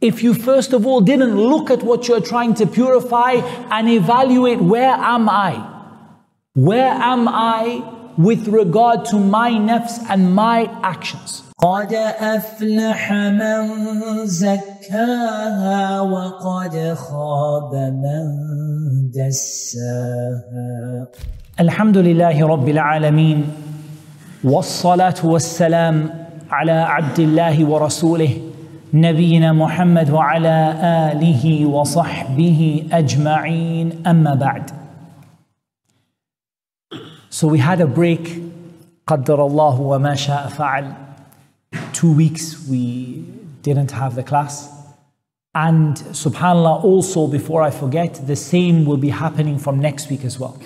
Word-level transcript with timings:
if 0.00 0.22
you 0.22 0.34
first 0.34 0.72
of 0.72 0.86
all 0.86 1.00
didn't 1.00 1.36
look 1.36 1.70
at 1.70 1.82
what 1.82 2.06
you're 2.08 2.20
trying 2.20 2.54
to 2.54 2.66
purify 2.66 3.32
and 3.70 3.88
evaluate 3.88 4.60
where 4.60 4.94
am 5.14 5.28
I? 5.28 5.52
Where 6.54 6.92
am 7.12 7.28
I 7.28 7.82
with 8.18 8.48
regard 8.48 9.04
to 9.06 9.16
my 9.18 9.50
nafs 9.50 9.98
and 10.08 10.34
my 10.34 10.70
actions? 10.82 11.42
قد 11.58 11.92
أفلح 12.20 13.12
من 13.12 14.26
زكاها 14.26 16.00
وقد 16.00 16.94
خاب 16.94 17.74
من 17.74 18.24
دساها 19.10 21.08
الحمد 21.60 21.96
لله 21.98 22.46
رب 22.46 22.68
العالمين 22.68 23.48
والصلاة 24.44 25.14
والسلام 25.24 26.10
على 26.50 26.72
عبد 26.72 27.20
الله 27.20 27.64
ورسوله 27.64 28.40
نبينا 28.94 29.52
محمد 29.52 30.10
وعلى 30.10 30.74
آله 31.12 31.66
وصحبه 31.66 32.88
أجمعين 32.92 34.06
أما 34.06 34.34
بعد 34.34 34.70
So 37.30 37.46
we 37.48 37.58
had 37.58 37.80
a 37.80 37.86
break 37.86 38.42
قدر 39.06 39.46
الله 39.46 39.80
وما 39.80 40.14
شاء 40.14 40.48
فعل 40.48 40.92
Two 41.92 42.12
weeks 42.12 42.66
we 42.68 43.24
didn't 43.62 43.90
have 43.90 44.14
the 44.14 44.22
class 44.22 44.68
and 45.54 45.96
subhanallah 46.24 46.84
also 46.84 47.26
before 47.26 47.62
I 47.62 47.70
forget 47.70 48.26
the 48.26 48.36
same 48.36 48.84
will 48.84 48.96
be 48.96 49.08
happening 49.10 49.58
from 49.58 49.80
next 49.80 50.10
week 50.10 50.24
as 50.24 50.38
well 50.38 50.56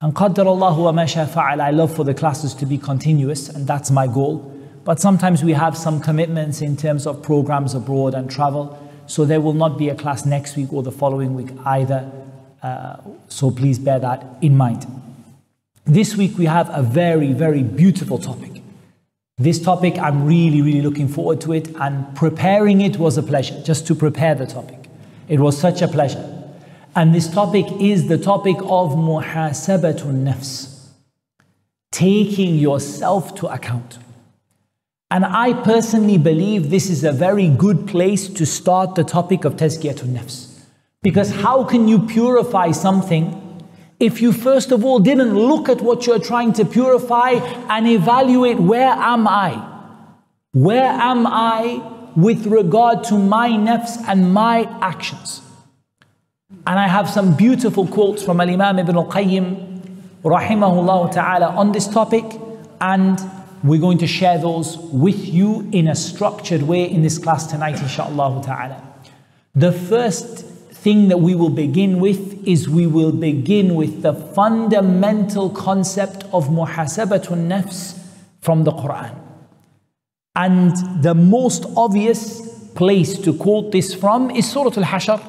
and 0.00 0.12
قدر 0.14 0.46
الله 0.52 0.78
وما 0.78 1.06
شاء 1.06 1.26
فعل 1.26 1.60
I 1.60 1.70
love 1.70 1.94
for 1.94 2.04
the 2.04 2.14
classes 2.14 2.54
to 2.54 2.66
be 2.66 2.78
continuous 2.78 3.48
and 3.48 3.66
that's 3.66 3.90
my 3.90 4.06
goal 4.06 4.52
but 4.87 5.01
sometimes 5.01 5.43
we 5.43 5.51
have 5.51 5.77
some 5.77 5.99
commitments 5.99 6.61
in 6.61 6.77
terms 6.77 7.05
of 7.05 7.21
programs 7.21 7.73
abroad 7.73 8.13
and 8.13 8.31
travel. 8.31 8.65
So 9.05 9.25
there 9.25 9.41
will 9.41 9.51
not 9.51 9.77
be 9.77 9.89
a 9.89 9.95
class 9.95 10.25
next 10.25 10.55
week 10.55 10.71
or 10.71 10.81
the 10.81 10.93
following 10.93 11.35
week 11.35 11.49
either. 11.65 12.09
Uh, 12.63 12.95
so 13.27 13.51
please 13.51 13.79
bear 13.79 13.99
that 13.99 14.25
in 14.41 14.55
mind. 14.55 14.85
This 15.83 16.15
week 16.15 16.37
we 16.37 16.45
have 16.45 16.69
a 16.73 16.81
very, 16.81 17.33
very 17.33 17.63
beautiful 17.63 18.17
topic. 18.17 18.61
This 19.37 19.61
topic, 19.61 19.97
I'm 19.97 20.25
really, 20.25 20.61
really 20.61 20.81
looking 20.81 21.09
forward 21.09 21.41
to 21.41 21.51
it, 21.51 21.67
and 21.81 22.15
preparing 22.15 22.79
it 22.79 22.95
was 22.95 23.17
a 23.17 23.23
pleasure, 23.23 23.61
just 23.63 23.87
to 23.87 23.93
prepare 23.93 24.35
the 24.35 24.47
topic. 24.47 24.87
It 25.27 25.41
was 25.41 25.59
such 25.59 25.81
a 25.81 25.89
pleasure. 25.89 26.23
And 26.95 27.13
this 27.13 27.27
topic 27.27 27.65
is 27.81 28.07
the 28.07 28.17
topic 28.17 28.55
of 28.61 28.91
muhasabatun 28.91 30.23
nafs, 30.23 30.91
taking 31.91 32.55
yourself 32.55 33.35
to 33.35 33.47
account. 33.47 33.97
And 35.09 35.23
I 35.23 35.53
personally 35.63 36.17
believe 36.17 36.69
this 36.69 36.89
is 36.89 37.03
a 37.03 37.13
very 37.13 37.47
good 37.47 37.87
place 37.87 38.27
to 38.27 38.45
start 38.45 38.95
the 38.95 39.05
topic 39.05 39.45
of 39.45 39.55
tazkiyatun 39.55 40.13
nafs. 40.17 40.47
Because 41.01 41.31
how 41.31 41.63
can 41.63 41.87
you 41.87 41.99
purify 41.99 42.71
something 42.71 43.43
if 43.99 44.21
you 44.21 44.31
first 44.31 44.71
of 44.71 44.83
all 44.83 44.99
didn't 44.99 45.33
look 45.33 45.69
at 45.69 45.81
what 45.81 46.05
you're 46.05 46.19
trying 46.19 46.53
to 46.53 46.65
purify 46.65 47.31
and 47.69 47.87
evaluate 47.87 48.59
where 48.59 48.89
am 48.89 49.27
I? 49.27 49.63
Where 50.51 50.83
am 50.83 51.25
I 51.25 51.81
with 52.15 52.45
regard 52.45 53.03
to 53.05 53.17
my 53.17 53.49
nafs 53.49 54.03
and 54.07 54.33
my 54.33 54.63
actions? 54.81 55.41
And 56.65 56.77
I 56.79 56.87
have 56.87 57.09
some 57.09 57.35
beautiful 57.35 57.87
quotes 57.87 58.23
from 58.23 58.41
Al 58.41 58.49
Imam 58.49 58.79
Ibn 58.79 58.97
Al 58.97 59.07
Qayyim, 59.07 59.79
rahimahullah 60.23 61.11
ta'ala, 61.13 61.47
on 61.55 61.71
this 61.71 61.87
topic. 61.87 62.25
And 62.81 63.19
we're 63.67 63.81
going 63.81 63.97
to 63.99 64.07
share 64.07 64.37
those 64.37 64.77
with 64.77 65.27
you 65.27 65.67
in 65.71 65.87
a 65.87 65.95
structured 65.95 66.63
way 66.63 66.89
in 66.89 67.01
this 67.01 67.17
class 67.17 67.47
tonight, 67.47 67.75
inshaAllah 67.75 68.45
ta'ala. 68.45 68.83
The 69.55 69.71
first 69.71 70.45
thing 70.83 71.07
that 71.07 71.19
we 71.19 71.35
will 71.35 71.49
begin 71.49 71.99
with 71.99 72.47
is 72.47 72.69
we 72.69 72.87
will 72.87 73.11
begin 73.11 73.75
with 73.75 74.03
the 74.03 74.13
fundamental 74.13 75.49
concept 75.49 76.23
of 76.31 76.47
muhasabatun 76.47 77.47
nafs 77.47 77.99
from 78.41 78.63
the 78.63 78.71
Quran. 78.71 79.17
And 80.35 81.03
the 81.03 81.15
most 81.15 81.65
obvious 81.75 82.69
place 82.75 83.17
to 83.19 83.33
quote 83.33 83.71
this 83.71 83.93
from 83.93 84.29
is 84.29 84.49
Surah 84.49 84.77
Al-Hashr, 84.77 85.19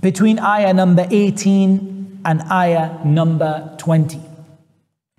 between 0.00 0.38
ayah 0.40 0.74
number 0.74 1.06
18 1.08 2.22
and 2.24 2.42
ayah 2.50 2.98
number 3.04 3.74
20. 3.78 4.20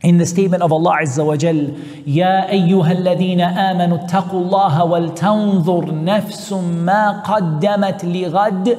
In 0.03 0.19
the 0.19 0.27
statement 0.27 0.61
of 0.61 0.71
Allah 0.71 0.99
Azza 1.01 1.25
wa 1.25 1.35
Jal, 1.35 1.73
يا 2.07 2.51
أيها 2.51 2.91
الذين 2.91 3.41
آمنوا 3.41 3.97
اتقوا 3.97 4.41
الله 4.41 4.83
ولتنظر 4.83 6.03
نفس 6.03 6.53
ما 6.53 7.21
قدمت 7.21 8.05
لغد 8.05 8.77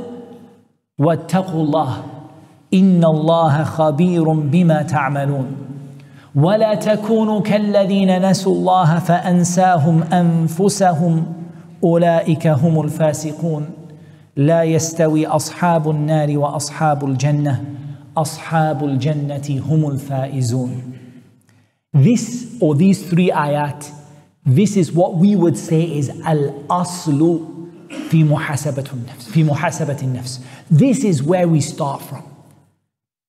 واتقوا 0.98 1.62
الله 1.62 1.96
إن 2.74 3.04
الله 3.04 3.64
خبير 3.64 4.30
بما 4.32 4.82
تعملون 4.82 5.56
ولا 6.34 6.74
تكونوا 6.74 7.40
كالذين 7.40 8.30
نسوا 8.30 8.54
الله 8.54 8.98
فأنساهم 8.98 10.02
أنفسهم 10.02 11.26
أولئك 11.84 12.46
هم 12.46 12.80
الفاسقون. 12.80 13.66
لا 14.36 14.62
يستوي 14.62 15.26
أصحاب 15.26 15.90
النار 15.90 16.38
وأصحاب 16.38 17.04
الجنة. 17.04 17.64
أصحاب 18.16 18.84
الجنة 18.84 19.62
هم 19.70 19.90
الفائزون. 19.90 20.97
This 21.94 22.57
or 22.59 22.75
these 22.75 23.07
three 23.07 23.29
ayat, 23.29 23.91
this 24.45 24.75
is 24.75 24.91
what 24.91 25.16
we 25.16 25.35
would 25.35 25.57
say 25.57 25.83
is 25.83 26.09
al-aslu 26.09 27.53
fi 28.09 28.23
muhasabatun 28.23 29.05
nafs, 29.05 29.29
fi 29.29 29.44
muhasabatin 29.44 30.16
nafs. 30.16 30.44
This 30.69 31.03
is 31.03 31.21
where 31.21 31.47
we 31.47 31.61
start 31.61 32.01
from. 32.01 32.23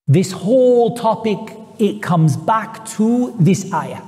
This 0.06 0.32
whole 0.32 0.97
topic, 0.97 1.38
it 1.78 2.03
comes 2.03 2.37
back 2.37 2.87
to 2.97 3.34
this 3.38 3.72
ayah. 3.72 4.03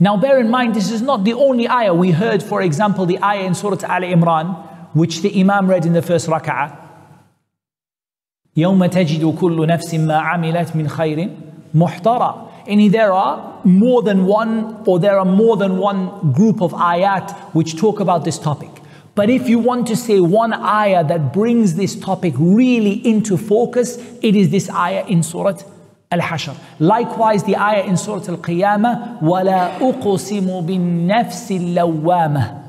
Now 0.00 0.16
bear 0.16 0.40
in 0.40 0.50
mind, 0.50 0.74
this 0.74 0.90
is 0.90 1.00
not 1.00 1.24
the 1.24 1.32
only 1.32 1.68
ayah. 1.68 1.94
We 1.94 2.10
heard, 2.10 2.42
for 2.42 2.62
example, 2.62 3.06
the 3.06 3.22
ayah 3.22 3.44
in 3.44 3.54
Surah 3.54 3.78
Al 3.84 4.02
Imran, 4.02 4.94
which 4.94 5.22
the 5.22 5.40
Imam 5.40 5.68
read 5.68 5.86
in 5.86 5.92
the 5.92 6.02
first 6.02 6.28
rak'ah. 6.28 6.78
يوم 8.56 8.86
تجد 8.86 9.38
كل 9.40 9.66
نفس 9.66 9.94
ما 9.94 10.16
عملت 10.16 10.76
من 10.76 10.88
خير 10.88 11.30
محضرا 11.74 12.45
and 12.66 12.92
there 12.92 13.12
are 13.12 13.60
more 13.64 14.02
than 14.02 14.26
one, 14.26 14.82
or 14.86 14.98
there 14.98 15.18
are 15.18 15.24
more 15.24 15.56
than 15.56 15.78
one 15.78 16.32
group 16.32 16.60
of 16.60 16.72
ayat 16.72 17.32
which 17.54 17.76
talk 17.76 18.00
about 18.00 18.24
this 18.24 18.38
topic. 18.38 18.70
But 19.14 19.28
if 19.28 19.48
you 19.48 19.58
want 19.58 19.86
to 19.88 19.96
say 19.96 20.20
one 20.20 20.54
ayah 20.54 21.04
that 21.04 21.34
brings 21.34 21.74
this 21.74 21.94
topic 21.94 22.34
really 22.38 23.06
into 23.06 23.36
focus, 23.36 23.98
it 24.22 24.34
is 24.34 24.50
this 24.50 24.70
ayah 24.70 25.04
in 25.06 25.22
Surah 25.22 25.58
Al-Hashr. 26.10 26.56
Likewise, 26.78 27.44
the 27.44 27.56
ayah 27.56 27.84
in 27.84 27.96
Surah 27.96 28.24
Al-Qiyamah, 28.26 29.20
وَلَا 29.20 29.78
أُقْسِمُ 29.78 30.66
بِالنَّفْسِ 30.66 31.74
اللَّوَّامَةِ 31.74 32.62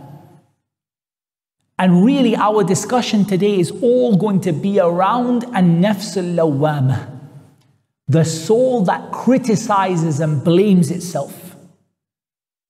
And 1.79 2.03
really, 2.05 2.35
our 2.35 2.63
discussion 2.63 3.23
today 3.23 3.59
is 3.59 3.71
all 3.81 4.17
going 4.17 4.41
to 4.41 4.51
be 4.51 4.79
around 4.79 5.45
an-nafs 5.53 6.17
al-lawwamah 6.17 7.16
the 8.08 8.24
soul 8.24 8.84
that 8.84 9.12
criticizes 9.12 10.20
and 10.20 10.42
blames 10.42 10.90
itself. 10.90 11.56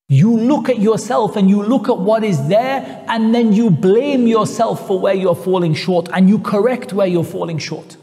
You 0.08 0.36
look 0.36 0.68
at 0.68 0.78
yourself 0.78 1.36
and 1.36 1.48
you 1.50 1.62
look 1.62 1.88
at 1.88 1.98
what 1.98 2.24
is 2.24 2.48
there, 2.48 3.04
and 3.08 3.34
then 3.34 3.52
you 3.52 3.70
blame 3.70 4.26
yourself 4.26 4.86
for 4.86 4.98
where 4.98 5.14
you're 5.14 5.36
falling 5.36 5.74
short 5.74 6.08
and 6.12 6.28
you 6.28 6.38
correct 6.38 6.92
where 6.92 7.06
you're 7.06 7.22
falling 7.24 7.58
short. 7.58 7.96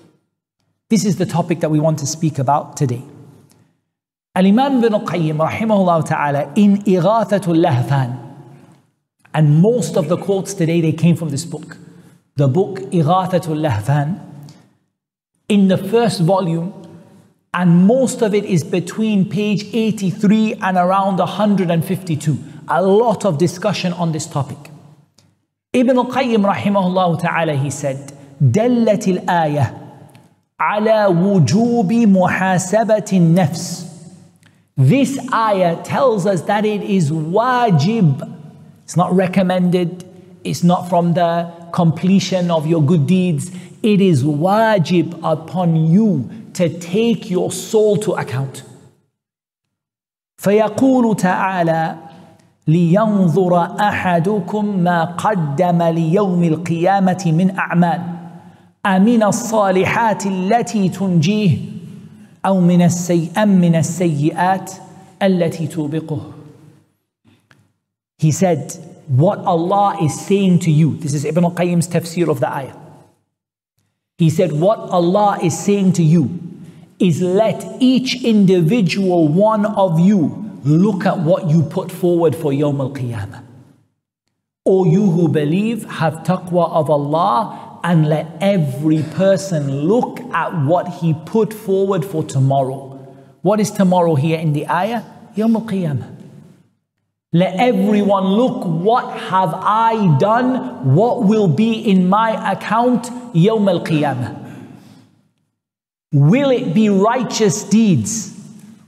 This 0.90 1.04
is 1.04 1.18
the 1.18 1.26
topic 1.26 1.62
that 1.62 1.72
we 1.72 1.80
want 1.80 2.00
to 2.00 2.06
speak 2.06 2.38
about 2.38 2.78
today. 2.78 3.02
Al 4.36 4.46
Imam 4.46 4.84
ibn 4.84 4.94
Qayyim, 5.02 5.38
rahimahullah 5.38 6.08
ta'ala, 6.08 6.54
in 6.56 6.78
Ighathatul 6.84 7.58
Lahfan, 7.66 8.22
and 9.34 9.62
most 9.62 9.98
of 9.98 10.08
the 10.08 10.18
quotes 10.18 10.54
today 10.54 10.82
they 10.82 10.94
came 10.94 11.16
from 11.16 11.30
this 11.30 11.44
book. 11.44 11.78
The 12.36 12.48
book 12.48 12.80
Ighathatul 12.92 13.60
Lahfan, 13.68 14.22
in 15.50 15.70
the 15.70 15.78
first 15.78 16.22
volume, 16.22 16.85
and 17.55 17.87
most 17.87 18.23
of 18.23 18.35
it 18.35 18.45
is 18.45 18.63
between 18.63 19.29
page 19.29 19.65
83 19.73 20.55
and 20.63 20.77
around 20.77 21.19
152. 21.19 22.39
A 22.69 22.83
lot 22.83 23.25
of 23.25 23.39
discussion 23.39 23.93
on 23.95 24.13
this 24.13 24.27
topic. 24.27 24.71
Ibn 25.73 25.99
al-Qayyim 25.99 26.53
rahimahullah 26.55 27.21
ta'ala, 27.21 27.55
he 27.55 27.71
said, 27.71 28.13
دلت 28.41 29.09
الآية 29.09 29.75
على 30.61 31.07
وجوب 31.07 31.93
محاسبة 31.93 33.13
النفس. 33.13 33.87
This 34.77 35.19
ayah 35.33 35.83
tells 35.83 36.27
us 36.27 36.43
that 36.43 36.65
it 36.65 36.83
is 36.83 37.11
wajib. 37.11 38.39
It's 38.85 38.97
not 38.97 39.15
recommended. 39.15 40.05
It's 40.45 40.63
not 40.63 40.89
from 40.89 41.15
the 41.15 41.53
completion 41.73 42.51
of 42.51 42.67
your 42.67 42.83
good 42.83 43.07
deeds. 43.07 43.51
It 43.83 44.01
is 44.01 44.25
wajib 44.25 45.19
upon 45.23 45.77
you 45.77 46.31
to 46.55 46.69
take 46.69 47.31
your 47.31 47.51
soul 47.53 47.97
to 47.99 48.13
account. 48.15 48.63
فيقول 50.37 51.17
تعالى 51.17 51.97
لينظر 52.69 53.81
أحدكم 53.81 54.79
ما 54.79 55.05
قدم 55.05 55.83
ليوم 55.83 56.45
القيامة 56.45 57.23
من 57.27 57.59
أعمال 57.59 58.01
أمن 58.87 59.23
الصالحات 59.23 60.27
التي 60.27 60.89
تنجيه 60.89 61.59
أو 62.47 62.61
من 62.61 62.83
السيء 62.83 63.31
أم 63.43 63.49
من 63.49 63.75
السيئات 63.75 64.73
التي 65.23 65.67
توبقه 65.67 66.21
He 68.19 68.33
said, 68.33 68.77
what 69.09 69.39
Allah 69.39 69.97
is 70.03 70.21
saying 70.21 70.59
to 70.61 70.71
you, 70.71 70.97
this 70.99 71.15
is 71.15 71.25
Ibn 71.25 71.45
al-Qayyim's 71.45 71.89
tafsir 71.89 72.29
of 72.29 72.41
the 72.41 72.53
ayah. 72.53 72.75
He 74.18 74.30
said, 74.30 74.54
what 74.54 74.80
Allah 74.80 75.40
is 75.44 75.58
saying 75.58 75.94
to 75.94 76.04
you 76.04 76.40
is 77.00 77.22
let 77.22 77.66
each 77.82 78.24
individual 78.24 79.28
one 79.28 79.66
of 79.66 80.00
you 80.00 80.60
look 80.64 81.06
at 81.06 81.20
what 81.20 81.50
you 81.50 81.64
put 81.64 81.92
forward 81.92 82.36
for 82.36 82.52
Yawm 82.52 82.80
al-Qiyamah. 82.80 83.44
O 84.66 84.86
you 84.86 85.12
who 85.12 85.28
believe, 85.28 85.84
have 85.84 86.14
taqwa 86.24 86.72
of 86.72 86.90
Allah 86.90 87.80
and 87.84 88.08
let 88.08 88.28
every 88.42 89.04
person 89.04 89.82
look 89.82 90.20
at 90.34 90.64
what 90.64 90.88
he 90.88 91.14
put 91.26 91.54
forward 91.54 92.06
for 92.06 92.24
tomorrow. 92.24 92.94
What 93.42 93.60
is 93.60 93.70
tomorrow 93.70 94.16
here 94.16 94.40
in 94.40 94.54
the 94.54 94.68
ayah? 94.68 95.04
Yawm 95.36 95.56
al-Qiyamah. 95.56 96.25
Let 97.36 97.56
everyone 97.60 98.28
look, 98.28 98.64
what 98.64 99.20
have 99.20 99.54
I 99.54 100.16
done? 100.20 100.96
What 100.96 101.26
will 101.26 101.50
be 101.50 101.74
in 101.74 102.08
my 102.08 102.30
account 102.54 103.08
Yawm 103.34 103.70
al-Qiyamah? 103.70 104.34
Will 106.14 106.50
it 106.50 106.74
be 106.74 106.88
righteous 106.88 107.64
deeds 107.64 108.34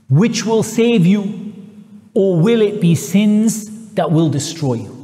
which 0.08 0.46
will 0.46 0.62
save 0.62 1.04
you, 1.04 1.52
or 2.14 2.40
will 2.40 2.62
it 2.62 2.80
be 2.80 2.94
sins 2.94 3.92
that 3.92 4.10
will 4.10 4.30
destroy 4.30 4.76
you? 4.76 4.94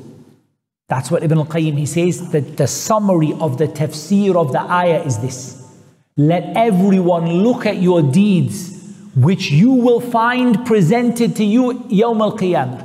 That's 0.89 1.11
what 1.11 1.23
Ibn 1.23 1.37
al-Qayyim, 1.37 1.77
he 1.77 1.85
says 1.85 2.31
that 2.31 2.57
the 2.57 2.67
summary 2.67 3.35
of 3.41 3.59
the 3.59 3.69
tafsir 3.69 4.37
of 4.37 4.53
the 4.53 4.63
ayah 4.63 5.03
is 5.03 5.19
this. 5.19 5.71
Let 6.17 6.57
everyone 6.57 7.31
look 7.31 7.67
at 7.67 7.77
your 7.77 8.01
deeds 8.01 8.73
which 9.15 9.51
you 9.51 9.73
will 9.73 10.01
find 10.01 10.65
presented 10.65 11.37
to 11.37 11.45
you 11.45 11.75
Yawm 11.91 12.23
al-Qiyamah. 12.23 12.84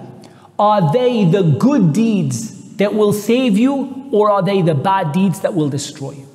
Are 0.59 0.93
they 0.93 1.25
the 1.25 1.43
good 1.43 1.93
deeds 1.93 2.77
that 2.77 2.95
will 2.95 3.13
save 3.13 3.59
you 3.59 4.09
or 4.13 4.31
are 4.31 4.43
they 4.43 4.63
the 4.63 4.75
bad 4.75 5.13
deeds 5.13 5.41
that 5.41 5.55
will 5.55 5.69
destroy 5.69 6.13
you? 6.13 6.29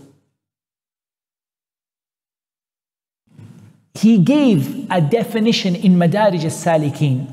He 3.94 4.18
gave 4.18 4.90
a 4.90 5.01
definition 5.01 5.75
in 5.75 5.96
Madarij 5.96 6.44
al-Salikin. 6.44 7.28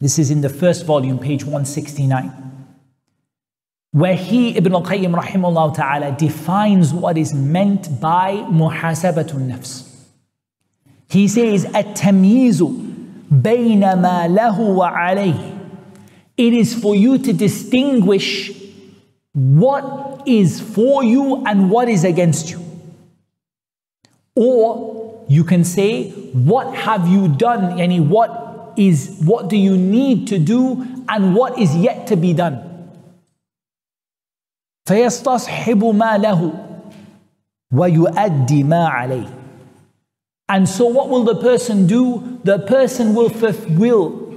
This 0.00 0.18
is 0.18 0.30
in 0.30 0.40
the 0.40 0.48
first 0.48 0.86
volume, 0.86 1.18
page 1.18 1.44
169, 1.44 2.32
where 3.92 4.14
he, 4.14 4.56
Ibn 4.56 4.74
al-Qayyim 4.74 5.14
rahimahullah 5.14 5.74
ta'ala, 5.74 6.16
defines 6.16 6.92
what 6.92 7.18
is 7.18 7.34
meant 7.34 8.00
by 8.00 8.36
muhasabatun 8.50 9.50
nafs. 9.50 9.90
He 11.08 11.28
says, 11.28 11.66
التمييز 11.66 12.62
بين 13.30 13.80
ما 13.80 14.26
له 14.28 14.58
وعليه. 14.58 15.47
It 16.38 16.52
is 16.52 16.74
for 16.74 16.94
you 16.96 17.18
to 17.18 17.32
distinguish 17.32 18.52
what 19.32 20.22
is 20.26 20.60
for 20.60 21.04
you 21.04 21.44
and 21.46 21.70
what 21.70 21.88
is 21.88 22.04
against 22.04 22.50
you. 22.50 22.60
Or 24.34 25.24
you 25.28 25.44
can 25.44 25.64
say, 25.64 26.10
what 26.32 26.74
have 26.74 27.08
you 27.08 27.28
done? 27.28 27.78
Yani 27.78 28.06
what 28.06 28.72
is 28.76 29.20
what 29.24 29.48
do 29.48 29.56
you 29.56 29.76
need 29.76 30.26
to 30.28 30.38
do 30.38 30.84
and 31.08 31.34
what 31.34 31.58
is 31.58 31.74
yet 31.76 32.06
to 32.08 32.16
be 32.16 32.32
done? 32.32 32.70
فيستصحب 34.86 35.84
ما 35.84 36.18
له 36.18 36.52
ويؤدي 37.72 38.64
ما 38.64 38.88
عليه. 38.88 39.28
And 40.48 40.68
so 40.68 40.84
what 40.84 41.08
will 41.08 41.24
the 41.24 41.36
person 41.36 41.86
do? 41.86 42.38
The 42.44 42.58
person 42.58 43.14
will 43.14 43.30
will 43.78 44.27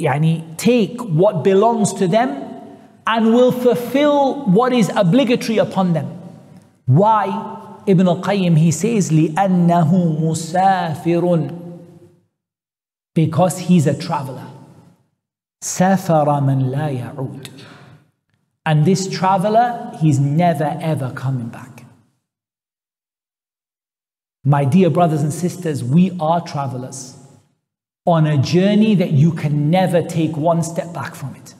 يعني, 0.00 0.56
take 0.56 1.00
what 1.00 1.42
belongs 1.42 1.92
to 1.94 2.06
them 2.06 2.42
and 3.06 3.34
will 3.34 3.52
fulfill 3.52 4.44
what 4.46 4.72
is 4.72 4.90
obligatory 4.94 5.58
upon 5.58 5.92
them. 5.92 6.06
Why? 6.86 7.82
Ibn 7.86 8.08
al-Qayyim, 8.08 8.58
he 8.58 8.70
says, 8.72 9.10
لِأَنَّهُ 9.10 10.20
مُسَافِرٌ 10.20 11.62
Because 13.14 13.58
he's 13.58 13.86
a 13.86 13.96
traveler. 13.96 14.46
سَافَرَ 15.62 16.26
مَنْ 16.42 16.70
لَا 16.70 17.14
يَعُودُ 17.14 17.48
And 18.66 18.84
this 18.84 19.08
traveler, 19.08 19.92
he's 20.00 20.18
never 20.18 20.76
ever 20.80 21.12
coming 21.12 21.48
back. 21.48 21.84
My 24.44 24.64
dear 24.64 24.90
brothers 24.90 25.22
and 25.22 25.32
sisters, 25.32 25.82
we 25.82 26.16
are 26.20 26.40
travelers 26.40 27.19
on 28.06 28.26
a 28.26 28.38
journey 28.38 28.94
that 28.94 29.10
you 29.10 29.32
can 29.32 29.68
never 29.68 30.00
take 30.00 30.36
one 30.36 30.62
step 30.62 30.92
back 30.94 31.14
from 31.14 31.34
it. 31.34 31.54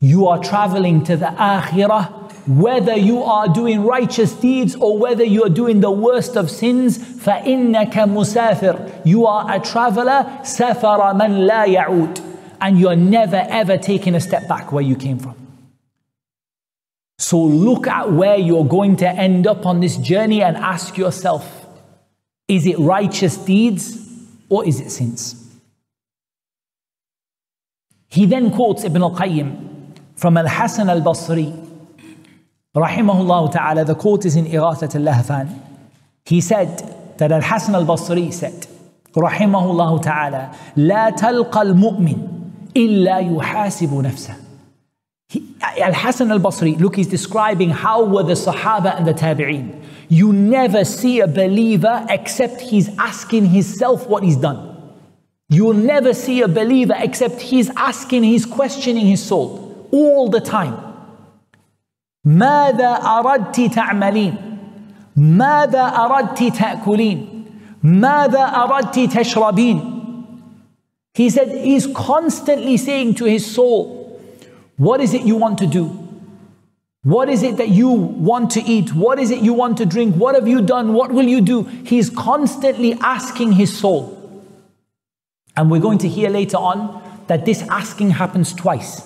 You 0.00 0.26
are 0.26 0.42
traveling 0.42 1.04
to 1.04 1.16
the 1.16 1.26
akhirah, 1.26 2.48
whether 2.48 2.96
you 2.96 3.22
are 3.22 3.48
doing 3.48 3.84
righteous 3.84 4.32
deeds 4.32 4.74
or 4.74 4.98
whether 4.98 5.24
you 5.24 5.44
are 5.44 5.48
doing 5.48 5.80
the 5.80 5.90
worst 5.90 6.36
of 6.36 6.50
sins, 6.50 6.98
فَإِنَّكَ 6.98 7.92
مُسَافِرٌ 7.92 9.06
You 9.06 9.26
are 9.26 9.54
a 9.54 9.60
traveler, 9.60 10.24
سَفَرَ 10.42 11.14
مَنْ 11.14 11.48
لَا 11.48 11.66
يَعُودُ 11.66 12.56
And 12.60 12.78
you're 12.78 12.96
never 12.96 13.44
ever 13.48 13.76
taking 13.76 14.14
a 14.14 14.20
step 14.20 14.48
back 14.48 14.72
where 14.72 14.82
you 14.82 14.96
came 14.96 15.18
from. 15.18 15.34
So 17.18 17.40
look 17.42 17.86
at 17.86 18.12
where 18.12 18.38
you're 18.38 18.64
going 18.64 18.96
to 18.98 19.08
end 19.08 19.46
up 19.46 19.66
on 19.66 19.80
this 19.80 19.96
journey 19.96 20.42
and 20.42 20.56
ask 20.56 20.96
yourself, 20.96 21.66
is 22.46 22.66
it 22.66 22.78
righteous 22.78 23.36
deeds 23.36 24.08
or 24.49 24.65
is 24.65 24.79
it 24.79 24.89
sins? 24.89 25.39
He 28.07 28.25
then 28.25 28.51
quotes 28.51 28.83
Ibn 28.83 29.01
al 29.01 29.15
Qayyim 29.15 29.97
from 30.15 30.37
Al 30.37 30.47
Hasan 30.47 30.89
al 30.89 31.01
Basri, 31.01 31.51
rahimahullah 32.75 33.51
ta'ala. 33.51 33.85
The 33.85 33.95
quote 33.95 34.25
is 34.25 34.35
in 34.35 34.45
Ighathat 34.45 34.95
al 34.95 35.13
Lahfan. 35.13 35.59
He 36.25 36.39
said 36.39 37.17
that 37.17 37.31
Al 37.31 37.41
Hasan 37.41 37.75
al 37.75 37.85
Basri 37.85 38.31
said, 38.31 38.67
rahimahullah 39.15 40.03
ta'ala, 40.03 40.55
لا 40.77 41.09
تلقى 41.09 41.61
المؤمن 41.61 42.27
إلا 42.75 43.19
يحاسب 43.19 43.93
نفسه. 43.93 44.35
Al 45.79 45.93
Hasan 45.93 46.31
al 46.31 46.39
Basri, 46.39 46.79
look, 46.79 46.95
he's 46.95 47.07
describing 47.07 47.71
how 47.71 48.03
were 48.03 48.23
the 48.23 48.33
Sahaba 48.33 48.95
and 48.95 49.07
the 49.07 49.13
Tabi'een 49.13 49.82
You 50.08 50.32
never 50.32 50.84
see 50.84 51.20
a 51.20 51.26
believer 51.26 52.06
except 52.08 52.60
he's 52.60 52.88
asking 52.98 53.46
himself 53.46 54.06
what 54.06 54.22
he's 54.22 54.36
done. 54.36 54.76
You'll 55.48 55.74
never 55.74 56.12
see 56.12 56.42
a 56.42 56.48
believer 56.48 56.94
except 56.96 57.40
he's 57.40 57.70
asking, 57.70 58.22
he's 58.22 58.44
questioning 58.44 59.06
his 59.06 59.22
soul 59.22 59.88
all 59.90 60.28
the 60.28 60.40
time. 60.40 60.76
ماذا 62.24 63.00
أردت 63.04 63.74
تعملين؟ 63.74 64.34
ماذا 65.16 65.82
أردت 65.82 66.56
تأكلين؟ 66.56 67.44
ماذا 67.82 68.40
أردت 68.40 68.98
تشربين؟ 68.98 69.94
He 71.14 71.30
said 71.30 71.48
he's 71.48 71.86
constantly 71.86 72.76
saying 72.76 73.14
to 73.14 73.24
his 73.24 73.44
soul, 73.44 74.20
what 74.76 75.00
is 75.00 75.14
it 75.14 75.22
you 75.22 75.36
want 75.36 75.58
to 75.58 75.66
do? 75.66 76.01
What 77.03 77.27
is 77.27 77.43
it 77.43 77.57
that 77.57 77.67
you 77.67 77.89
want 77.89 78.51
to 78.51 78.61
eat? 78.61 78.93
What 78.93 79.19
is 79.19 79.29
it 79.29 79.39
you 79.41 79.53
want 79.53 79.77
to 79.79 79.85
drink? 79.85 80.15
What 80.15 80.35
have 80.35 80.47
you 80.47 80.61
done? 80.61 80.93
What 80.93 81.11
will 81.11 81.27
you 81.27 81.41
do? 81.41 81.63
He's 81.63 82.09
constantly 82.09 82.93
asking 83.01 83.51
his 83.53 83.77
soul. 83.77 84.19
And 85.57 85.69
we're 85.69 85.81
going 85.81 85.97
to 85.99 86.07
hear 86.07 86.29
later 86.29 86.57
on 86.57 87.03
that 87.27 87.45
this 87.45 87.61
asking 87.63 88.11
happens 88.11 88.53
twice. 88.53 89.01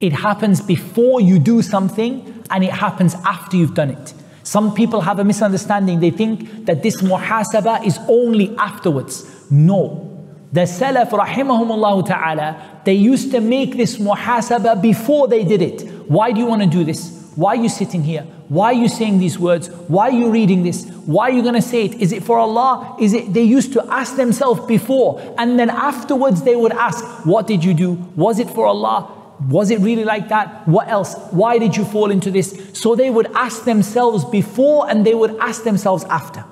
It 0.00 0.12
happens 0.12 0.60
before 0.60 1.22
you 1.22 1.38
do 1.38 1.62
something 1.62 2.44
and 2.50 2.62
it 2.62 2.72
happens 2.72 3.14
after 3.24 3.56
you've 3.56 3.74
done 3.74 3.90
it. 3.90 4.12
Some 4.42 4.74
people 4.74 5.00
have 5.00 5.18
a 5.18 5.24
misunderstanding. 5.24 6.00
They 6.00 6.10
think 6.10 6.66
that 6.66 6.82
this 6.82 7.00
muhasaba 7.00 7.86
is 7.86 7.98
only 8.06 8.54
afterwards. 8.58 9.50
No. 9.50 10.10
The 10.52 10.60
Salaf, 10.60 11.08
rahimahumullah 11.08 12.06
ta'ala, 12.06 12.82
they 12.84 12.92
used 12.92 13.30
to 13.30 13.40
make 13.40 13.78
this 13.78 13.96
muhasaba 13.96 14.80
before 14.80 15.26
they 15.26 15.42
did 15.42 15.62
it. 15.62 15.93
Why 16.08 16.32
do 16.32 16.40
you 16.40 16.46
want 16.46 16.62
to 16.62 16.68
do 16.68 16.84
this? 16.84 17.24
Why 17.36 17.56
are 17.56 17.62
you 17.62 17.68
sitting 17.68 18.02
here? 18.04 18.22
Why 18.48 18.66
are 18.66 18.74
you 18.74 18.88
saying 18.88 19.18
these 19.18 19.38
words? 19.38 19.68
Why 19.88 20.08
are 20.08 20.12
you 20.12 20.30
reading 20.30 20.62
this? 20.62 20.86
Why 21.06 21.30
are 21.30 21.32
you 21.32 21.42
going 21.42 21.54
to 21.54 21.62
say 21.62 21.86
it? 21.86 21.94
Is 21.94 22.12
it 22.12 22.22
for 22.22 22.38
Allah? 22.38 22.96
Is 23.00 23.12
it? 23.12 23.32
They 23.32 23.42
used 23.42 23.72
to 23.72 23.84
ask 23.92 24.16
themselves 24.16 24.60
before, 24.66 25.20
and 25.38 25.58
then 25.58 25.70
afterwards 25.70 26.42
they 26.42 26.54
would 26.54 26.72
ask, 26.72 27.04
"What 27.26 27.46
did 27.46 27.64
you 27.64 27.74
do? 27.74 27.98
Was 28.14 28.38
it 28.38 28.50
for 28.50 28.66
Allah? 28.66 29.08
Was 29.48 29.70
it 29.70 29.80
really 29.80 30.04
like 30.04 30.28
that? 30.28 30.68
What 30.68 30.88
else? 30.88 31.16
Why 31.30 31.58
did 31.58 31.76
you 31.76 31.84
fall 31.84 32.10
into 32.10 32.30
this?" 32.30 32.56
So 32.74 32.94
they 32.94 33.10
would 33.10 33.26
ask 33.34 33.64
themselves 33.64 34.24
before, 34.24 34.88
and 34.88 35.04
they 35.04 35.14
would 35.14 35.36
ask 35.40 35.64
themselves 35.64 36.04
after. 36.04 36.44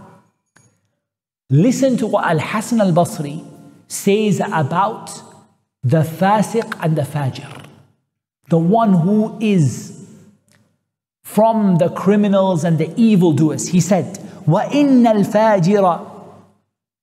Listen 1.51 1.97
to 1.99 2.07
what 2.07 2.25
Al 2.25 2.39
Hasan 2.39 2.81
al 2.81 2.93
Basri 2.93 3.45
says 3.87 4.41
about 4.41 5.11
the 5.85 6.03
fasiq 6.03 6.75
and 6.81 6.97
the 6.97 7.03
fajir 7.03 7.62
The 8.50 8.58
one 8.58 8.94
who 8.94 9.38
is 9.42 9.98
from 11.24 11.76
the 11.76 11.90
criminals 11.90 12.64
and 12.64 12.78
the 12.78 12.92
evildoers. 13.00 13.68
He 13.68 13.82
said, 13.82 14.18
وَإِنَّ 14.48 15.04
الْفَاجِرَ 15.06 16.12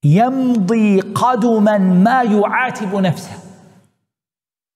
يَمْضِي 0.04 1.12
قَدُمًا 1.12 1.78
مَا 2.02 2.24
يُعَاتِبُ 2.24 2.90
نَفْسَهُ 2.90 3.40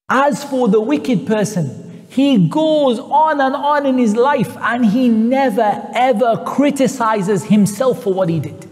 As 0.07 0.43
for 0.43 0.67
the 0.67 0.79
wicked 0.79 1.25
person, 1.25 2.05
he 2.09 2.47
goes 2.47 2.99
on 2.99 3.39
and 3.41 3.55
on 3.55 3.85
in 3.85 3.97
his 3.97 4.15
life 4.15 4.55
and 4.57 4.85
he 4.85 5.09
never 5.09 5.89
ever 5.93 6.43
criticizes 6.45 7.45
himself 7.45 8.03
for 8.03 8.13
what 8.13 8.29
he 8.29 8.39
did. 8.39 8.67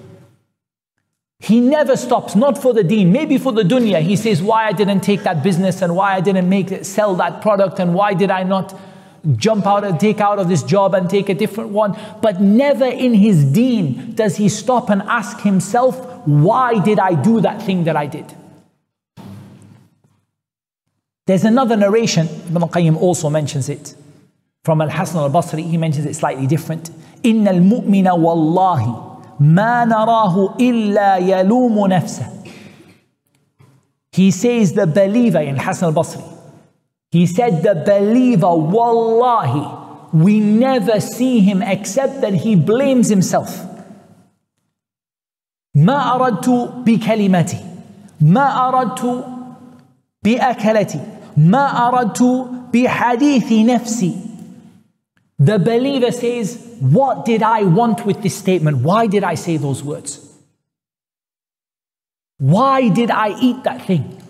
He 1.43 1.59
never 1.61 1.97
stops, 1.97 2.37
not 2.37 2.57
for 2.57 2.73
the 2.73 2.85
deen, 2.85 3.11
maybe 3.11 3.37
for 3.37 3.51
the 3.51 3.65
dunya. 3.65 4.01
He 4.01 4.15
says, 4.15 4.41
Why 4.41 4.69
I 4.69 4.73
didn't 4.73 5.01
take 5.01 5.25
that 5.25 5.43
business 5.43 5.83
and 5.83 5.97
why 5.97 6.15
I 6.15 6.21
didn't 6.21 6.49
make 6.49 6.71
it, 6.71 6.87
sell 6.87 7.17
that 7.17 7.43
product 7.43 7.81
and 7.81 7.95
why 7.95 8.15
did 8.15 8.31
I 8.31 8.45
not 8.45 8.79
jump 9.37 9.67
out 9.67 9.83
and 9.83 9.99
take 9.99 10.21
out 10.21 10.39
of 10.39 10.49
this 10.49 10.63
job 10.63 10.95
and 10.95 11.11
take 11.11 11.29
a 11.29 11.35
different 11.35 11.71
one. 11.71 11.99
But 12.21 12.41
never 12.41 12.85
in 12.85 13.15
his 13.15 13.45
deen 13.45 14.15
does 14.15 14.37
he 14.37 14.49
stop 14.49 14.89
and 14.89 15.03
ask 15.03 15.41
himself, 15.41 15.99
Why 16.29 16.79
did 16.79 17.01
I 17.01 17.21
do 17.21 17.41
that 17.41 17.61
thing 17.61 17.85
that 17.85 17.97
I 17.97 18.07
did? 18.07 18.33
There's 21.27 21.45
another 21.45 21.77
narration, 21.77 22.29
Ibn 22.29 22.63
al 22.63 22.69
Qayyim 22.69 22.97
also 22.97 23.29
mentions 23.29 23.69
it. 23.69 23.97
From 24.63 24.81
Al 24.81 24.91
Hasan 24.91 25.19
al 25.19 25.31
Basri, 25.31 25.69
he 25.69 25.77
mentions 25.77 26.07
it 26.07 26.15
slightly 26.15 26.47
different. 26.47 26.93
Inna 27.25 27.51
al 27.51 27.59
mu'mina. 27.59 29.12
ما 29.43 29.85
نراه 29.85 30.55
إلا 30.61 31.17
يلوم 31.17 31.87
نفسه 31.87 32.27
He 34.13 34.31
says 34.31 34.75
the 34.75 34.87
believer 34.87 35.41
in 35.41 35.57
Hassan 35.57 35.89
al-Basri 35.89 36.23
He 37.11 37.27
said 37.27 37.63
the 37.63 37.75
believer 37.75 38.55
Wallahi 38.55 39.67
we 40.13 40.41
never 40.41 41.01
see 41.01 41.41
him 41.41 41.63
except 41.63 42.21
that 42.21 42.35
he 42.35 42.55
blames 42.55 43.09
himself 43.09 43.51
ما 45.75 46.15
أردت 46.15 46.49
بكلمتي 46.87 47.65
ما 48.21 48.69
أردت 48.69 49.25
بأكلتي 50.25 51.01
ما 51.37 51.89
أردت 51.89 52.23
بحديث 52.75 53.53
نفسي 53.53 54.17
The 55.43 55.59
believer 55.59 56.13
says, 56.13 56.57
What 56.79 57.25
did 57.25 57.43
I 57.43 57.65
want 57.65 58.07
with 58.07 58.23
this 58.23 58.37
statement? 58.37 58.77
Why 58.79 59.09
did 59.09 59.25
I 59.25 59.35
say 59.35 59.57
those 59.57 59.83
words? 59.83 60.21
Why 62.39 62.89
did 62.89 63.11
I 63.11 63.37
eat 63.41 63.65
that 63.65 63.85
thing? 63.85 64.23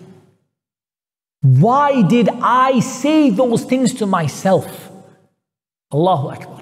Why 1.41 2.01
did 2.01 2.29
I 2.41 2.79
say 2.79 3.29
those 3.29 3.63
things 3.63 3.93
to 3.95 4.07
myself? 4.07 4.89
Allahu 5.93 6.29
Akbar. 6.29 6.61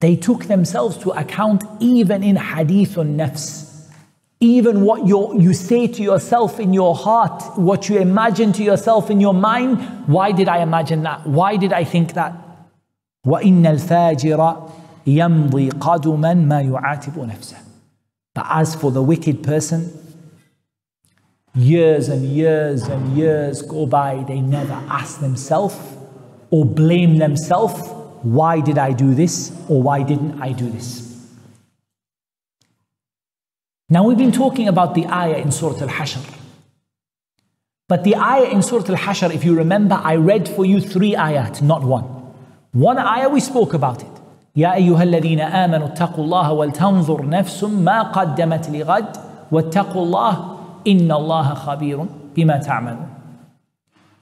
They 0.00 0.16
took 0.16 0.44
themselves 0.44 0.98
to 0.98 1.12
account 1.12 1.64
even 1.80 2.22
in 2.22 2.36
hadith 2.36 2.96
hadithun 2.96 3.16
nafs. 3.16 3.88
Even 4.40 4.82
what 4.82 5.06
you 5.06 5.54
say 5.54 5.86
to 5.86 6.02
yourself 6.02 6.60
in 6.60 6.74
your 6.74 6.94
heart, 6.94 7.58
what 7.58 7.88
you 7.88 7.98
imagine 7.98 8.52
to 8.54 8.62
yourself 8.62 9.10
in 9.10 9.20
your 9.20 9.34
mind, 9.34 9.78
why 10.06 10.32
did 10.32 10.48
I 10.48 10.58
imagine 10.58 11.02
that? 11.04 11.26
Why 11.26 11.56
did 11.56 11.72
I 11.72 11.84
think 11.84 12.12
that? 12.14 12.49
وإن 13.25 13.65
الفاجر 13.65 14.69
يمضي 15.07 15.69
قدما 15.69 16.33
ما 16.33 16.61
يعاتب 16.61 17.19
نفسه 17.19 17.57
But 18.35 18.45
as 18.49 18.75
for 18.75 18.91
the 18.91 19.01
wicked 19.01 19.43
person, 19.43 19.91
years 21.55 22.09
and 22.09 22.25
years 22.25 22.83
and 22.83 23.17
years 23.17 23.61
go 23.61 23.85
by, 23.85 24.25
they 24.27 24.41
never 24.41 24.73
ask 24.89 25.21
themselves 25.21 25.77
or 26.51 26.65
blame 26.65 27.17
themselves, 27.17 27.89
why 28.23 28.59
did 28.59 28.77
I 28.77 28.91
do 28.91 29.13
this 29.13 29.51
or 29.69 29.81
why 29.81 30.03
didn't 30.03 30.41
I 30.41 30.51
do 30.51 30.69
this? 30.69 31.05
Now 33.89 34.03
we've 34.03 34.17
been 34.17 34.31
talking 34.31 34.67
about 34.67 34.95
the 34.95 35.05
ayah 35.05 35.37
in 35.37 35.51
Surah 35.51 35.79
Al-Hashr. 35.79 36.33
But 37.87 38.03
the 38.03 38.15
ayah 38.15 38.49
in 38.49 38.61
Surah 38.63 38.89
Al-Hashr, 38.89 39.33
if 39.33 39.45
you 39.45 39.55
remember, 39.55 40.01
I 40.03 40.15
read 40.15 40.49
for 40.49 40.65
you 40.65 40.81
three 40.81 41.13
ayat, 41.13 41.61
not 41.61 41.83
one. 41.83 42.08
One 42.73 42.97
ayah 42.97 43.29
we 43.29 43.39
spoke 43.39 43.73
about 43.73 44.01
it. 44.01 44.11
يا 44.55 44.73
أيها 44.73 45.03
الذين 45.03 45.39
آمنوا 45.39 45.87
اتقوا 45.87 46.23
الله 46.23 46.51
ولتنظر 46.51 47.29
نفس 47.29 47.63
ما 47.63 48.01
قدمت 48.01 48.69
لغد 48.69 49.17
واتقوا 49.51 50.03
الله 50.03 50.57
إن 50.87 51.11
الله 51.11 51.53
خبير 51.53 52.05
بما 52.35 52.57
تعملون. 52.57 53.07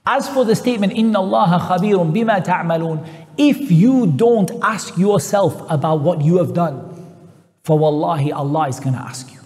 As 0.06 0.28
for 0.28 0.44
the 0.44 0.54
statement 0.54 0.92
إن 0.92 1.16
الله 1.16 1.58
خبير 1.58 2.02
بما 2.02 2.38
تعملون, 2.38 2.98
if 3.38 3.70
you 3.70 4.06
don't 4.06 4.50
ask 4.62 4.96
yourself 4.98 5.62
about 5.70 6.00
what 6.00 6.20
you 6.20 6.38
have 6.38 6.52
done, 6.52 6.80
for 7.62 7.78
wallahi 7.78 8.32
Allah 8.32 8.68
is 8.68 8.80
going 8.80 8.94
to 8.94 9.00
ask 9.00 9.32
you. 9.32 9.40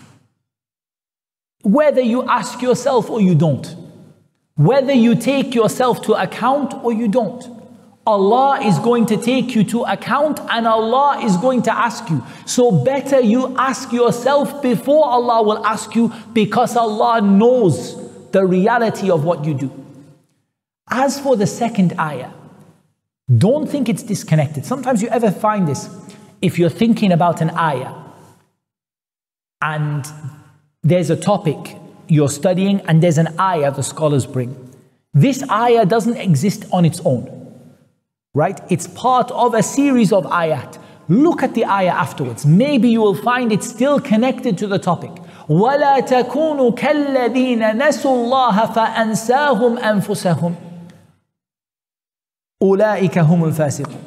Whether 1.63 2.01
you 2.01 2.23
ask 2.23 2.63
yourself 2.63 3.11
or 3.11 3.21
you 3.21 3.35
don't, 3.35 3.77
whether 4.57 4.93
you 4.93 5.15
take 5.15 5.55
yourself 5.55 6.03
to 6.03 6.15
account 6.15 6.75
or 6.83 6.93
you 6.93 7.09
don't. 7.09 7.47
Allah 8.06 8.60
is 8.62 8.80
going 8.80 9.06
to 9.08 9.18
take 9.18 9.56
you 9.56 9.64
to 9.66 9.84
account 9.84 10.42
and 10.50 10.68
Allah 10.68 11.22
is 11.24 11.38
going 11.38 11.62
to 11.64 11.74
ask 11.74 12.10
you. 12.10 12.22
So 12.46 12.70
better 12.70 13.22
you 13.22 13.56
ask 13.58 13.94
yourself 13.94 14.62
before 14.62 15.06
Allah 15.06 15.42
will 15.42 15.66
ask 15.66 15.96
you 15.96 16.12
because 16.34 16.76
Allah 16.76 17.22
knows 17.22 17.96
the 18.32 18.46
reality 18.46 19.10
of 19.10 19.24
what 19.24 19.46
you 19.46 19.54
do. 19.54 19.86
As 20.90 21.18
for 21.18 21.38
the 21.38 21.48
second 21.48 21.94
ayah, 21.98 22.32
don't 23.38 23.70
think 23.70 23.88
it's 23.88 24.04
disconnected. 24.04 24.66
Sometimes 24.66 25.02
you 25.02 25.08
ever 25.08 25.32
find 25.32 25.66
this. 25.66 25.90
If 26.42 26.60
you're 26.60 26.70
thinking 26.70 27.14
about 27.14 27.40
an 27.40 27.52
ayah 27.52 27.94
and 29.62 30.06
there's 30.82 31.10
a 31.10 31.16
topic 31.16 31.78
you're 32.10 32.30
studying 32.30 32.82
and 32.82 33.02
there's 33.02 33.18
an 33.18 33.40
ayah 33.40 33.72
the 33.72 33.82
scholars 33.82 34.26
bring. 34.26 34.58
This 35.14 35.50
ayah 35.50 35.86
doesn't 35.86 36.18
exist 36.18 36.66
on 36.74 36.84
its 36.84 37.00
own 37.06 37.43
right? 38.35 38.61
It's 38.71 38.87
part 38.87 39.31
of 39.31 39.55
a 39.55 39.63
series 39.63 40.13
of 40.13 40.25
ayat. 40.25 40.79
Look 41.09 41.43
at 41.43 41.55
the 41.55 41.65
ayah 41.65 41.93
afterwards. 41.93 42.45
Maybe 42.45 42.91
you 42.91 43.01
will 43.01 43.15
find 43.15 43.51
it 43.51 43.63
still 43.65 43.99
connected 44.01 44.59
to 44.59 44.67
the 44.67 44.79
topic. 44.79 45.11
ولا 45.49 46.01
تكونوا 46.01 46.71
كالذين 46.71 47.89
نسوا 47.89 48.25
الله 48.25 48.67
فأنساهم 48.67 49.79
أنفسهم 49.79 50.55
أولئك 52.63 53.19
هم 53.19 53.45
الفاسقون 53.45 54.03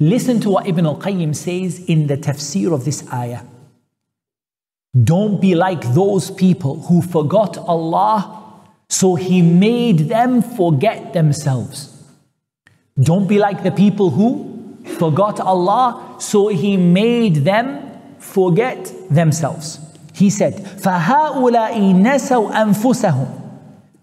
Listen 0.00 0.40
to 0.40 0.50
what 0.50 0.66
Ibn 0.66 0.84
al-Qayyim 0.84 1.32
says 1.36 1.78
in 1.86 2.08
the 2.08 2.16
tafsir 2.16 2.74
of 2.74 2.84
this 2.84 3.06
ayah. 3.12 3.42
Don't 5.04 5.40
be 5.40 5.54
like 5.54 5.94
those 5.94 6.28
people 6.32 6.82
who 6.82 7.00
forgot 7.02 7.56
Allah, 7.56 8.60
so 8.88 9.14
He 9.14 9.42
made 9.42 10.08
them 10.08 10.42
forget 10.42 11.12
themselves. 11.12 11.95
Don't 13.00 13.26
be 13.26 13.38
like 13.38 13.62
the 13.62 13.70
people 13.70 14.10
who 14.10 14.76
forgot 14.98 15.40
Allah, 15.40 16.16
so 16.18 16.48
He 16.48 16.76
made 16.76 17.36
them 17.36 17.66
forget 18.18 18.92
themselves. 19.10 19.78
He 20.14 20.30
said, 20.30 20.54
فَهَؤُلَاءِ 20.54 21.76
نَسَوْا 21.94 22.52
أَنفُسَهُمْ 22.52 23.42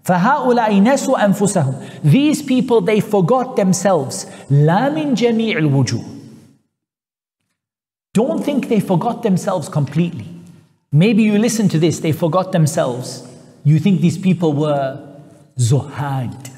فهؤلاء 0.10 0.82
نسوا 0.82 1.26
أنفسهم 1.26 1.74
These 2.04 2.42
people, 2.42 2.82
they 2.82 3.00
forgot 3.00 3.56
themselves. 3.56 4.26
لا 4.50 4.90
من 4.90 5.14
جميع 5.14 5.58
الوجوه 5.58 6.04
Don't 8.14 8.44
think 8.44 8.70
they 8.70 8.80
forgot 8.80 9.22
themselves 9.22 9.70
completely. 9.70 10.26
Maybe 10.92 11.22
you 11.22 11.38
listen 11.38 11.70
to 11.70 11.78
this, 11.78 12.00
they 12.00 12.12
forgot 12.12 12.52
themselves. 12.52 13.28
You 13.64 13.78
think 13.78 14.02
these 14.02 14.18
people 14.18 14.54
were 14.54 14.98
zuhad. 15.60 16.50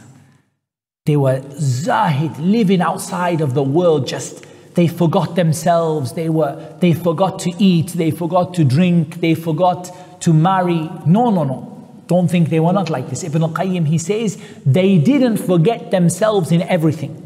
They 1.05 1.17
were 1.17 1.41
zahid, 1.59 2.37
living 2.37 2.81
outside 2.81 3.41
of 3.41 3.53
the 3.53 3.63
world, 3.63 4.05
just 4.07 4.45
they 4.75 4.87
forgot 4.87 5.35
themselves, 5.35 6.13
they 6.13 6.29
were 6.29 6.53
they 6.79 6.93
forgot 6.93 7.39
to 7.39 7.51
eat, 7.57 7.93
they 7.93 8.11
forgot 8.11 8.53
to 8.53 8.63
drink, 8.63 9.19
they 9.19 9.33
forgot 9.33 9.91
to 10.21 10.31
marry. 10.31 10.89
No, 11.05 11.29
no, 11.31 11.43
no. 11.43 11.67
Don't 12.07 12.27
think 12.27 12.49
they 12.49 12.59
were 12.59 12.73
not 12.73 12.89
like 12.89 13.09
this. 13.09 13.23
Ibn 13.23 13.41
al-Qayyim, 13.43 13.87
he 13.87 13.97
says, 13.97 14.37
they 14.65 14.97
didn't 14.97 15.37
forget 15.37 15.91
themselves 15.91 16.51
in 16.51 16.61
everything. 16.63 17.17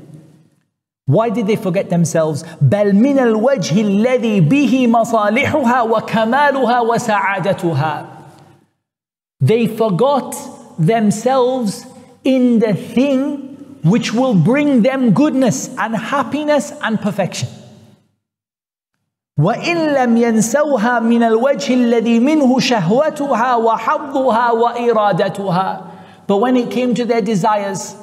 Why 1.07 1.29
did 1.29 1.47
they 1.47 1.55
forget 1.55 1.89
themselves? 1.89 2.43
بل 2.61 2.93
من 2.93 3.19
الوجه 3.19 3.81
الذي 3.81 4.41
به 4.41 4.87
مصالحها 4.87 5.81
وكمالها 5.81 6.81
وسعادتها. 6.81 8.07
They 9.41 9.67
forgot 9.67 10.35
themselves 10.79 11.85
in 12.23 12.59
the 12.59 12.73
thing 12.73 13.48
which 13.83 14.13
will 14.13 14.33
bring 14.33 14.81
them 14.81 15.11
goodness 15.13 15.69
and 15.77 15.95
happiness 15.95 16.73
and 16.81 16.99
perfection. 16.99 17.49
وإن 19.39 19.93
لم 19.93 20.17
ينسوها 20.17 20.99
من 20.99 21.23
الوجه 21.23 21.73
الذي 21.73 22.19
منه 22.19 22.59
شهوتها 22.59 23.55
وحظها 23.55 24.51
وإرادتها 24.51 25.91
But 26.27 26.37
when 26.37 26.57
it 26.57 26.71
came 26.71 26.95
to 26.95 27.05
their 27.05 27.21
desires, 27.21 27.95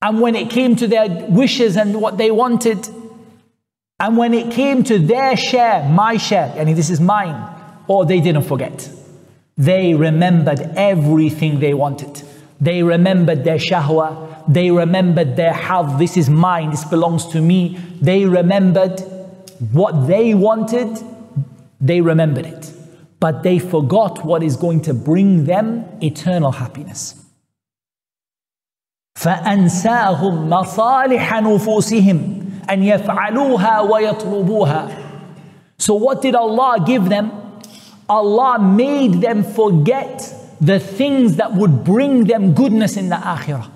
and 0.00 0.20
when 0.20 0.34
it 0.34 0.48
came 0.48 0.76
to 0.76 0.86
their 0.86 1.08
wishes 1.28 1.76
and 1.76 2.00
what 2.00 2.16
they 2.16 2.30
wanted, 2.30 2.88
and 3.98 4.16
when 4.16 4.32
it 4.32 4.50
came 4.52 4.82
to 4.84 4.98
their 4.98 5.36
share, 5.36 5.88
my 5.88 6.16
share, 6.16 6.54
and 6.56 6.68
this 6.76 6.88
is 6.88 7.00
mine, 7.00 7.36
or 7.88 8.06
they 8.06 8.20
didn't 8.20 8.44
forget. 8.44 8.88
They 9.56 9.94
remembered 9.94 10.60
everything 10.76 11.60
they 11.60 11.74
wanted. 11.74 12.22
They 12.60 12.82
remembered 12.82 13.44
their 13.44 13.58
shahwa. 13.58 14.44
They 14.48 14.70
remembered 14.70 15.36
their 15.36 15.52
health. 15.52 15.98
This 15.98 16.16
is 16.16 16.30
mine. 16.30 16.70
This 16.70 16.84
belongs 16.84 17.26
to 17.28 17.40
me. 17.40 17.78
They 18.00 18.24
remembered 18.24 19.00
what 19.72 20.06
they 20.06 20.34
wanted. 20.34 20.98
They 21.80 22.00
remembered 22.00 22.46
it. 22.46 22.72
But 23.20 23.42
they 23.42 23.58
forgot 23.58 24.24
what 24.24 24.42
is 24.42 24.56
going 24.56 24.82
to 24.82 24.94
bring 24.94 25.44
them 25.44 25.84
eternal 26.00 26.52
happiness. 26.52 27.22
فأنساهم 29.16 30.50
مصالح 30.50 31.34
نفوسهم 31.40 32.44
أن 32.70 32.82
يفعلوها 32.82 33.80
ويطلبوها. 33.80 34.88
So 35.78 35.94
what 35.94 36.22
did 36.22 36.34
Allah 36.34 36.82
give 36.86 37.08
them? 37.08 37.30
Allah 38.08 38.58
made 38.60 39.20
them 39.20 39.42
forget 39.42 40.32
the 40.61 40.79
things 40.79 41.35
that 41.37 41.53
would 41.53 41.83
bring 41.83 42.25
them 42.25 42.53
goodness 42.53 42.95
in 42.95 43.09
the 43.09 43.15
akhirah. 43.15 43.69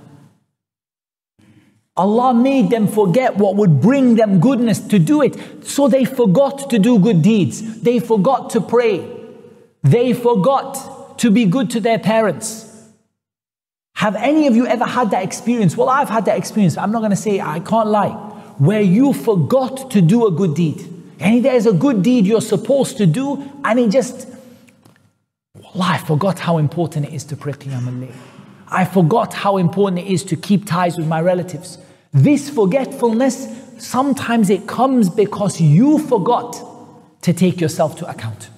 Allah 1.98 2.34
made 2.34 2.70
them 2.70 2.88
forget 2.88 3.38
what 3.38 3.56
would 3.56 3.82
bring 3.82 4.16
them 4.16 4.40
goodness 4.40 4.80
to 4.80 5.00
do 5.00 5.22
it. 5.22 5.66
So 5.66 5.88
they 5.88 6.06
forgot 6.06 6.70
to 6.70 6.80
do 6.80 7.00
good 7.00 7.22
deeds. 7.22 7.82
They 7.82 8.00
forgot 8.00 8.52
to 8.52 8.62
pray. 8.62 9.10
They 9.82 10.14
forgot 10.14 11.18
to 11.20 11.32
be 11.32 11.46
good 11.46 11.70
to 11.72 11.80
their 11.80 11.98
parents. 11.98 12.72
Have 13.96 14.16
any 14.18 14.46
of 14.48 14.56
you 14.56 14.68
ever 14.68 14.84
had 14.84 15.12
that 15.12 15.24
experience? 15.24 15.78
Well, 15.78 15.90
I've 15.90 16.10
had 16.10 16.26
that 16.26 16.38
experience. 16.38 16.78
I'm 16.78 16.92
not 16.92 17.00
going 17.00 17.12
to 17.12 17.16
say 17.16 17.40
I 17.40 17.62
can't 17.62 17.88
lie. 17.88 18.12
Where 18.58 18.82
you 18.82 19.14
forgot 19.14 19.90
to 19.92 20.02
do 20.02 20.28
a 20.28 20.32
good 20.32 20.54
deed. 20.54 20.92
And 21.20 21.46
there's 21.46 21.66
a 21.66 21.72
good 21.72 22.04
deed 22.04 22.26
you're 22.26 22.42
supposed 22.42 22.98
to 22.98 23.06
do, 23.06 23.50
and 23.64 23.80
it 23.80 23.90
just, 23.90 24.28
Wallah, 25.76 25.92
I 25.92 25.98
forgot 25.98 26.40
how 26.40 26.58
important 26.58 27.08
it 27.08 27.14
is 27.14 27.26
to 27.26 27.36
pray 27.36 27.52
Qiyam 27.52 27.86
al 27.88 28.16
I 28.70 28.86
forgot 28.86 29.34
how 29.34 29.58
important 29.58 30.00
it 30.08 30.12
is 30.12 30.24
to 30.26 30.38
keep 30.38 30.66
ties 30.66 30.98
with 30.98 31.06
my 31.06 31.20
relatives. 31.20 31.78
This 32.14 32.50
forgetfulness, 32.50 33.50
sometimes 33.78 34.50
it 34.50 34.68
comes 34.68 35.10
because 35.10 35.60
you 35.60 36.00
forgot 36.00 36.56
to 37.24 37.34
take 37.34 37.60
yourself 37.60 37.98
to 37.98 38.10
account. 38.10 38.50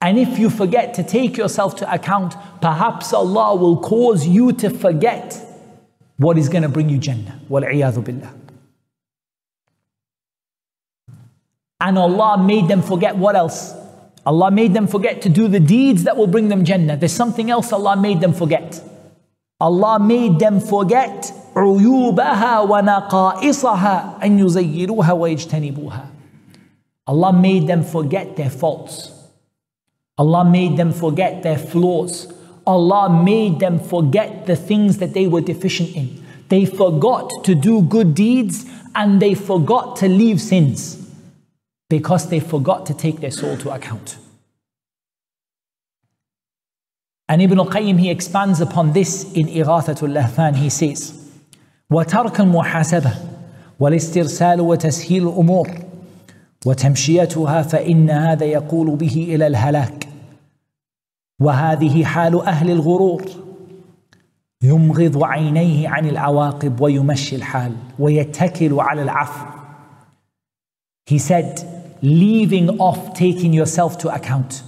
And 0.00 0.18
if 0.18 0.40
you 0.40 0.50
forget 0.50 0.92
to 0.94 1.04
take 1.04 1.36
yourself 1.36 1.76
to 1.76 1.92
account, 1.92 2.34
perhaps 2.60 3.12
Allah 3.12 3.54
will 3.54 3.78
cause 3.80 4.26
you 4.26 4.52
to 4.54 4.70
forget 4.70 5.40
what 6.16 6.36
is 6.36 6.48
going 6.48 6.62
to 6.62 6.68
bring 6.68 6.88
you 6.90 6.98
Jannah. 6.98 7.40
Wal'iyadhu 7.48 8.04
billah. 8.04 8.34
And 11.80 11.96
Allah 11.96 12.42
made 12.42 12.66
them 12.66 12.82
forget 12.82 13.16
what 13.16 13.36
else? 13.36 13.85
Allah 14.25 14.51
made 14.51 14.73
them 14.73 14.87
forget 14.87 15.21
to 15.23 15.29
do 15.29 15.47
the 15.47 15.59
deeds 15.59 16.03
that 16.03 16.15
will 16.15 16.27
bring 16.27 16.49
them 16.49 16.63
Jannah. 16.63 16.95
There's 16.95 17.13
something 17.13 17.49
else 17.49 17.71
Allah 17.73 17.97
made 17.97 18.21
them 18.21 18.33
forget. 18.33 18.81
Allah 19.59 19.99
made 19.99 20.39
them 20.39 20.59
forget 20.59 21.33
عيوبها 21.55 22.59
ونقائصها 22.59 24.23
أن 24.23 24.39
يزيروها 24.39 25.11
ويجتنبوها. 25.11 26.05
Allah 27.07 27.33
made 27.33 27.67
them 27.67 27.83
forget 27.83 28.35
their 28.35 28.49
faults. 28.49 29.11
Allah 30.17 30.45
made 30.45 30.77
them 30.77 30.93
forget 30.93 31.43
their 31.43 31.57
flaws. 31.57 32.31
Allah 32.65 33.09
made 33.09 33.59
them 33.59 33.79
forget 33.79 34.45
the 34.45 34.55
things 34.55 34.99
that 34.99 35.13
they 35.13 35.27
were 35.27 35.41
deficient 35.41 35.95
in. 35.95 36.23
They 36.47 36.65
forgot 36.65 37.43
to 37.43 37.55
do 37.55 37.81
good 37.81 38.13
deeds 38.13 38.65
and 38.93 39.19
they 39.19 39.33
forgot 39.33 39.95
to 39.97 40.07
leave 40.07 40.39
sins 40.39 41.01
Because 41.88 42.28
they 42.28 42.40
forgot 42.40 42.86
to 42.86 42.94
take 42.94 43.20
their 43.20 43.30
soul 43.30 43.56
to 43.58 43.70
account. 43.70 44.18
And 47.28 47.42
Ibn 47.42 47.58
al-Qayyim, 47.58 47.98
he 47.98 48.10
expands 48.10 48.60
upon 48.60 48.92
this 48.92 49.32
in 49.32 49.46
Ighathatul 49.46 50.12
Lahfan. 50.16 50.56
He 50.56 50.70
says, 50.70 51.12
وَتَرْكَ 51.92 52.36
الْمُحَاسَبَةِ 52.36 53.14
وَالْإِسْتِرْسَالُ 53.80 54.60
وَتَسْهِيلُ 54.60 55.22
الْأُمُورِ 55.22 55.86
وتمشيتها 56.66 57.62
فإن 57.62 58.10
هذا 58.10 58.44
يقول 58.44 58.96
به 58.96 59.26
إلى 59.34 59.46
الهلاك 59.46 60.08
وهذه 61.40 62.04
حال 62.04 62.40
أهل 62.40 62.70
الغرور 62.70 63.22
يمغض 64.62 65.24
عينيه 65.24 65.88
عن 65.88 66.08
العواقب 66.08 66.80
ويمشي 66.80 67.36
الحال 67.36 67.76
ويتكل 67.98 68.80
على 68.80 69.02
العفو 69.02 69.46
He 71.08 71.18
said, 71.18 71.75
leaving 72.01 72.69
off 72.79 73.13
taking 73.13 73.53
yourself 73.53 73.97
to 73.99 74.13
account 74.13 74.63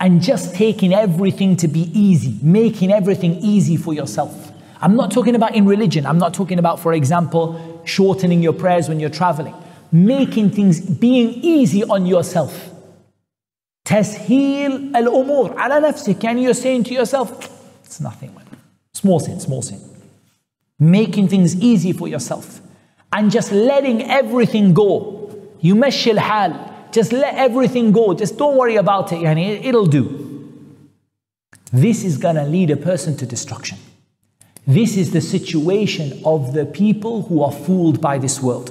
and 0.00 0.22
just 0.22 0.54
taking 0.54 0.92
everything 0.94 1.56
to 1.56 1.68
be 1.68 1.90
easy, 1.92 2.38
making 2.42 2.92
everything 2.92 3.34
easy 3.40 3.76
for 3.76 3.92
yourself. 3.92 4.52
I'm 4.80 4.94
not 4.94 5.10
talking 5.10 5.34
about 5.34 5.54
in 5.54 5.66
religion. 5.66 6.06
I'm 6.06 6.18
not 6.18 6.34
talking 6.34 6.58
about, 6.58 6.78
for 6.78 6.92
example, 6.92 7.82
shortening 7.84 8.42
your 8.42 8.52
prayers 8.52 8.88
when 8.88 9.00
you're 9.00 9.10
traveling 9.10 9.54
making 9.92 10.50
things, 10.50 10.80
being 10.80 11.30
easy 11.42 11.84
on 11.84 12.06
yourself. 12.06 12.70
تسهيل 13.84 14.96
الأمور 14.96 15.54
على 15.58 15.80
نفسك 15.80 16.24
يعني 16.24 16.42
you're 16.42 16.54
saying 16.54 16.84
to 16.84 16.92
yourself 16.92 17.30
it's 17.84 18.00
nothing 18.00 18.30
small 18.92 19.18
sin 19.18 19.40
small 19.40 19.62
sin 19.62 19.80
making 20.78 21.26
things 21.26 21.56
easy 21.56 21.94
for 21.94 22.06
yourself 22.06 22.60
and 23.14 23.30
just 23.30 23.50
letting 23.50 24.02
everything 24.02 24.74
go 24.74 25.21
يمشي 25.62 26.10
الحال 26.10 26.54
just 26.92 27.12
let 27.12 27.34
everything 27.34 27.92
go 27.92 28.14
just 28.14 28.36
don't 28.36 28.56
worry 28.56 28.76
about 28.76 29.12
it 29.12 29.22
يعني 29.22 29.64
it'll 29.64 29.86
do 29.86 30.04
this 31.72 32.04
is 32.04 32.16
going 32.16 32.36
to 32.36 32.44
lead 32.44 32.70
a 32.70 32.76
person 32.76 33.16
to 33.16 33.26
destruction 33.26 33.78
this 34.66 34.96
is 34.96 35.12
the 35.12 35.20
situation 35.20 36.20
of 36.24 36.52
the 36.52 36.64
people 36.64 37.22
who 37.22 37.42
are 37.42 37.52
fooled 37.52 38.00
by 38.00 38.18
this 38.18 38.42
world 38.42 38.70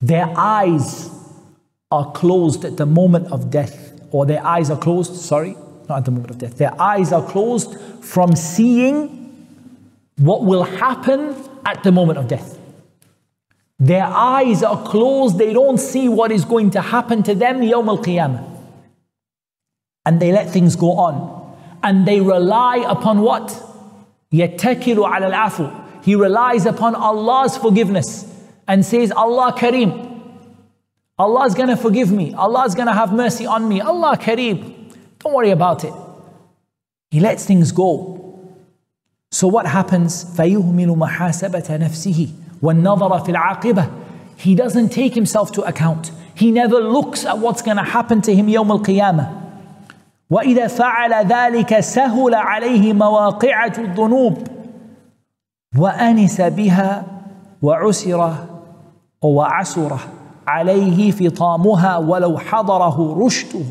their 0.00 0.32
eyes 0.36 1.10
are 1.90 2.12
closed 2.12 2.64
at 2.64 2.76
the 2.76 2.86
moment 2.86 3.32
of 3.32 3.50
death, 3.50 3.98
or 4.10 4.26
their 4.26 4.44
eyes 4.44 4.70
are 4.70 4.78
closed, 4.78 5.16
sorry, 5.16 5.56
not 5.88 5.98
at 5.98 6.04
the 6.04 6.10
moment 6.10 6.30
of 6.30 6.38
death. 6.38 6.58
Their 6.58 6.80
eyes 6.80 7.12
are 7.12 7.24
closed 7.26 7.78
from 8.04 8.36
seeing 8.36 9.16
what 10.16 10.44
will 10.44 10.64
happen 10.64 11.34
at 11.64 11.82
the 11.82 11.92
moment 11.92 12.18
of 12.18 12.28
death. 12.28 12.58
Their 13.78 14.04
eyes 14.04 14.62
are 14.62 14.82
closed, 14.84 15.38
they 15.38 15.52
don't 15.52 15.78
see 15.78 16.08
what 16.08 16.32
is 16.32 16.44
going 16.44 16.70
to 16.72 16.80
happen 16.80 17.22
to 17.22 17.34
them 17.34 17.60
Yawm 17.60 17.88
al 17.88 17.98
Qiyamah. 17.98 18.44
And 20.04 20.20
they 20.20 20.32
let 20.32 20.50
things 20.50 20.74
go 20.74 20.92
on. 20.92 21.56
And 21.82 22.06
they 22.06 22.20
rely 22.20 22.84
upon 22.88 23.20
what? 23.20 23.48
يَتَّكِلُ 24.32 24.96
عَلَى 24.96 25.30
الْعَفُ 25.30 26.04
He 26.04 26.16
relies 26.16 26.66
upon 26.66 26.94
Allah's 26.94 27.56
forgiveness 27.56 28.26
and 28.66 28.84
says, 28.84 29.12
Allah 29.12 29.54
Kareem. 29.56 30.06
Allah 31.18 31.46
is 31.46 31.54
going 31.54 31.68
to 31.68 31.76
forgive 31.76 32.10
me. 32.10 32.34
Allah 32.34 32.64
is 32.64 32.74
going 32.74 32.88
to 32.88 32.94
have 32.94 33.12
mercy 33.12 33.46
on 33.46 33.68
me. 33.68 33.80
Allah 33.80 34.16
Kareem. 34.16 34.92
Don't 35.20 35.34
worry 35.34 35.50
about 35.50 35.84
it. 35.84 35.92
He 37.10 37.20
lets 37.20 37.44
things 37.44 37.70
go. 37.72 38.18
So 39.30 39.46
what 39.46 39.66
happens? 39.66 40.24
فَيُهْمِلُ 40.24 40.96
مَحَاسَبَةَ 40.96 41.78
نَفْسِهِ 41.78 42.41
وَالنَّظَرَ 42.63 43.19
فِي 43.19 43.31
الْعَاقِبَةِ 43.31 43.89
He 44.37 44.55
doesn't 44.55 44.89
take 44.89 45.13
himself 45.13 45.51
to 45.51 45.61
account. 45.63 46.11
He 46.35 46.51
never 46.51 46.79
looks 46.79 47.25
at 47.25 47.37
what's 47.37 47.61
going 47.61 47.77
to 47.77 47.83
happen 47.83 48.21
to 48.21 48.33
him 48.33 48.47
يوم 48.47 48.71
القيامة. 48.71 49.43
وإذا 50.29 50.67
فعل 50.67 51.13
ذلك 51.27 51.79
سهل 51.79 52.35
عليه 52.35 52.93
مواقعة 52.93 53.73
الذنوب 53.77 54.47
وأنس 55.77 56.41
بها 56.41 57.05
وعسر 57.61 58.33
وعسر 59.21 59.97
عليه 60.47 61.11
فطامها 61.11 61.97
ولو 61.97 62.37
حضره 62.37 63.25
رشده 63.25 63.65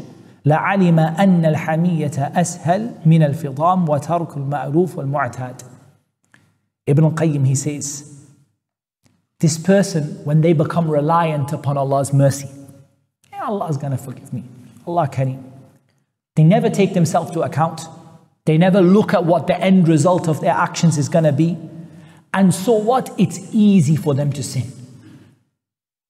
لعلم 0.47 0.99
أن 0.99 1.45
الحمية 1.45 2.33
أسهل 2.35 2.91
من 3.07 3.23
الفطام 3.23 3.89
وترك 3.89 4.37
المألوف 4.37 4.99
والمعتاد 4.99 5.63
Ibn 6.87 7.05
al-Qayyim 7.05 7.47
he 7.47 7.55
says 7.55 8.22
this 9.43 9.59
person 9.59 10.03
when 10.25 10.41
they 10.41 10.53
become 10.55 10.91
reliant 10.91 11.53
upon 11.53 11.77
Allah's 11.77 12.13
mercy 12.13 12.49
yeah, 13.33 13.45
Allah 13.45 13.69
is 13.69 13.77
going 13.77 13.93
to 13.93 13.99
forgive 13.99 14.33
me 14.33 14.45
Allah 14.87 15.09
Kareem 15.09 15.43
they 16.37 16.45
never 16.45 16.71
take 16.71 16.95
themselves 16.95 17.31
to 17.33 17.43
account 17.43 17.83
they 18.47 18.59
never 18.59 18.81
look 18.81 19.13
at 19.15 19.25
what 19.25 19.47
the 19.47 19.59
end 19.61 19.89
result 19.89 20.29
of 20.29 20.41
their 20.41 20.55
actions 20.55 20.97
is 20.99 21.09
going 21.09 21.25
to 21.25 21.33
be 21.33 21.57
and 22.35 22.55
so 22.55 22.73
what 22.73 23.11
it's 23.19 23.41
easy 23.53 23.97
for 23.97 24.15
them 24.15 24.33
to 24.33 24.43
sin 24.43 24.73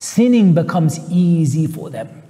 sinning 0.02 0.52
becomes 0.52 0.98
easy 1.10 1.66
for 1.66 1.88
them. 1.88 2.22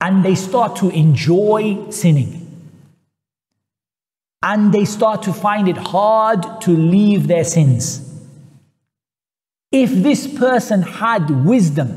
And 0.00 0.22
they 0.24 0.34
start 0.34 0.76
to 0.76 0.90
enjoy 0.90 1.90
sinning. 1.90 2.40
and 4.46 4.74
they 4.74 4.84
start 4.84 5.22
to 5.22 5.32
find 5.32 5.68
it 5.68 5.76
hard 5.78 6.60
to 6.60 6.70
leave 6.70 7.28
their 7.28 7.44
sins. 7.44 8.13
If 9.74 9.90
this 9.90 10.28
person 10.28 10.82
had 10.82 11.28
wisdom, 11.44 11.90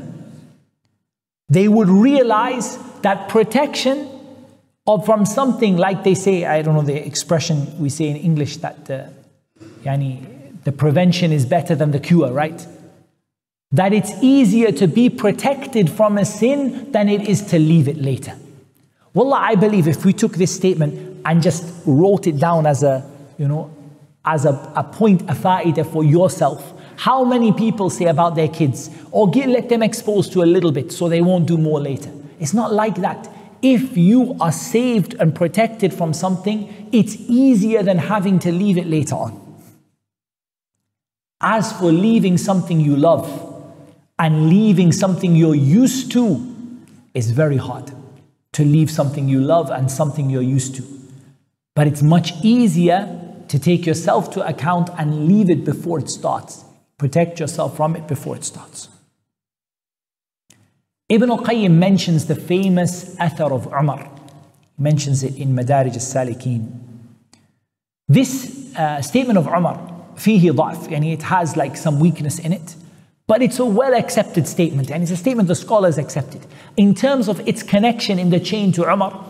they 1.48 1.68
would 1.68 1.88
realize 1.88 2.76
that 3.02 3.28
protection 3.28 4.08
from 5.04 5.24
something 5.24 5.76
like 5.76 6.02
they 6.02 6.14
say, 6.14 6.44
I 6.44 6.62
don't 6.62 6.74
know 6.74 6.82
the 6.82 7.06
expression 7.06 7.78
we 7.78 7.88
say 7.88 8.08
in 8.08 8.16
English 8.16 8.56
that 8.56 8.90
uh, 8.90 9.06
yani, 9.84 10.26
the 10.64 10.72
prevention 10.72 11.30
is 11.30 11.46
better 11.46 11.76
than 11.76 11.92
the 11.92 12.00
cure, 12.00 12.32
right? 12.32 12.66
That 13.70 13.92
it's 13.92 14.10
easier 14.22 14.72
to 14.72 14.88
be 14.88 15.08
protected 15.08 15.88
from 15.88 16.18
a 16.18 16.24
sin 16.24 16.90
than 16.90 17.08
it 17.08 17.28
is 17.28 17.42
to 17.50 17.60
leave 17.60 17.86
it 17.86 17.98
later. 17.98 18.34
Wallah, 19.14 19.38
I 19.40 19.54
believe 19.54 19.86
if 19.86 20.04
we 20.04 20.12
took 20.12 20.32
this 20.32 20.52
statement 20.52 21.20
and 21.24 21.42
just 21.42 21.64
wrote 21.86 22.26
it 22.26 22.40
down 22.40 22.66
as 22.66 22.82
a, 22.82 23.08
you 23.38 23.46
know, 23.46 23.70
as 24.24 24.46
a, 24.46 24.72
a 24.74 24.82
point, 24.82 25.22
a 25.30 25.34
fa'idah 25.34 25.84
for 25.84 26.02
yourself, 26.02 26.74
how 26.98 27.22
many 27.22 27.52
people 27.52 27.90
say 27.90 28.06
about 28.06 28.34
their 28.34 28.48
kids, 28.48 28.90
or 29.12 29.30
get, 29.30 29.48
let 29.48 29.68
them 29.68 29.84
exposed 29.84 30.32
to 30.32 30.42
a 30.42 30.44
little 30.44 30.72
bit 30.72 30.90
so 30.90 31.08
they 31.08 31.22
won't 31.22 31.46
do 31.46 31.56
more 31.56 31.80
later? 31.80 32.10
It's 32.40 32.52
not 32.52 32.72
like 32.72 32.96
that. 32.96 33.30
If 33.62 33.96
you 33.96 34.36
are 34.40 34.50
saved 34.50 35.14
and 35.14 35.32
protected 35.32 35.94
from 35.94 36.12
something, 36.12 36.88
it's 36.90 37.14
easier 37.14 37.84
than 37.84 37.98
having 37.98 38.40
to 38.40 38.50
leave 38.50 38.76
it 38.76 38.88
later 38.88 39.14
on. 39.14 39.62
As 41.40 41.72
for 41.72 41.92
leaving 41.92 42.36
something 42.36 42.80
you 42.80 42.96
love 42.96 43.28
and 44.18 44.50
leaving 44.50 44.90
something 44.90 45.36
you're 45.36 45.54
used 45.54 46.10
to, 46.12 46.56
is 47.14 47.30
very 47.30 47.58
hard. 47.58 47.92
To 48.54 48.64
leave 48.64 48.90
something 48.90 49.28
you 49.28 49.40
love 49.40 49.70
and 49.70 49.88
something 49.88 50.30
you're 50.30 50.42
used 50.42 50.74
to. 50.76 50.82
But 51.76 51.86
it's 51.86 52.02
much 52.02 52.32
easier 52.42 53.06
to 53.46 53.58
take 53.60 53.86
yourself 53.86 54.32
to 54.32 54.44
account 54.44 54.90
and 54.98 55.28
leave 55.28 55.48
it 55.48 55.64
before 55.64 56.00
it 56.00 56.10
starts. 56.10 56.64
Protect 56.97 57.39
yourself 57.39 57.75
from 57.75 57.95
it 57.95 58.07
before 58.07 58.35
it 58.35 58.43
starts. 58.43 58.89
Ibn 61.09 61.29
al-Qayyim 61.29 61.71
mentions 61.71 62.27
the 62.27 62.35
famous 62.35 63.15
athar 63.17 63.51
of 63.51 63.67
Umar. 63.67 64.09
He 64.77 64.83
mentions 64.83 65.23
it 65.23 65.35
in 65.35 65.55
Madarij 65.55 65.93
al-Salikin. 65.93 66.71
This 68.07 68.75
uh, 68.75 69.01
statement 69.01 69.37
of 69.37 69.47
Umar, 69.47 69.77
fihi 70.15 70.51
ضعف, 70.51 70.91
and 70.91 71.05
it 71.05 71.23
has 71.23 71.55
like 71.57 71.77
some 71.77 71.99
weakness 71.99 72.39
in 72.39 72.53
it, 72.53 72.75
but 73.27 73.41
it's 73.41 73.59
a 73.59 73.65
well 73.65 73.93
accepted 73.93 74.47
statement, 74.47 74.89
and 74.91 75.03
it's 75.03 75.11
a 75.11 75.17
statement 75.17 75.47
the 75.47 75.55
scholars 75.55 75.97
accepted. 75.97 76.45
In 76.77 76.93
terms 76.95 77.27
of 77.27 77.45
its 77.47 77.63
connection 77.63 78.19
in 78.19 78.29
the 78.29 78.39
chain 78.39 78.71
to 78.73 78.91
Umar, 78.91 79.25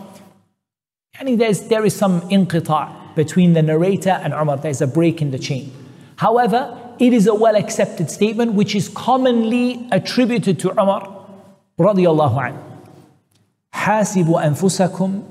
and 1.18 1.40
there's, 1.40 1.68
there 1.68 1.84
is 1.84 1.94
some 1.94 2.20
inqita' 2.22 3.14
between 3.14 3.52
the 3.52 3.62
narrator 3.62 4.10
and 4.10 4.32
Umar, 4.32 4.56
there's 4.56 4.80
a 4.80 4.86
break 4.86 5.22
in 5.22 5.30
the 5.30 5.38
chain. 5.38 5.72
However, 6.16 6.76
it 6.98 7.12
is 7.12 7.26
a 7.26 7.34
well 7.34 7.56
accepted 7.56 8.10
statement 8.10 8.52
which 8.54 8.74
is 8.74 8.88
commonly 8.88 9.86
attributed 9.92 10.58
to 10.60 10.70
Umar 10.72 11.10
رضي 11.80 12.08
الله 12.08 12.40
عنه 12.40 12.56
حاسبوا 13.72 14.46
أنفسكم 14.46 15.22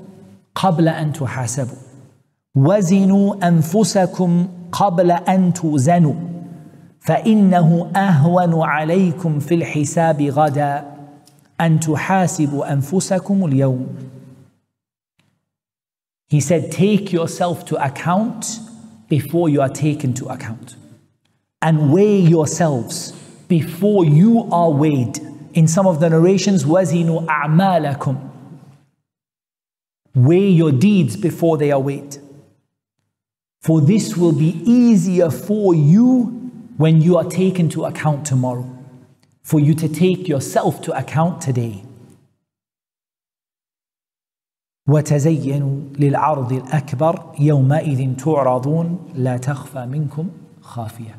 قبل 0.54 0.88
أن 0.88 1.12
تحاسبوا 1.12 1.76
وزنوا 2.54 3.48
أنفسكم 3.48 4.48
قبل 4.72 5.10
أن 5.10 5.52
توزنوا 5.52 6.14
فإنه 7.00 7.90
أهون 7.96 8.62
عليكم 8.62 9.38
في 9.40 9.54
الحساب 9.54 10.22
غدا 10.22 10.84
أن 11.60 11.80
تحاسبوا 11.80 12.72
أنفسكم 12.72 13.44
اليوم 13.44 13.86
He 16.28 16.40
said, 16.40 16.72
take 16.72 17.12
yourself 17.12 17.64
to 17.66 17.76
account 17.84 18.58
before 19.08 19.48
you 19.48 19.60
are 19.60 19.68
taken 19.68 20.14
to 20.14 20.26
account. 20.26 20.74
And 21.62 21.92
weigh 21.92 22.18
yourselves 22.18 23.12
before 23.48 24.04
you 24.04 24.48
are 24.52 24.70
weighed. 24.70 25.18
In 25.54 25.68
some 25.68 25.86
of 25.86 26.00
the 26.00 26.10
narrations, 26.10 26.64
وَزِنُوا 26.64 27.26
أَعْمَالَكُمْ 27.26 28.30
Weigh 30.14 30.48
your 30.48 30.72
deeds 30.72 31.16
before 31.16 31.56
they 31.58 31.70
are 31.70 31.80
weighed. 31.80 32.18
For 33.62 33.80
this 33.80 34.16
will 34.16 34.32
be 34.32 34.60
easier 34.64 35.30
for 35.30 35.74
you 35.74 36.50
when 36.76 37.00
you 37.00 37.16
are 37.16 37.24
taken 37.24 37.68
to 37.70 37.84
account 37.86 38.26
tomorrow. 38.26 38.68
For 39.42 39.58
you 39.60 39.74
to 39.74 39.88
take 39.88 40.28
yourself 40.28 40.82
to 40.82 40.92
account 40.92 41.40
today. 41.40 41.84
وتزينوا 44.88 45.80
للعرض 45.98 46.52
الأكبر 46.52 47.32
يومئذ 47.38 48.16
تعرضون 48.16 48.98
لا 49.14 49.36
تخفى 49.36 49.86
منكم 49.86 50.28
خافية 50.60 51.18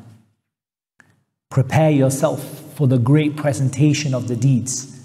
Prepare 1.51 1.91
yourself 1.91 2.73
for 2.75 2.87
the 2.87 2.97
great 2.97 3.35
presentation 3.35 4.15
of 4.15 4.29
the 4.29 4.37
deeds. 4.37 4.97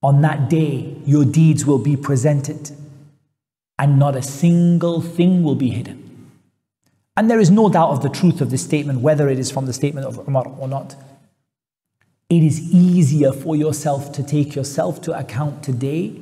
On 0.00 0.22
that 0.22 0.48
day, 0.48 0.96
your 1.04 1.24
deeds 1.24 1.66
will 1.66 1.80
be 1.80 1.96
presented, 1.96 2.70
and 3.76 3.98
not 3.98 4.14
a 4.14 4.22
single 4.22 5.00
thing 5.02 5.42
will 5.42 5.56
be 5.56 5.70
hidden. 5.70 6.30
And 7.16 7.28
there 7.28 7.40
is 7.40 7.50
no 7.50 7.68
doubt 7.68 7.90
of 7.90 8.02
the 8.02 8.08
truth 8.08 8.40
of 8.40 8.50
this 8.50 8.62
statement, 8.62 9.00
whether 9.00 9.28
it 9.28 9.40
is 9.40 9.50
from 9.50 9.66
the 9.66 9.72
statement 9.72 10.06
of 10.06 10.28
Umar 10.28 10.46
or 10.46 10.68
not. 10.68 10.94
It 12.30 12.44
is 12.44 12.72
easier 12.72 13.32
for 13.32 13.56
yourself 13.56 14.12
to 14.12 14.22
take 14.22 14.54
yourself 14.54 15.02
to 15.02 15.18
account 15.18 15.64
today 15.64 16.14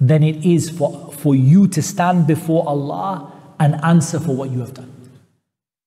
than 0.00 0.22
it 0.22 0.46
is 0.46 0.70
for, 0.70 1.12
for 1.12 1.34
you 1.34 1.68
to 1.68 1.82
stand 1.82 2.26
before 2.26 2.66
Allah 2.66 3.30
and 3.60 3.74
answer 3.84 4.18
for 4.18 4.34
what 4.34 4.50
you 4.50 4.60
have 4.60 4.72
done. 4.72 4.95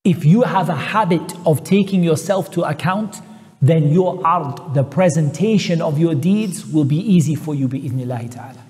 If 0.05 0.23
you 0.23 0.43
have 0.43 0.69
a 0.69 0.75
habit 0.75 1.33
of 1.45 1.65
taking 1.65 2.03
yourself 2.03 2.51
to 2.51 2.63
account, 2.63 3.21
then 3.61 3.91
your 3.91 4.25
ard, 4.25 4.73
the 4.73 4.83
presentation 4.83 5.81
of 5.81 5.99
your 5.99 6.15
deeds, 6.15 6.65
will 6.65 6.85
be 6.85 6.95
easy 6.95 7.35
for 7.35 7.53
you, 7.53 7.67
bi'idhnillahi 7.67 8.33
ta'ala. 8.33 8.63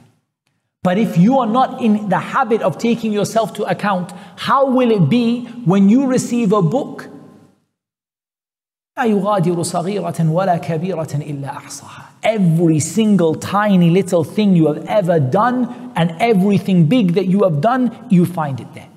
But 0.81 0.97
if 0.97 1.19
you 1.19 1.37
are 1.37 1.45
not 1.45 1.83
in 1.83 2.09
the 2.09 2.17
habit 2.17 2.63
of 2.63 2.79
taking 2.79 3.13
yourself 3.13 3.53
to 3.55 3.63
account, 3.65 4.11
how 4.37 4.71
will 4.71 4.89
it 4.89 5.07
be 5.07 5.45
when 5.65 5.87
you 5.87 6.07
receive 6.07 6.51
a 6.51 6.63
book? 6.63 7.07
Every 12.23 12.79
single 12.79 13.35
tiny 13.35 13.89
little 13.91 14.23
thing 14.23 14.55
you 14.55 14.67
have 14.67 14.85
ever 14.87 15.19
done 15.19 15.93
and 15.95 16.15
everything 16.19 16.87
big 16.87 17.13
that 17.13 17.27
you 17.27 17.43
have 17.43 17.61
done, 17.61 18.07
you 18.09 18.25
find 18.25 18.59
it 18.59 18.73
there 18.73 18.89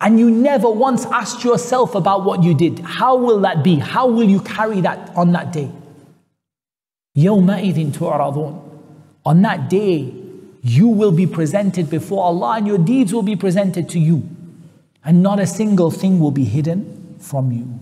and 0.00 0.18
you 0.18 0.30
never 0.30 0.70
once 0.70 1.06
asked 1.06 1.44
yourself 1.44 1.94
about 1.94 2.24
what 2.24 2.42
you 2.42 2.54
did, 2.54 2.80
how 2.80 3.16
will 3.16 3.40
that 3.40 3.64
be? 3.64 3.76
How 3.76 4.06
will 4.06 4.28
you 4.28 4.40
carry 4.40 4.80
that 4.82 5.10
on 5.16 5.32
that 5.32 5.52
day? 5.52 5.70
يومئذ 7.16 7.92
تعرضون. 7.92 8.60
On 9.26 9.42
that 9.42 9.70
day, 9.70 10.12
you 10.62 10.88
will 10.88 11.12
be 11.12 11.26
presented 11.26 11.88
before 11.88 12.24
Allah 12.24 12.56
and 12.56 12.66
your 12.66 12.78
deeds 12.78 13.14
will 13.14 13.22
be 13.22 13.36
presented 13.36 13.88
to 13.90 13.98
you. 13.98 14.28
And 15.04 15.22
not 15.22 15.38
a 15.38 15.46
single 15.46 15.90
thing 15.90 16.18
will 16.18 16.30
be 16.30 16.44
hidden 16.44 17.16
from 17.18 17.52
you. 17.52 17.78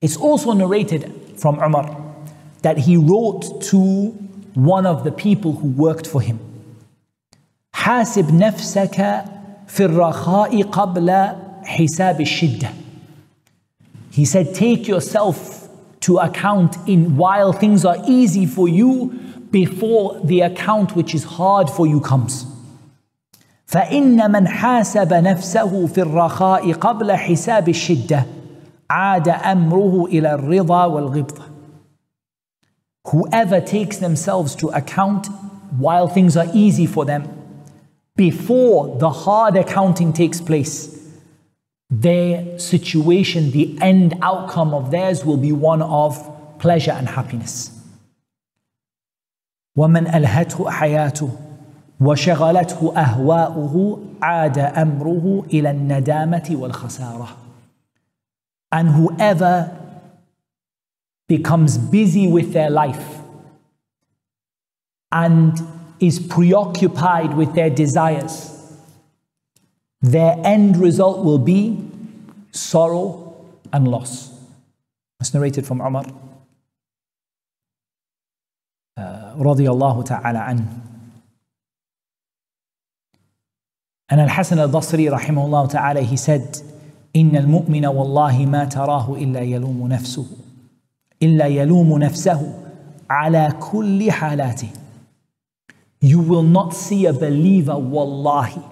It's 0.00 0.16
also 0.16 0.52
narrated 0.52 1.12
from 1.36 1.58
Umar 1.58 1.96
that 2.62 2.78
he 2.78 2.96
wrote 2.96 3.62
to 3.62 4.10
one 4.54 4.86
of 4.86 5.04
the 5.04 5.12
people 5.12 5.52
who 5.52 5.68
worked 5.68 6.06
for 6.06 6.20
him. 6.20 6.38
حاسب 7.74 8.34
نفسك 8.34 9.24
في 9.70 9.84
الرخاء 9.84 10.62
قبل 10.62 11.10
حساب 11.64 12.20
الشدة. 12.20 12.68
He 14.10 14.24
said, 14.24 14.54
take 14.54 14.88
yourself 14.88 15.68
to 16.00 16.18
account 16.18 16.76
in 16.86 17.16
while 17.16 17.52
things 17.52 17.84
are 17.84 17.98
easy 18.06 18.46
for 18.46 18.68
you 18.68 19.12
before 19.50 20.20
the 20.24 20.40
account 20.40 20.96
which 20.96 21.14
is 21.14 21.24
hard 21.24 21.68
for 21.68 21.86
you 21.86 22.00
comes. 22.00 22.46
فإن 23.66 24.30
من 24.30 24.48
حاسب 24.48 25.14
نفسه 25.14 25.86
في 25.86 26.00
الرخاء 26.00 26.72
قبل 26.72 27.12
حساب 27.12 27.68
الشدة 27.68 28.26
عاد 28.90 29.28
أمره 29.28 30.04
إلى 30.06 30.34
الرضا 30.34 30.84
والغبطة. 30.84 31.42
Whoever 33.08 33.60
takes 33.60 33.98
themselves 33.98 34.54
to 34.56 34.68
account 34.68 35.28
while 35.78 36.08
things 36.08 36.36
are 36.36 36.48
easy 36.54 36.86
for 36.86 37.04
them 37.04 37.28
before 38.16 38.98
the 38.98 39.10
hard 39.10 39.56
accounting 39.56 40.12
takes 40.12 40.40
place, 40.40 40.96
their 41.90 42.58
situation, 42.58 43.50
the 43.50 43.78
end 43.80 44.14
outcome 44.22 44.74
of 44.74 44.90
theirs 44.90 45.24
will 45.24 45.36
be 45.36 45.52
one 45.52 45.82
of 45.82 46.58
pleasure 46.58 46.92
and 46.92 47.08
happiness. 47.08 47.70
ومن 49.76 50.06
ألهته 50.06 50.70
حياته 50.70 51.30
وشغلته 52.00 52.92
أهواؤه 52.96 53.98
عاد 54.22 54.58
أمره 54.58 55.44
إلى 55.52 55.70
الندامة 55.70 56.48
والخسارة. 56.50 57.28
And 58.72 58.88
whoever 58.88 59.76
becomes 61.28 61.78
busy 61.78 62.26
with 62.26 62.52
their 62.52 62.70
life 62.70 63.18
and 65.12 65.60
is 66.00 66.18
preoccupied 66.18 67.34
with 67.34 67.54
their 67.54 67.70
desires, 67.70 68.52
their 70.02 70.36
end 70.44 70.76
result 70.76 71.24
will 71.24 71.38
be 71.38 71.82
sorrow 72.50 73.34
and 73.72 73.88
loss. 73.88 74.30
It's 75.20 75.32
narrated 75.32 75.66
from 75.66 75.80
Umar. 75.80 76.04
Uh, 78.96 79.34
رضي 79.38 79.68
الله 79.70 80.02
تعالى 80.02 80.38
عنه. 80.38 80.66
And 84.08 84.20
Al-Hasan 84.20 84.58
al-Basri 84.58 85.10
رحمه 85.10 85.44
الله 85.44 85.66
تعالى 85.68 86.06
he 86.06 86.16
said 86.16 86.62
إن 87.16 87.36
المؤمن 87.36 87.86
والله 87.86 88.46
ما 88.46 88.64
تراه 88.64 89.14
إلا 89.14 89.40
يلوم 89.40 89.88
نفسه 89.88 90.26
إلا 91.22 91.46
يلوم 91.46 91.98
نفسه 91.98 92.54
على 93.10 93.52
كل 93.60 94.12
حالاته 94.12 94.68
You 96.00 96.20
will 96.20 96.42
not 96.42 96.74
see 96.74 97.06
a 97.06 97.12
believer 97.12 97.78
wallahi 97.78 98.62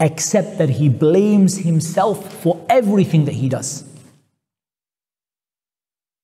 except 0.00 0.58
that 0.58 0.70
he 0.70 0.88
blames 0.88 1.58
himself 1.58 2.42
for 2.42 2.64
everything 2.68 3.26
that 3.26 3.34
he 3.34 3.48
does. 3.48 3.84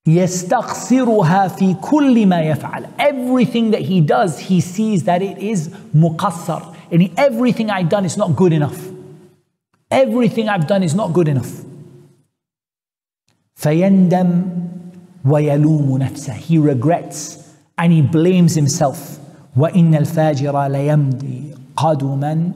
يستخسرها 0.07 1.49
في 1.49 1.75
كل 1.75 2.27
ما 2.27 2.41
يفعل. 2.43 2.87
Everything 2.99 3.71
that 3.71 3.83
he 3.83 4.01
does, 4.01 4.39
he 4.39 4.61
sees 4.61 5.05
that 5.05 5.23
it 5.23 5.39
is 5.39 5.69
muqassar. 5.95 6.75
And 6.91 7.11
everything 7.17 7.71
I've 7.71 7.89
done 7.89 8.05
is 8.05 8.17
not 8.17 8.35
good 8.35 8.53
enough. 8.53 8.89
Everything 9.91 10.49
I've 10.49 10.67
done 10.67 10.83
is 10.83 10.95
not 10.95 11.13
good 11.13 11.29
enough. 11.29 11.65
فيندم 13.55 14.43
ويلوم 15.25 15.99
نفسه. 15.99 16.33
He 16.33 16.59
regrets 16.59 17.39
and 17.79 17.93
he 17.93 18.03
blames 18.03 18.55
himself. 18.55 19.19
وإن 19.58 19.96
الفاجر 19.96 20.68
ليمضي 20.68 21.56
قدما 21.76 22.52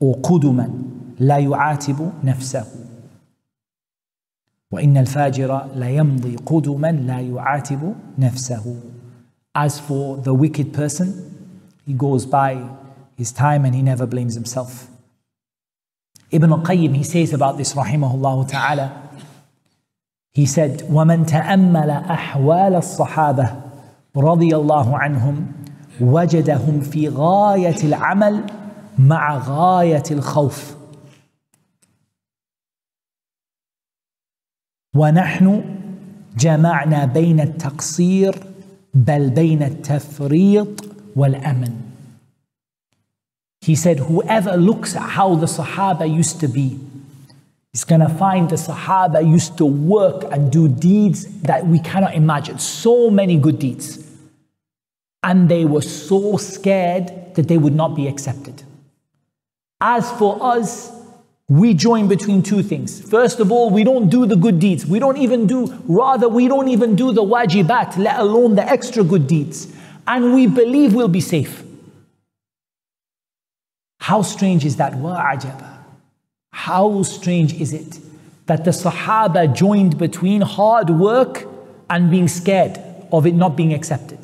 وقدما 0.00 0.70
لا 1.18 1.38
يعاتب 1.38 2.12
نفسه 2.24 2.66
وإن 4.70 4.96
الفاجر 4.96 5.66
ليمضي 5.74 6.36
قدما 6.36 6.92
لا 6.92 7.20
يعاتب 7.20 7.94
نفسه 8.18 8.76
As 9.54 9.78
for 9.78 10.16
the 10.16 10.32
wicked 10.32 10.72
person, 10.72 11.08
he 11.84 11.92
goes 11.92 12.24
by 12.24 12.56
his 13.18 13.32
time 13.32 13.66
and 13.66 13.74
he 13.74 13.82
never 13.82 14.06
blames 14.06 14.34
himself. 14.34 14.88
Ibn 16.30 16.50
al-Qayyim, 16.52 16.96
he 16.96 17.02
says 17.04 17.34
about 17.34 17.58
this, 17.58 17.74
rahimahullah 17.74 18.48
ta'ala, 18.48 19.10
he 20.32 20.46
said, 20.46 20.78
وَمَنْ 20.88 21.26
تَأَمَّلَ 21.26 22.06
أَحْوَالَ 22.08 22.74
الصَّحَابَةِ 22.80 23.62
رضي 24.16 24.56
الله 24.56 24.98
عنهم 24.98 25.61
وجدهم 26.00 26.80
في 26.80 27.08
غاية 27.08 27.84
العمل 27.84 28.46
مع 28.98 29.38
غاية 29.38 30.02
الخوف 30.10 30.76
ونحن 34.96 35.64
جمعنا 36.38 37.04
بين 37.04 37.40
التقصير 37.40 38.34
بل 38.94 39.30
بين 39.30 39.62
التفريط 39.62 40.84
والأمن 41.16 41.92
He 43.62 43.76
said, 43.76 44.00
whoever 44.00 44.56
looks 44.56 44.96
at 44.96 45.08
how 45.10 45.36
the 45.36 45.46
Sahaba 45.46 46.12
used 46.12 46.40
to 46.40 46.48
be, 46.48 46.80
is 47.72 47.84
going 47.84 48.00
to 48.00 48.08
find 48.08 48.50
the 48.50 48.56
Sahaba 48.56 49.24
used 49.24 49.56
to 49.58 49.64
work 49.64 50.24
and 50.32 50.50
do 50.50 50.66
deeds 50.66 51.26
that 51.42 51.64
we 51.64 51.78
cannot 51.78 52.14
imagine. 52.14 52.58
So 52.58 53.08
many 53.08 53.38
good 53.38 53.60
deeds. 53.60 54.01
And 55.22 55.48
they 55.48 55.64
were 55.64 55.82
so 55.82 56.36
scared 56.36 57.34
that 57.34 57.48
they 57.48 57.58
would 57.58 57.74
not 57.74 57.94
be 57.94 58.08
accepted. 58.08 58.62
As 59.80 60.10
for 60.12 60.38
us, 60.42 60.92
we 61.48 61.74
join 61.74 62.08
between 62.08 62.42
two 62.42 62.62
things. 62.62 63.00
First 63.10 63.40
of 63.40 63.52
all, 63.52 63.70
we 63.70 63.84
don't 63.84 64.08
do 64.08 64.26
the 64.26 64.36
good 64.36 64.58
deeds. 64.58 64.86
We 64.86 64.98
don't 64.98 65.18
even 65.18 65.46
do, 65.46 65.66
rather, 65.86 66.28
we 66.28 66.48
don't 66.48 66.68
even 66.68 66.96
do 66.96 67.12
the 67.12 67.22
wajibat, 67.22 67.98
let 67.98 68.18
alone 68.18 68.54
the 68.54 68.64
extra 68.64 69.04
good 69.04 69.26
deeds. 69.26 69.72
And 70.06 70.34
we 70.34 70.46
believe 70.46 70.94
we'll 70.94 71.08
be 71.08 71.20
safe. 71.20 71.62
How 74.00 74.22
strange 74.22 74.64
is 74.64 74.76
that? 74.76 74.94
Wa'ajaba. 74.94 75.78
How 76.52 77.02
strange 77.02 77.54
is 77.60 77.72
it 77.72 77.98
that 78.46 78.64
the 78.64 78.72
Sahaba 78.72 79.54
joined 79.54 79.98
between 79.98 80.40
hard 80.40 80.90
work 80.90 81.46
and 81.88 82.10
being 82.10 82.28
scared 82.28 82.80
of 83.12 83.26
it 83.26 83.34
not 83.34 83.56
being 83.56 83.72
accepted? 83.72 84.21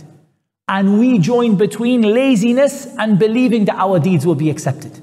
And 0.67 0.99
we 0.99 1.19
joined 1.19 1.57
between 1.57 2.01
laziness 2.01 2.87
and 2.97 3.19
believing 3.19 3.65
that 3.65 3.75
our 3.75 3.99
deeds 3.99 4.25
will 4.25 4.35
be 4.35 4.49
accepted. 4.49 4.99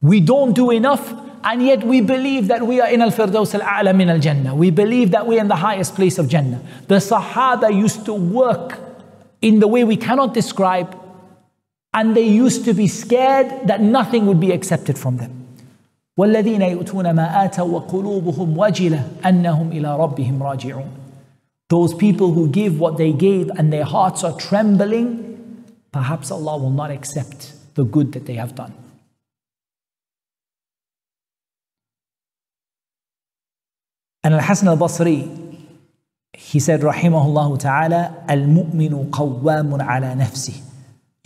We 0.00 0.20
don't 0.20 0.52
do 0.52 0.70
enough, 0.70 1.12
and 1.42 1.62
yet 1.62 1.82
we 1.82 2.00
believe 2.00 2.48
that 2.48 2.66
we 2.66 2.80
are 2.80 2.88
in 2.88 3.02
Al 3.02 3.10
Firdaus 3.10 3.54
Al 3.54 3.62
A'la 3.62 3.96
min 3.96 4.08
Al 4.08 4.20
Jannah. 4.20 4.54
We 4.54 4.70
believe 4.70 5.10
that 5.10 5.26
we 5.26 5.38
are 5.38 5.40
in 5.40 5.48
the 5.48 5.56
highest 5.56 5.94
place 5.96 6.18
of 6.18 6.28
Jannah. 6.28 6.60
The 6.86 6.96
Sahaba 6.96 7.74
used 7.74 8.04
to 8.06 8.14
work 8.14 8.78
in 9.42 9.60
the 9.60 9.66
way 9.66 9.82
we 9.82 9.96
cannot 9.96 10.34
describe, 10.34 10.96
and 11.92 12.16
they 12.16 12.28
used 12.28 12.64
to 12.66 12.74
be 12.74 12.86
scared 12.86 13.66
that 13.66 13.80
nothing 13.80 14.26
would 14.26 14.40
be 14.40 14.52
accepted 14.52 14.98
from 14.98 15.16
them. 15.16 15.40
والذين 16.18 16.62
يؤتون 16.62 17.10
ما 17.10 17.44
آتوا 17.44 17.64
وقلوبهم 17.64 18.58
وجلة 18.58 19.02
أنهم 19.24 19.72
إلى 19.72 19.96
ربهم 19.98 20.42
راجعون. 20.42 20.88
those 21.69 21.93
people 21.93 22.33
who 22.33 22.49
give 22.49 22.79
what 22.79 22.97
they 22.97 23.13
gave 23.13 23.49
and 23.51 23.71
their 23.71 23.85
hearts 23.85 24.23
are 24.23 24.35
trembling, 24.37 25.65
perhaps 25.91 26.31
Allah 26.31 26.57
will 26.57 26.71
not 26.71 26.89
accept 26.89 27.53
the 27.75 27.83
good 27.83 28.11
that 28.13 28.25
they 28.25 28.33
have 28.33 28.55
done. 28.55 28.73
And 34.23 34.33
Al-Hasan 34.33 34.67
al-Basri, 34.67 35.57
he 36.33 36.59
said, 36.59 36.81
rahimahullah 36.81 37.59
ta'ala, 37.59 38.23
al-mu'minu 38.27 39.09
qawwamun 39.11 39.79
ala 39.79 40.15
nafsih, 40.15 40.61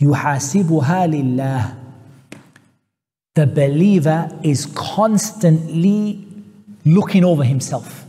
yuhasibuha 0.00 1.10
lillah. 1.10 1.76
The 3.34 3.46
believer 3.46 4.30
is 4.44 4.66
constantly 4.66 6.24
looking 6.84 7.24
over 7.24 7.42
himself. 7.42 8.03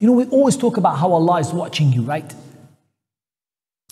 You 0.00 0.08
know, 0.08 0.14
we 0.14 0.26
always 0.26 0.56
talk 0.56 0.76
about 0.76 0.98
how 0.98 1.12
Allah 1.12 1.38
is 1.40 1.52
watching 1.52 1.92
you, 1.92 2.02
right? 2.02 2.34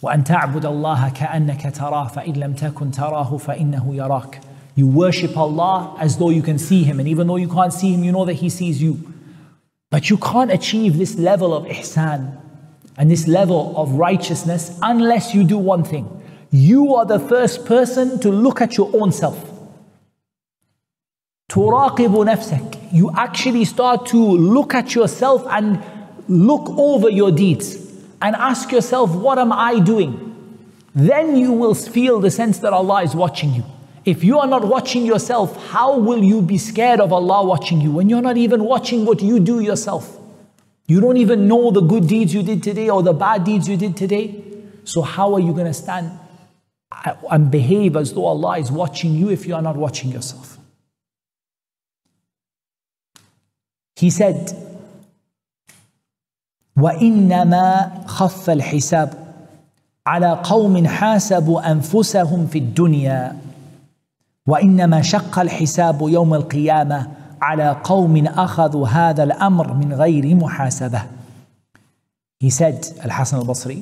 وأن 0.03 0.25
تعبد 0.25 0.67
الله 0.67 1.09
كأنك 1.09 1.75
تراه 1.77 2.09
فإن 2.09 2.33
لم 2.33 2.55
تكن 2.55 2.91
تراه 2.91 3.37
فإنه 3.37 3.95
يراك. 3.95 4.41
You 4.77 4.87
worship 4.87 5.37
Allah 5.37 5.95
as 5.99 6.17
though 6.17 6.31
you 6.31 6.43
can 6.43 6.59
see 6.59 6.85
Him, 6.85 7.01
and 7.01 7.09
even 7.09 7.27
though 7.27 7.37
you 7.37 7.49
can't 7.49 7.73
see 7.73 7.93
Him, 7.93 8.05
you 8.05 8.13
know 8.13 8.25
that 8.25 8.35
He 8.35 8.49
sees 8.49 8.81
you. 8.83 8.99
But 9.91 10.09
you 10.09 10.17
can't 10.17 10.53
achieve 10.53 10.99
this 10.99 11.17
level 11.17 11.53
of 11.53 11.65
ihsan 11.65 12.37
and 12.97 13.11
this 13.11 13.27
level 13.27 13.75
of 13.77 13.93
righteousness 13.93 14.79
unless 14.83 15.35
you 15.35 15.43
do 15.43 15.59
one 15.59 15.83
thing. 15.83 16.09
You 16.51 16.95
are 16.95 17.05
the 17.05 17.19
first 17.19 17.67
person 17.67 18.21
to 18.21 18.31
look 18.31 18.61
at 18.61 18.77
your 18.77 18.91
own 18.95 19.13
self. 19.13 19.37
تراقب 21.49 22.25
نفسك. 22.27 22.93
You 22.93 23.11
actually 23.17 23.65
start 23.65 24.07
to 24.07 24.17
look 24.17 24.75
at 24.75 24.95
yourself 24.95 25.45
and 25.51 25.83
look 26.28 26.70
over 26.70 27.10
your 27.10 27.32
deeds 27.32 27.76
and 28.22 28.36
ask 28.36 28.72
yourself, 28.72 29.14
what 29.14 29.38
am 29.38 29.52
I 29.52 29.80
doing? 29.80 30.22
Then 30.94 31.36
you 31.36 31.52
will 31.52 31.76
feel 31.76 32.20
the 32.20 32.32
sense 32.32 32.60
that 32.60 32.74
Allah 32.74 33.04
is 33.04 33.16
watching 33.16 33.54
you. 33.54 33.64
If 34.06 34.24
you 34.24 34.40
are 34.40 34.48
not 34.48 34.66
watching 34.66 35.06
yourself, 35.06 35.70
how 35.70 35.98
will 35.98 36.24
you 36.24 36.42
be 36.42 36.58
scared 36.58 37.00
of 37.00 37.12
Allah 37.12 37.44
watching 37.44 37.82
you 37.82 37.92
when 37.92 38.08
you're 38.08 38.22
not 38.22 38.38
even 38.38 38.64
watching 38.64 39.06
what 39.06 39.22
you 39.22 39.40
do 39.40 39.60
yourself? 39.60 40.18
You 40.88 41.02
don't 41.02 41.18
even 41.18 41.48
know 41.48 41.72
the 41.72 41.82
good 41.82 42.08
deeds 42.08 42.34
you 42.34 42.44
did 42.44 42.62
today 42.62 42.90
or 42.90 43.02
the 43.02 43.14
bad 43.14 43.44
deeds 43.44 43.68
you 43.68 43.76
did 43.76 43.98
today. 43.98 44.44
So, 44.84 45.02
how 45.02 45.34
are 45.34 45.40
you 45.40 45.52
going 45.52 45.66
to 45.66 45.74
stand 45.74 46.12
and 47.32 47.50
behave 47.50 47.96
as 47.96 48.14
though 48.14 48.26
Allah 48.28 48.60
is 48.60 48.72
watching 48.72 49.16
you 49.16 49.30
if 49.30 49.48
you 49.48 49.56
are 49.56 49.62
not 49.64 49.76
watching 49.76 50.12
yourself? 50.12 50.60
He 53.96 54.12
said, 54.12 54.54
وإنما 56.82 57.92
خف 58.06 58.50
الحساب 58.50 59.14
على 60.08 60.42
قوم 60.44 60.88
حاسبوا 60.88 61.72
أنفسهم 61.72 62.48
في 62.48 62.58
الدنيا 62.58 63.38
وانما 64.48 65.02
شق 65.02 65.40
الحساب 65.40 66.02
يوم 66.02 66.34
القيامه 66.34 67.08
على 67.42 67.78
قوم 67.84 68.28
اخذوا 68.28 68.88
هذا 68.88 69.24
الامر 69.24 69.74
من 69.74 69.94
غير 69.94 70.36
محاسبه 70.36 71.02
He 72.40 72.50
said, 72.50 72.86
Al 73.02 73.10
Hasan 73.12 73.40
al 73.40 73.46
Basri, 73.46 73.82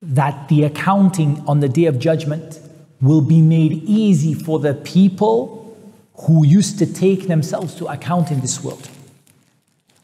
that 0.00 0.48
the 0.48 0.62
accounting 0.62 1.42
on 1.46 1.60
the 1.60 1.68
day 1.68 1.86
of 1.86 1.98
judgment 1.98 2.60
will 3.02 3.20
be 3.20 3.42
made 3.42 3.72
easy 3.84 4.32
for 4.32 4.58
the 4.60 4.74
people 4.74 5.76
who 6.22 6.46
used 6.46 6.78
to 6.78 6.86
take 6.86 7.26
themselves 7.26 7.74
to 7.74 7.86
account 7.86 8.30
in 8.30 8.40
this 8.40 8.62
world. 8.62 8.88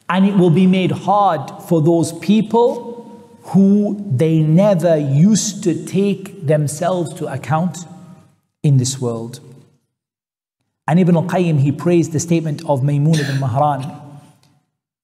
And 0.10 0.26
it 0.26 0.36
will 0.36 0.52
be 0.52 0.68
made 0.68 0.92
hard 0.92 1.64
for 1.64 1.82
those 1.82 2.14
people 2.14 2.94
who 3.52 4.04
they 4.10 4.40
never 4.40 4.98
used 4.98 5.64
to 5.64 5.86
take 5.86 6.46
themselves 6.46 7.14
to 7.16 7.28
account 7.28 7.86
in 8.64 8.78
this 8.78 9.00
world. 9.00 9.40
And 10.88 11.00
Ibn 11.00 11.16
al-Qayyim, 11.16 11.60
he 11.60 11.72
praised 11.72 12.12
the 12.12 12.20
statement 12.20 12.62
of 12.66 12.82
Maymun 12.82 13.20
ibn 13.20 13.38
Mahran 13.38 13.82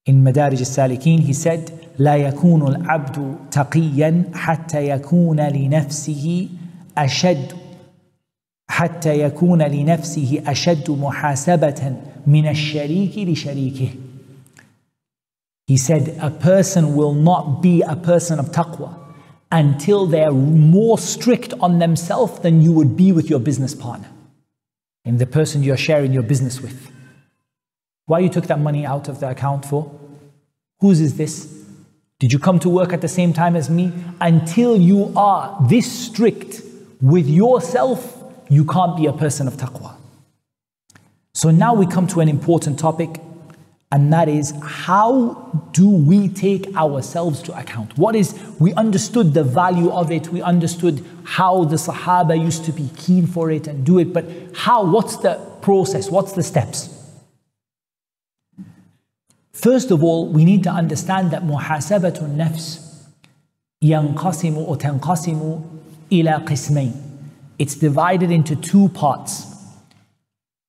in 0.06 0.22
Madarij 0.22 0.58
al-Salikin. 0.58 1.20
He 1.20 1.32
said, 1.32 1.70
لا 1.98 2.16
يكون 2.16 2.68
العبد 2.68 3.36
تقيا 3.50 4.24
حتى 4.34 4.88
يكون 4.88 5.40
لنفسه 5.40 6.48
أشد 6.98 7.52
حتى 8.68 9.20
يكون 9.20 9.62
لنفسه 9.62 10.42
أشد 10.46 10.90
محاسبة 10.90 11.96
من 12.26 12.48
الشريك 12.48 13.18
لشريكه. 13.18 13.88
he 15.67 15.77
said, 15.77 16.17
a 16.21 16.31
person 16.31 16.95
will 16.95 17.13
not 17.13 17.61
be 17.61 17.81
a 17.81 17.95
person 17.95 18.39
of 18.39 18.51
taqwa 18.51 18.97
until 19.51 20.05
they're 20.05 20.31
more 20.31 20.97
strict 20.97 21.53
on 21.59 21.79
themselves 21.79 22.39
than 22.39 22.61
you 22.61 22.71
would 22.71 22.95
be 22.95 23.11
with 23.11 23.29
your 23.29 23.39
business 23.39 23.75
partner 23.75 24.09
and 25.05 25.19
the 25.19 25.25
person 25.25 25.63
you're 25.63 25.77
sharing 25.77 26.13
your 26.13 26.23
business 26.23 26.61
with. 26.61 26.91
Why 28.05 28.19
you 28.19 28.29
took 28.29 28.47
that 28.47 28.59
money 28.59 28.85
out 28.85 29.09
of 29.09 29.19
the 29.19 29.29
account 29.29 29.65
for? 29.65 29.91
Whose 30.79 31.01
is 31.01 31.17
this? 31.17 31.53
Did 32.19 32.31
you 32.31 32.39
come 32.39 32.59
to 32.59 32.69
work 32.69 32.93
at 32.93 33.01
the 33.01 33.07
same 33.07 33.33
time 33.33 33.55
as 33.55 33.69
me? 33.69 33.91
Until 34.21 34.77
you 34.77 35.13
are 35.15 35.57
this 35.69 35.91
strict 35.91 36.61
with 37.01 37.27
yourself, 37.27 38.17
you 38.49 38.63
can't 38.63 38.95
be 38.95 39.05
a 39.05 39.13
person 39.13 39.47
of 39.47 39.55
taqwa. 39.55 39.95
So 41.33 41.51
now 41.51 41.73
we 41.73 41.85
come 41.85 42.07
to 42.07 42.21
an 42.21 42.29
important 42.29 42.79
topic, 42.79 43.19
and 43.91 44.11
that 44.11 44.27
is 44.27 44.53
how 44.61 45.33
do 45.71 45.89
we 45.89 46.27
take 46.27 46.75
ourselves 46.75 47.41
to 47.43 47.57
account? 47.57 47.97
What 47.97 48.15
is, 48.15 48.37
we 48.59 48.73
understood 48.73 49.33
the 49.33 49.43
value 49.43 49.89
of 49.89 50.11
it, 50.11 50.27
we 50.27 50.41
understood 50.41 51.05
how 51.23 51.63
the 51.63 51.77
Sahaba 51.77 52.39
used 52.39 52.65
to 52.65 52.73
be 52.73 52.89
keen 52.97 53.27
for 53.27 53.49
it 53.49 53.65
and 53.67 53.85
do 53.85 53.97
it, 53.99 54.11
but 54.11 54.25
how, 54.53 54.83
what's 54.85 55.17
the 55.17 55.35
process, 55.61 56.11
what's 56.11 56.33
the 56.33 56.43
steps? 56.43 56.93
First 59.53 59.89
of 59.89 60.03
all, 60.03 60.27
we 60.27 60.43
need 60.43 60.63
to 60.63 60.69
understand 60.69 61.31
that 61.31 61.43
muhasabatun 61.43 62.35
nafs 62.35 62.83
yanqasimu 63.81 64.57
or 64.57 64.75
tanqasimu 64.75 65.63
ila 66.11 66.41
qismain. 66.45 66.93
It's 67.57 67.75
divided 67.75 68.31
into 68.31 68.55
two 68.55 68.89
parts. 68.89 69.47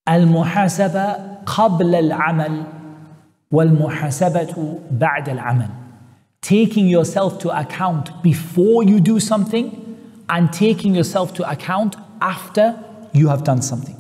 Al-muhasaba 0.07 1.45
qabla 1.45 2.11
al-amal 2.11 2.78
والمحاسبة 3.52 4.80
بعد 4.92 5.30
العمل. 5.30 5.70
Taking 6.42 6.88
yourself 6.88 7.39
to 7.39 7.50
account 7.58 8.22
before 8.22 8.84
you 8.84 9.00
do 9.00 9.20
something 9.20 9.98
and 10.30 10.52
taking 10.52 10.94
yourself 10.96 11.34
to 11.36 11.50
account 11.50 11.96
after 12.22 12.78
you 13.13 13.28
have 13.30 13.44
done 13.44 13.62
something. 13.62 13.98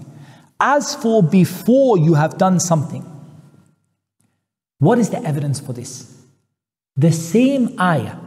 As 0.59 0.95
for 0.95 1.21
before 1.23 1.97
you 1.97 2.15
have 2.15 2.37
done 2.37 2.59
something, 2.59 3.03
what 4.79 4.99
is 4.99 5.09
the 5.09 5.21
evidence 5.23 5.59
for 5.59 5.73
this? 5.73 5.91
The 6.95 7.11
same 7.11 7.79
ayah. 7.79 8.17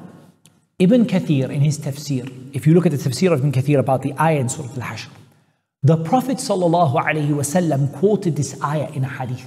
Ibn 0.78 1.06
Kathir 1.06 1.50
in 1.50 1.62
his 1.62 1.78
tafsir, 1.78 2.30
if 2.54 2.66
you 2.66 2.74
look 2.74 2.84
at 2.84 2.92
the 2.92 2.98
tafsir 2.98 3.32
of 3.32 3.38
Ibn 3.38 3.52
Kathir 3.52 3.78
about 3.78 4.02
the 4.02 4.12
ayah 4.20 4.40
in 4.40 4.48
Surah 4.48 4.68
Al-Hashr, 4.76 5.08
the 5.82 5.96
Prophet 5.96 6.36
ﷺ 6.38 7.92
quoted 7.98 8.36
this 8.36 8.62
ayah 8.62 8.90
in 8.92 9.04
a 9.04 9.08
hadith. 9.08 9.46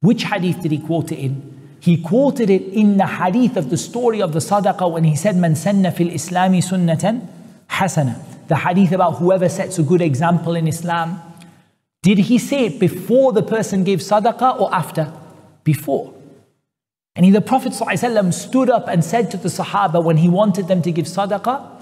Which 0.00 0.24
hadith 0.24 0.62
did 0.62 0.72
he 0.72 0.78
quote 0.78 1.12
it 1.12 1.18
in? 1.18 1.78
He 1.80 1.96
quoted 2.02 2.50
it 2.50 2.62
in 2.72 2.96
the 2.96 3.06
hadith 3.06 3.56
of 3.56 3.70
the 3.70 3.76
story 3.76 4.20
of 4.20 4.32
the 4.32 4.38
sadaqah 4.40 4.90
when 4.90 5.04
he 5.04 5.16
said, 5.16 5.36
Man 5.36 5.54
sanna 5.54 5.92
fil 5.92 6.08
islami 6.08 6.58
sunnatan 6.58 7.26
hasana. 7.68 8.20
The 8.48 8.56
hadith 8.56 8.92
about 8.92 9.16
whoever 9.16 9.48
sets 9.48 9.78
a 9.78 9.82
good 9.82 10.00
example 10.00 10.54
in 10.54 10.66
Islam. 10.66 11.20
Did 12.02 12.18
he 12.18 12.38
say 12.38 12.66
it 12.66 12.78
before 12.78 13.32
the 13.32 13.42
person 13.42 13.84
gave 13.84 13.98
sadaqah 13.98 14.60
or 14.60 14.72
after? 14.74 15.12
Before. 15.64 16.14
And 17.16 17.24
he, 17.24 17.30
the 17.32 17.40
Prophet 17.40 17.72
ﷺ 17.72 18.32
stood 18.34 18.68
up 18.68 18.88
and 18.88 19.04
said 19.04 19.30
to 19.30 19.36
the 19.36 19.48
Sahaba 19.48 20.04
when 20.04 20.18
he 20.18 20.28
wanted 20.28 20.68
them 20.68 20.82
to 20.82 20.92
give 20.92 21.06
sadaqah, 21.06 21.72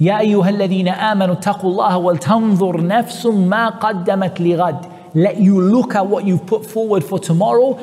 يا 0.00 0.18
أيها 0.20 0.48
الذين 0.48 0.88
آمنوا 0.88 1.34
اتقوا 1.34 1.70
الله 1.70 1.96
ولتنظر 1.96 2.86
نفس 2.86 3.26
ما 3.26 3.68
قدمت 3.68 4.40
لغد 4.40 4.86
Let 5.14 5.36
you 5.38 5.60
look 5.60 5.94
at 5.94 6.06
what 6.06 6.24
you've 6.24 6.46
put 6.46 6.66
forward 6.66 7.04
for 7.04 7.18
tomorrow 7.18 7.78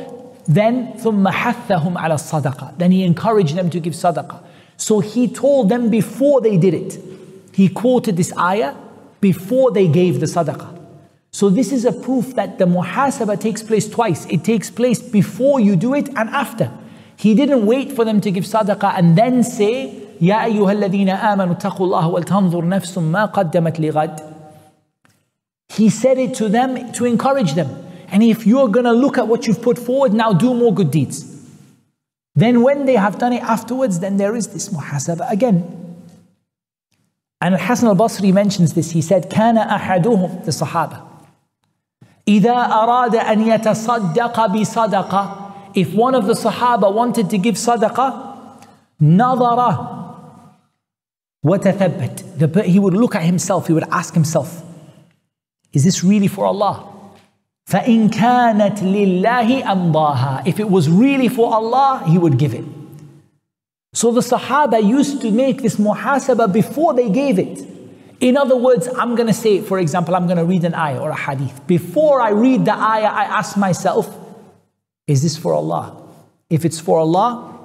Then 0.48 0.94
ثم 0.98 1.28
حثهم 1.28 1.98
على 1.98 2.14
الصدقة 2.14 2.78
Then 2.78 2.92
he 2.92 3.04
encouraged 3.04 3.56
them 3.56 3.70
to 3.70 3.80
give 3.80 3.94
sadaqah 3.94 4.40
So 4.78 5.00
he 5.00 5.28
told 5.28 5.70
them 5.70 5.90
before 5.90 6.42
they 6.42 6.58
did 6.58 6.74
it 6.74 7.00
He 7.54 7.70
quoted 7.70 8.18
this 8.18 8.32
ayah 8.38 8.76
before 9.22 9.72
they 9.72 9.88
gave 9.88 10.20
the 10.20 10.26
sadaqah 10.26 10.80
so 11.32 11.50
this 11.50 11.72
is 11.72 11.86
a 11.86 11.92
proof 11.92 12.34
that 12.36 12.58
the 12.58 12.66
muhasabah 12.66 13.40
takes 13.40 13.62
place 13.62 13.88
twice. 13.88 14.26
It 14.26 14.44
takes 14.44 14.70
place 14.72 15.00
before 15.00 15.60
you 15.60 15.76
do 15.76 15.94
it 15.94 16.10
and 16.10 16.28
after. 16.30 16.72
He 17.18 17.36
didn't 17.36 17.66
wait 17.66 17.92
for 17.92 18.04
them 18.04 18.20
to 18.22 18.32
give 18.32 18.46
sadaqah 18.46 18.98
and 18.98 19.16
then 19.16 19.44
say, 19.44 19.94
يا 20.22 20.46
أيها 20.46 20.72
الذين 20.72 21.10
آمنوا 21.10 21.54
اتقوا 21.54 21.86
الله 21.86 22.08
ولتنظر 22.08 22.68
نفس 22.68 22.98
ما 22.98 23.26
قدمت 23.26 23.80
لغد. 23.80 24.20
he 25.77 25.91
said 25.91 26.19
it 26.19 26.35
to 26.35 26.49
them 26.49 26.93
to 26.93 27.05
encourage 27.05 27.55
them. 27.55 27.85
And 28.09 28.23
if 28.23 28.47
you're 28.47 28.69
going 28.69 28.85
to 28.85 28.93
look 28.93 29.19
at 29.19 29.27
what 29.27 29.47
you've 29.47 29.63
put 29.63 29.79
forward, 29.79 30.13
now 30.13 30.33
do 30.33 30.55
more 30.55 30.73
good 30.73 30.91
deeds. 30.91 31.31
Then, 32.37 32.63
when 32.63 32.87
they 32.87 32.95
have 32.95 33.19
done 33.19 33.33
it 33.33 33.43
afterwards, 33.43 34.01
then 34.01 34.17
there 34.17 34.35
is 34.35 34.49
this 34.49 34.69
muhasabah 34.69 35.31
again. 35.31 36.07
And 37.41 37.55
Hasan 37.57 37.89
al 37.89 37.97
Basri 37.97 38.33
mentions 38.33 38.75
this. 38.75 38.91
He 38.91 39.03
said, 39.03 39.31
كان 39.31 39.57
أحدهم, 39.57 40.45
the 40.45 40.51
Sahaba, 40.51 41.03
إذا 42.27 42.55
أراد 42.55 43.17
أن 43.17 43.47
يتصدق 43.47 44.47
بصدقة 44.47 45.45
if 45.75 45.93
one 45.93 46.15
of 46.15 46.27
the 46.27 46.35
Sahaba 46.35 46.93
wanted 46.93 47.29
to 47.31 47.39
give 47.39 47.57
sadaqah, 47.57 48.65
nadara 49.03 50.05
وتثبت. 51.45 52.39
The, 52.39 52.63
he 52.63 52.79
would 52.79 52.95
look 52.95 53.15
at 53.15 53.23
himself, 53.23 53.67
he 53.67 53.73
would 53.73 53.89
ask 53.91 54.15
himself, 54.15 54.63
is 55.74 55.84
this 55.84 56.04
really 56.04 56.28
for 56.28 56.46
Allah? 56.46 56.86
فإن 57.70 58.10
كانت 58.10 58.80
لله 58.82 59.64
أمضاها. 59.64 60.48
If 60.48 60.60
it 60.60 60.70
was 60.70 60.90
really 60.90 61.28
for 61.28 61.54
Allah, 61.54 62.04
he 62.08 62.18
would 62.18 62.38
give 62.38 62.54
it. 62.54 62.66
So 63.94 64.12
the 64.12 64.22
Sahaba 64.22 64.84
used 64.84 65.22
to 65.22 65.32
make 65.32 65.62
this 65.62 65.76
muhasabah 65.76 66.52
before 66.52 66.94
they 66.94 67.10
gave 67.10 67.38
it. 67.38 67.68
In 68.20 68.38
other 68.38 68.56
words, 68.56 68.88
I'm 68.98 69.16
going 69.16 69.28
to 69.28 69.34
say, 69.34 69.62
for 69.62 69.80
example, 69.80 70.16
I'm 70.16 70.26
going 70.26 70.38
to 70.38 70.46
read 70.46 70.64
an 70.64 70.74
ayah 70.74 71.00
or 71.00 71.12
a 71.12 71.16
hadith. 71.16 71.66
Before 71.68 72.22
I 72.22 72.30
read 72.30 72.66
the 72.66 72.74
ayah, 72.74 73.08
I 73.08 73.24
ask 73.24 73.56
myself, 73.56 74.16
is 75.08 75.22
this 75.22 75.38
for 75.38 75.54
Allah? 75.54 75.96
If 76.50 76.66
it's 76.66 76.80
for 76.80 77.00
Allah, 77.00 77.56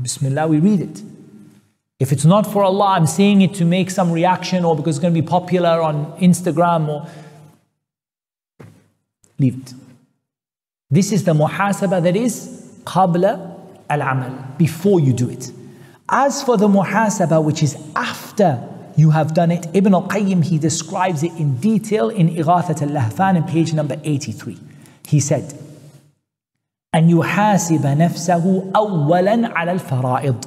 Bismillah, 0.00 0.48
we 0.48 0.58
read 0.58 0.80
it. 0.80 1.02
If 2.00 2.10
it's 2.10 2.24
not 2.24 2.50
for 2.50 2.64
Allah, 2.64 2.96
I'm 2.96 3.06
saying 3.06 3.42
it 3.42 3.54
to 3.54 3.64
make 3.64 3.90
some 3.90 4.10
reaction 4.10 4.64
or 4.64 4.74
because 4.74 4.96
it's 4.96 5.02
going 5.02 5.14
to 5.14 5.20
be 5.20 5.26
popular 5.26 5.80
on 5.80 6.18
Instagram 6.18 6.88
or 6.88 7.08
leave 9.38 9.58
it. 9.62 9.74
This 10.90 11.12
is 11.12 11.24
the 11.24 11.32
muhasabah 11.32 12.02
that 12.02 12.16
is 12.16 12.78
qabla 12.84 13.58
al-amal, 13.88 14.32
before 14.58 15.00
you 15.00 15.12
do 15.12 15.28
it. 15.28 15.52
As 16.08 16.42
for 16.42 16.56
the 16.56 16.68
muhasabah 16.68 17.42
which 17.42 17.62
is 17.62 17.76
after 17.96 18.68
you 18.96 19.10
have 19.10 19.34
done 19.34 19.50
it. 19.50 19.66
Ibn 19.72 19.94
al-Qayyim, 19.94 20.44
he 20.44 20.58
describes 20.58 21.22
it 21.22 21.32
in 21.32 21.56
detail 21.56 22.08
in 22.08 22.28
Ighathat 22.28 22.82
al-Lahfan 22.82 23.36
in 23.36 23.44
page 23.44 23.72
number 23.72 23.96
83. 23.96 24.58
He 25.06 25.20
said, 25.20 25.54
أن 26.94 27.10
يحاسب 27.10 27.86
نفسه 27.86 28.70
أولا 28.76 29.48
على 29.58 29.72
الفرائض 29.72 30.44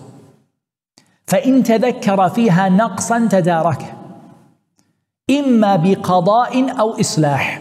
فإن 1.28 1.63
تذكر 1.63 2.30
فيها 2.30 2.70
نقصا 2.70 3.28
تداركه 3.32 3.93
إما 5.30 5.76
بقضاء 5.76 6.80
أو 6.80 6.99
إصلاح 6.99 7.59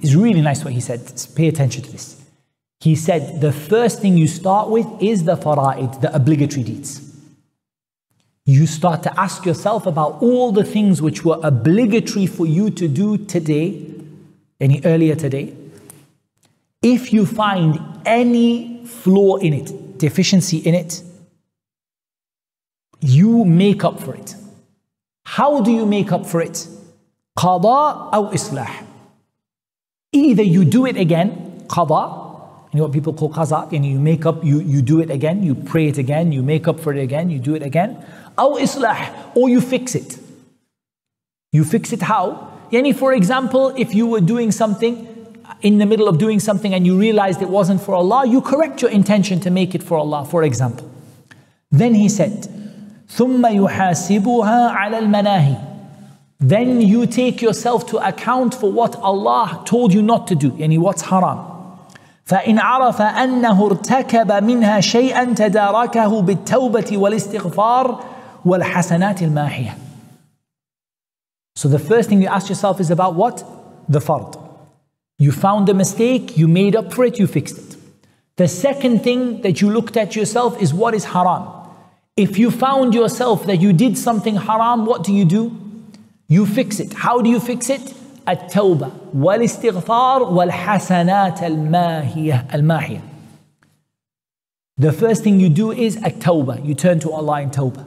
it's 0.00 0.14
really 0.14 0.42
nice 0.42 0.64
what 0.64 0.72
he 0.72 0.80
said. 0.80 1.00
Pay 1.34 1.48
attention 1.48 1.82
to 1.82 1.92
this. 1.92 2.22
He 2.80 2.94
said 2.94 3.40
the 3.40 3.52
first 3.52 4.00
thing 4.00 4.16
you 4.16 4.26
start 4.26 4.68
with 4.68 4.86
is 5.00 5.24
the 5.24 5.36
fara'id, 5.36 6.00
the 6.00 6.14
obligatory 6.14 6.62
deeds 6.62 7.06
you 8.46 8.64
start 8.64 9.02
to 9.02 9.20
ask 9.20 9.44
yourself 9.44 9.86
about 9.86 10.22
all 10.22 10.52
the 10.52 10.62
things 10.62 11.02
which 11.02 11.24
were 11.24 11.38
obligatory 11.42 12.26
for 12.26 12.46
you 12.46 12.70
to 12.70 12.86
do 12.86 13.18
today, 13.18 13.92
any 14.60 14.80
earlier 14.84 15.16
today. 15.16 15.52
If 16.80 17.12
you 17.12 17.26
find 17.26 17.80
any 18.06 18.86
flaw 18.86 19.36
in 19.36 19.52
it, 19.52 19.98
deficiency 19.98 20.58
in 20.58 20.76
it, 20.76 21.02
you 23.00 23.44
make 23.44 23.82
up 23.82 23.98
for 24.00 24.14
it. 24.14 24.36
How 25.24 25.60
do 25.60 25.72
you 25.72 25.84
make 25.84 26.12
up 26.12 26.24
for 26.24 26.40
it? 26.40 26.68
Qada 27.36 28.12
or 28.12 28.32
islah. 28.32 28.85
Either 30.15 30.43
you 30.43 30.65
do 30.65 30.85
it 30.85 30.97
again, 30.97 31.63
qada, 31.67 32.19
you 32.73 32.77
know 32.77 32.83
what 32.83 32.93
people 32.93 33.13
call 33.13 33.31
qaza, 33.31 33.71
and 33.71 33.85
you 33.85 33.99
make 33.99 34.25
up, 34.25 34.43
you, 34.43 34.59
you 34.59 34.81
do 34.81 34.99
it 34.99 35.09
again, 35.09 35.43
you 35.43 35.55
pray 35.55 35.87
it 35.87 35.97
again, 35.97 36.31
you 36.31 36.43
make 36.43 36.67
up 36.67 36.79
for 36.79 36.93
it 36.93 37.01
again, 37.01 37.29
you 37.29 37.39
do 37.39 37.55
it 37.55 37.63
again. 37.63 38.03
أو 38.39 38.57
إصلاح 38.57 39.35
or 39.35 39.49
you 39.49 39.61
fix 39.61 39.95
it. 39.95 40.19
You 41.51 41.63
fix 41.63 41.91
it 41.91 42.03
how? 42.03 42.49
Yani 42.71 42.95
for 42.95 43.13
example, 43.13 43.73
if 43.77 43.93
you 43.93 44.07
were 44.07 44.21
doing 44.21 44.51
something 44.51 45.07
in 45.61 45.77
the 45.77 45.85
middle 45.85 46.07
of 46.07 46.17
doing 46.17 46.39
something 46.39 46.73
and 46.73 46.85
you 46.85 46.97
realized 46.97 47.41
it 47.41 47.49
wasn't 47.49 47.81
for 47.81 47.93
Allah, 47.93 48.25
you 48.25 48.41
correct 48.41 48.81
your 48.81 48.91
intention 48.91 49.39
to 49.41 49.49
make 49.51 49.75
it 49.75 49.83
for 49.83 49.97
Allah, 49.97 50.25
for 50.25 50.43
example. 50.43 50.89
Then 51.71 51.93
he 51.93 52.09
said, 52.09 52.47
ثم 53.09 53.45
يحاسبها 53.45 54.69
على 54.69 54.99
المناهي 54.99 55.57
then 56.39 56.81
you 56.81 57.05
take 57.05 57.41
yourself 57.41 57.85
to 57.87 57.97
account 57.97 58.55
for 58.55 58.71
what 58.71 58.95
Allah 58.95 59.61
told 59.65 59.93
you 59.93 60.01
not 60.01 60.27
to 60.27 60.35
do 60.35 60.51
يعني 60.57 60.79
what's 60.79 61.01
haram 61.01 61.51
فإن 62.25 62.59
عرف 62.59 63.01
أنه 63.01 63.65
ارتكب 63.65 64.43
منها 64.43 64.79
شيئا 64.79 65.33
تداركه 65.33 66.21
بالتوبة 66.21 66.97
والاستغفار 66.97 68.03
والحسنات 68.45 69.21
الماحية 69.21 69.77
So 71.55 71.67
the 71.67 71.79
first 71.79 72.09
thing 72.09 72.21
you 72.21 72.27
ask 72.27 72.49
yourself 72.49 72.79
is 72.79 72.89
about 72.89 73.15
what? 73.15 73.43
The 73.89 73.99
fard. 73.99 74.37
You 75.19 75.31
found 75.31 75.69
a 75.69 75.73
mistake, 75.73 76.37
you 76.37 76.47
made 76.47 76.75
up 76.75 76.93
for 76.93 77.03
it, 77.05 77.19
you 77.19 77.27
fixed 77.27 77.57
it. 77.57 77.75
The 78.37 78.47
second 78.47 79.03
thing 79.03 79.41
that 79.41 79.61
you 79.61 79.69
looked 79.69 79.95
at 79.97 80.15
yourself 80.15 80.59
is 80.61 80.73
what 80.73 80.95
is 80.95 81.05
haram. 81.05 81.43
If 82.15 82.39
you 82.39 82.49
found 82.49 82.95
yourself 82.95 83.45
that 83.45 83.61
you 83.61 83.73
did 83.73 83.97
something 83.97 84.37
haram, 84.37 84.85
what 84.85 85.03
do 85.03 85.13
you 85.13 85.25
do? 85.25 85.43
You 86.27 86.45
fix 86.45 86.79
it. 86.79 86.93
How 86.93 87.21
do 87.21 87.29
you 87.29 87.39
fix 87.39 87.69
it? 87.69 87.93
التوبة 88.29 88.91
والاستغفار 89.13 90.23
والحسنات 90.23 91.43
الماهية 91.43 92.47
الماحية. 92.53 93.01
The 94.77 94.91
first 94.91 95.23
thing 95.23 95.39
you 95.39 95.49
do 95.49 95.71
is 95.71 95.97
at-tawbah. 95.97 96.65
You 96.65 96.73
turn 96.73 96.99
to 96.99 97.11
Allah 97.11 97.41
in 97.41 97.49
tawbah. 97.49 97.85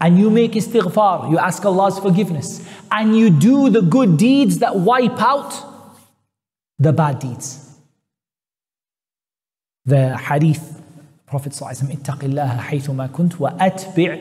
And 0.00 0.18
you 0.18 0.30
make 0.30 0.52
istighfar. 0.52 1.30
You 1.30 1.38
ask 1.38 1.64
Allah's 1.64 1.98
forgiveness. 1.98 2.66
And 2.90 3.16
you 3.16 3.30
do 3.30 3.68
the 3.68 3.82
good 3.82 4.16
deeds 4.16 4.58
that 4.58 4.76
wipe 4.76 5.20
out 5.20 5.52
the 6.78 6.92
bad 6.92 7.18
deeds. 7.18 7.66
The 9.84 10.16
hadith 10.16 10.80
Prophet 11.26 11.52
ﷺ 11.52 11.90
اتق 11.92 12.24
الله 12.24 12.56
حيثما 12.60 13.06
كنت 13.06 13.40
وأتبع 13.40 14.18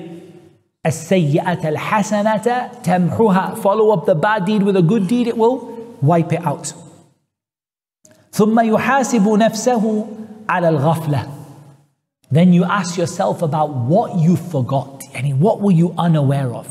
السيئة 0.86 1.70
الحسنة 1.70 2.68
تمحها 2.84 3.56
Follow 3.56 3.92
up 3.92 4.06
the 4.06 4.16
bad 4.16 4.46
deed 4.46 4.64
with 4.64 4.76
a 4.78 4.82
good 4.82 5.08
deed, 5.08 5.28
it 5.28 5.38
will 5.38 5.58
wipe 6.02 6.32
it 6.34 6.46
out. 6.46 6.74
ثم 8.32 8.60
يحاسب 8.60 9.28
نفسه 9.30 10.06
على 10.50 10.70
الغفلة 10.70 11.28
Then 12.32 12.54
you 12.54 12.64
ask 12.64 12.98
yourself 12.98 13.42
about 13.42 13.70
what 13.74 14.16
you 14.20 14.36
forgot. 14.36 15.04
and 15.16 15.42
what 15.42 15.62
were 15.62 15.72
you 15.72 15.94
unaware 15.98 16.54
of? 16.54 16.68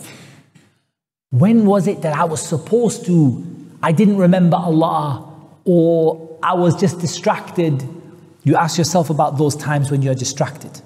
When 1.31 1.67
was 1.67 1.87
it 1.87 2.03
that 2.03 2.17
I 2.17 2.25
was 2.25 2.41
supposed 2.41 3.05
to, 3.07 3.45
I 3.83 3.93
didn't 3.93 4.17
remember 4.17 4.57
Allah, 4.57 5.25
or 5.65 6.39
I 6.43 6.55
was 6.55 6.75
just 6.81 7.01
distracted? 7.01 7.87
You 8.45 8.57
ask 8.57 8.79
yourself 8.79 9.11
about 9.11 9.37
those 9.37 9.55
times 9.57 9.91
when 9.91 10.01
you're 10.01 10.15
distracted. 10.15 10.81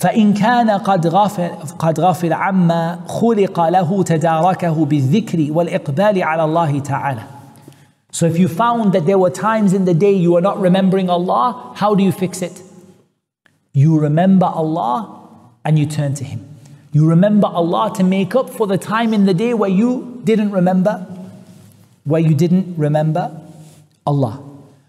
فإن 0.00 0.34
كان 0.34 0.70
قد 0.70 1.06
غفل 1.06 1.48
قد 1.78 2.00
غفل 2.00 2.32
عما 2.32 2.98
خلق 3.08 3.68
له 3.68 4.02
تداركه 4.02 4.84
بالذكر 4.84 5.46
والإقبال 5.50 6.22
على 6.22 6.44
الله 6.44 6.80
تعالى. 6.80 7.22
So 8.12 8.26
if 8.26 8.38
you 8.38 8.48
found 8.48 8.92
that 8.92 9.06
there 9.06 9.18
were 9.18 9.30
times 9.30 9.72
in 9.72 9.84
the 9.84 9.94
day 9.94 10.12
you 10.12 10.32
were 10.32 10.40
not 10.40 10.60
remembering 10.60 11.10
Allah, 11.10 11.72
how 11.76 11.94
do 11.94 12.02
you 12.02 12.12
fix 12.12 12.42
it? 12.42 12.62
You 13.72 13.98
remember 13.98 14.46
Allah 14.46 15.28
and 15.64 15.78
you 15.78 15.86
turn 15.86 16.14
to 16.14 16.24
Him. 16.24 16.40
You 16.92 17.06
remember 17.08 17.46
Allah 17.46 17.92
to 17.96 18.04
make 18.04 18.34
up 18.34 18.48
for 18.48 18.66
the 18.66 18.78
time 18.78 19.12
in 19.12 19.26
the 19.26 19.34
day 19.34 19.52
where 19.52 19.68
you 19.68 20.20
didn't 20.24 20.50
remember, 20.50 21.06
where 22.04 22.20
you 22.20 22.34
didn't 22.34 22.76
remember 22.78 23.38
Allah. 24.06 24.42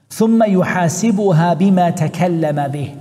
ثم 0.09 0.43
يحاسبها 0.43 1.53
بما 1.53 1.89
تكلم 1.89 2.67
به 2.67 2.95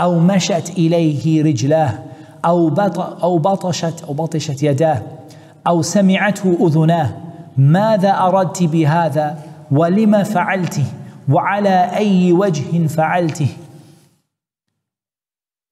أو 0.00 0.18
مشت 0.18 0.70
إليه 0.78 1.42
رجلاه 1.42 2.04
أو 2.44 2.68
أو 2.98 3.38
بطشت 3.38 4.02
أو 4.02 4.12
بطشت 4.12 4.62
يداه 4.62 5.02
أو 5.66 5.82
سمعته 5.82 6.66
أذناه 6.66 7.20
ماذا 7.56 8.10
أردت 8.10 8.62
بهذا 8.62 9.42
ولم 9.70 10.24
فعلته 10.24 10.86
وعلى 11.28 11.96
أي 11.96 12.32
وجه 12.32 12.86
فعلته 12.86 13.48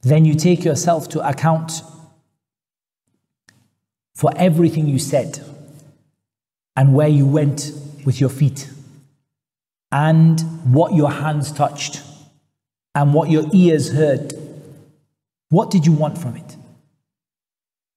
Then 0.05 0.25
you 0.25 0.35
take 0.35 0.65
yourself 0.65 1.09
to 1.11 1.21
account 1.29 1.83
for 4.17 4.33
everything 4.37 4.89
you 4.89 4.99
said 4.99 5.41
and 6.77 6.93
where 6.95 7.09
you 7.09 7.25
went 7.25 7.71
with 8.05 8.21
your 8.21 8.31
feet 8.31 8.69
and 9.93 10.41
what 10.75 10.95
your 10.95 11.11
hands 11.11 11.53
touched 11.53 12.03
and 12.96 13.14
what 13.14 13.30
your 13.30 13.46
ears 13.54 13.94
heard. 13.94 14.34
What 15.50 15.70
did 15.70 15.86
you 15.86 15.92
want 15.92 16.18
from 16.18 16.36
it? 16.36 16.56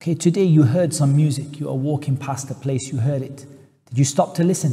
Okay, 0.02 0.14
today 0.14 0.44
you 0.44 0.62
heard 0.62 0.94
some 0.94 1.16
music, 1.16 1.58
you 1.58 1.68
are 1.68 1.74
walking 1.74 2.16
past 2.16 2.50
a 2.50 2.54
place, 2.54 2.92
you 2.92 2.98
heard 2.98 3.22
it. 3.22 3.44
Did 3.88 3.98
you 3.98 4.04
stop 4.04 4.34
to 4.36 4.44
listen? 4.44 4.72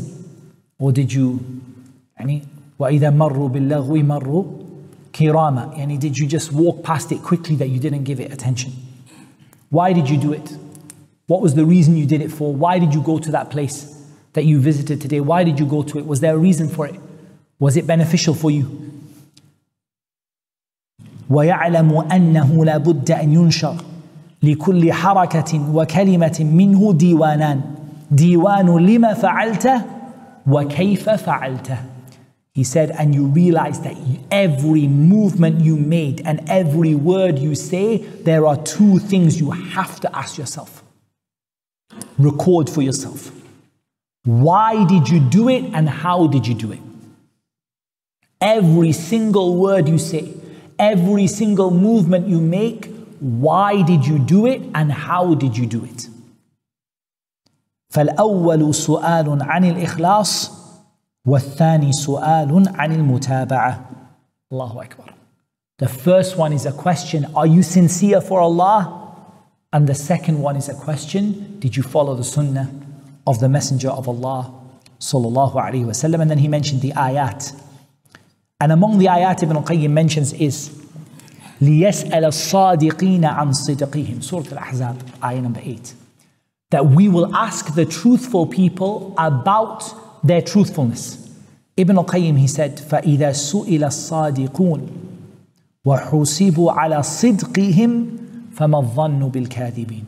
Or 0.79 0.91
did 0.91 1.11
you, 1.11 1.39
يعني, 2.19 2.45
وَإِذَا 2.79 3.11
مَرُّوا 3.11 3.49
بِاللَّغْوِ 3.49 4.03
مَرُّوا 4.03 4.45
كِرَامًا 5.11 5.77
يعني, 5.77 5.99
Did 5.99 6.17
you 6.17 6.27
just 6.27 6.51
walk 6.51 6.83
past 6.83 7.11
it 7.11 7.21
quickly 7.23 7.55
that 7.55 7.69
you 7.69 7.79
didn't 7.79 8.03
give 8.03 8.19
it 8.19 8.31
attention? 8.31 8.71
Why 9.69 9.91
did 9.91 10.09
you 10.09 10.17
do 10.17 10.33
it? 10.33 10.57
What 11.27 11.41
was 11.41 11.55
the 11.55 11.65
reason 11.65 11.97
you 11.97 12.05
did 12.05 12.21
it 12.21 12.31
for? 12.31 12.53
Why 12.53 12.79
did 12.79 12.93
you 12.93 13.01
go 13.01 13.17
to 13.19 13.31
that 13.31 13.49
place 13.49 14.01
that 14.33 14.45
you 14.45 14.59
visited 14.59 15.01
today? 15.01 15.19
Why 15.19 15.43
did 15.43 15.59
you 15.59 15.65
go 15.65 15.83
to 15.83 15.99
it? 15.99 16.05
Was 16.05 16.21
there 16.21 16.35
a 16.35 16.37
reason 16.37 16.69
for 16.69 16.87
it? 16.87 16.95
Was 17.59 17.75
it 17.75 17.85
beneficial 17.85 18.33
for 18.33 18.51
you? 18.51 18.87
ويعلم 21.31 21.97
أنه 22.11 22.65
لا 22.65 22.77
بد 22.77 23.11
أن 23.11 23.33
ينشر 23.33 23.75
لكل 24.43 24.93
حركة 24.93 25.75
وكلمة 25.75 26.47
منه 26.51 26.93
ديوانان 26.93 27.61
ديوان 28.11 28.77
لما 28.77 29.13
فعلته 29.13 29.81
وكيف 30.47 31.09
فعلته 31.09 31.77
He 32.53 32.63
said, 32.63 32.89
and 32.89 33.13
you 33.13 33.27
realize 33.27 33.81
that 33.81 33.95
every 34.31 34.87
movement 34.87 35.61
you 35.61 35.75
made 35.77 36.25
and 36.25 36.41
every 36.49 36.95
word 36.95 37.37
you 37.37 37.53
say, 37.53 37.97
there 37.97 38.47
are 38.47 38.57
two 38.57 38.97
things 38.97 39.39
you 39.39 39.51
have 39.51 39.99
to 39.99 40.15
ask 40.17 40.39
yourself. 40.39 40.83
Record 42.17 42.67
for 42.67 42.81
yourself. 42.81 43.31
Why 44.23 44.85
did 44.85 45.07
you 45.07 45.19
do 45.19 45.49
it 45.49 45.65
and 45.75 45.87
how 45.87 46.25
did 46.25 46.47
you 46.47 46.55
do 46.55 46.71
it? 46.71 46.79
Every 48.41 48.91
single 48.91 49.57
word 49.57 49.87
you 49.87 49.99
say, 49.99 50.33
every 50.81 51.27
single 51.27 51.71
movement 51.71 52.27
you 52.27 52.39
make, 52.39 52.91
why 53.19 53.81
did 53.81 54.05
you 54.05 54.19
do 54.19 54.45
it 54.45 54.61
and 54.75 54.91
how 54.91 55.33
did 55.33 55.57
you 55.57 55.65
do 55.65 55.83
it? 55.83 56.09
فالأول 57.89 58.75
سؤال 58.75 59.43
عن 59.43 59.65
الإخلاص 59.65 60.51
والثاني 61.25 61.91
سؤال 61.91 62.69
عن 62.75 62.91
المتابعة 62.91 63.85
الله 64.51 64.83
أكبر 64.83 65.13
The 65.79 65.87
first 65.87 66.37
one 66.37 66.53
is 66.53 66.65
a 66.65 66.71
question, 66.71 67.27
are 67.35 67.45
you 67.45 67.61
sincere 67.61 68.19
for 68.19 68.39
Allah? 68.39 69.13
And 69.71 69.85
the 69.85 69.93
second 69.93 70.41
one 70.41 70.55
is 70.55 70.69
a 70.69 70.73
question, 70.73 71.59
did 71.59 71.77
you 71.77 71.83
follow 71.83 72.15
the 72.15 72.23
sunnah 72.23 72.71
of 73.27 73.39
the 73.39 73.47
Messenger 73.47 73.89
of 73.89 74.07
Allah 74.09 74.51
sallallahu 74.99 75.53
alaihi 75.53 75.85
wasallam? 75.85 76.21
And 76.21 76.31
then 76.31 76.39
he 76.39 76.47
mentioned 76.47 76.81
the 76.81 76.93
ayat 76.93 77.53
and 78.61 78.71
among 78.71 78.97
the 78.97 79.05
ayat 79.05 79.43
Ibn 79.43 79.57
al-Qayyim 79.57 79.91
mentions 79.91 80.33
is 80.33 80.69
لِيَسْأَلَ 81.61 82.23
الصَّادِقِينَ 82.23 83.21
عَنْ 83.21 83.53
صِدْقِهِمْ 83.53 84.23
Surah 84.23 84.57
Al-Ahzab, 84.57 85.23
ayah 85.23 85.41
number 85.41 85.59
8. 85.63 85.93
That 86.71 86.85
we 86.87 87.07
will 87.07 87.35
ask 87.35 87.73
the 87.73 87.85
truthful 87.85 88.45
people 88.45 89.15
about 89.17 89.83
their 90.23 90.41
truthfulness. 90.41 91.33
Ibn 91.77 91.97
al-Qayyim, 91.97 92.37
he 92.37 92.47
said, 92.47 92.77
فَإِذَا 92.77 93.33
سُئِلَ 93.33 93.83
الصَّادِقُونَ 93.83 94.89
وَحُسِبُوا 95.85 96.71
عَلَى 96.73 96.99
صِدْقِهِمْ 96.99 98.17
فَمَا 98.53 98.83
الظَّنُّ 98.83 99.31
بِالْكَاذِبِينَ 99.31 100.05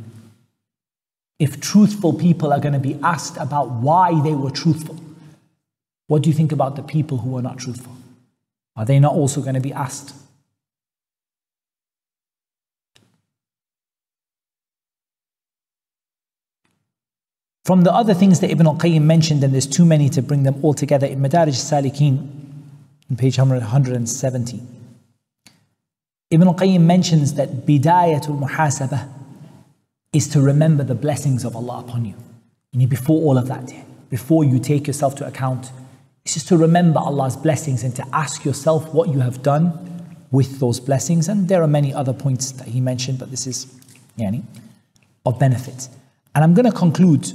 If 1.39 1.61
truthful 1.61 2.13
people 2.13 2.51
are 2.51 2.59
going 2.59 2.73
to 2.73 2.79
be 2.79 2.99
asked 3.03 3.37
about 3.37 3.69
why 3.69 4.19
they 4.21 4.33
were 4.33 4.51
truthful, 4.51 4.97
what 6.07 6.23
do 6.23 6.29
you 6.29 6.35
think 6.35 6.51
about 6.51 6.75
the 6.75 6.83
people 6.83 7.19
who 7.19 7.37
are 7.37 7.41
not 7.41 7.57
truthful? 7.59 7.93
Are 8.76 8.84
they 8.84 8.98
not 8.98 9.14
also 9.14 9.40
going 9.40 9.54
to 9.54 9.60
be 9.60 9.72
asked? 9.72 10.14
From 17.64 17.82
the 17.82 17.92
other 17.92 18.12
things 18.12 18.40
that 18.40 18.50
Ibn 18.50 18.66
al-Qayyim 18.66 19.02
mentioned, 19.02 19.42
and 19.42 19.54
there's 19.54 19.66
too 19.66 19.86
many 19.86 20.10
to 20.10 20.20
bring 20.20 20.42
them 20.42 20.62
all 20.62 20.74
together, 20.74 21.06
in 21.06 21.20
Madarij 21.20 21.54
Salikin, 21.54 22.18
on 23.10 23.16
page 23.16 23.38
170, 23.38 24.60
Ibn 26.30 26.48
al-Qayyim 26.48 26.80
mentions 26.80 27.34
that 27.34 27.64
bidayatul 27.64 28.38
muhasabah 28.38 29.08
is 30.12 30.28
to 30.28 30.40
remember 30.40 30.84
the 30.84 30.94
blessings 30.94 31.44
of 31.44 31.56
Allah 31.56 31.80
upon 31.80 32.04
you. 32.04 32.14
And 32.72 32.88
before 32.90 33.22
all 33.22 33.38
of 33.38 33.48
that, 33.48 33.72
before 34.10 34.44
you 34.44 34.58
take 34.58 34.86
yourself 34.86 35.14
to 35.16 35.26
account 35.26 35.70
is 36.24 36.34
just 36.34 36.48
to 36.48 36.56
remember 36.56 36.98
Allah's 36.98 37.36
blessings 37.36 37.84
and 37.84 37.94
to 37.96 38.06
ask 38.12 38.44
yourself 38.44 38.92
what 38.94 39.08
you 39.10 39.20
have 39.20 39.42
done 39.42 40.16
with 40.30 40.58
those 40.58 40.80
blessings. 40.80 41.28
And 41.28 41.48
there 41.48 41.62
are 41.62 41.68
many 41.68 41.92
other 41.92 42.12
points 42.12 42.52
that 42.52 42.68
he 42.68 42.80
mentioned, 42.80 43.18
but 43.18 43.30
this 43.30 43.46
is 43.46 43.66
yani, 44.18 44.42
of 45.26 45.38
benefit. 45.38 45.88
And 46.34 46.42
I'm 46.42 46.54
going 46.54 46.70
to 46.70 46.76
conclude 46.76 47.32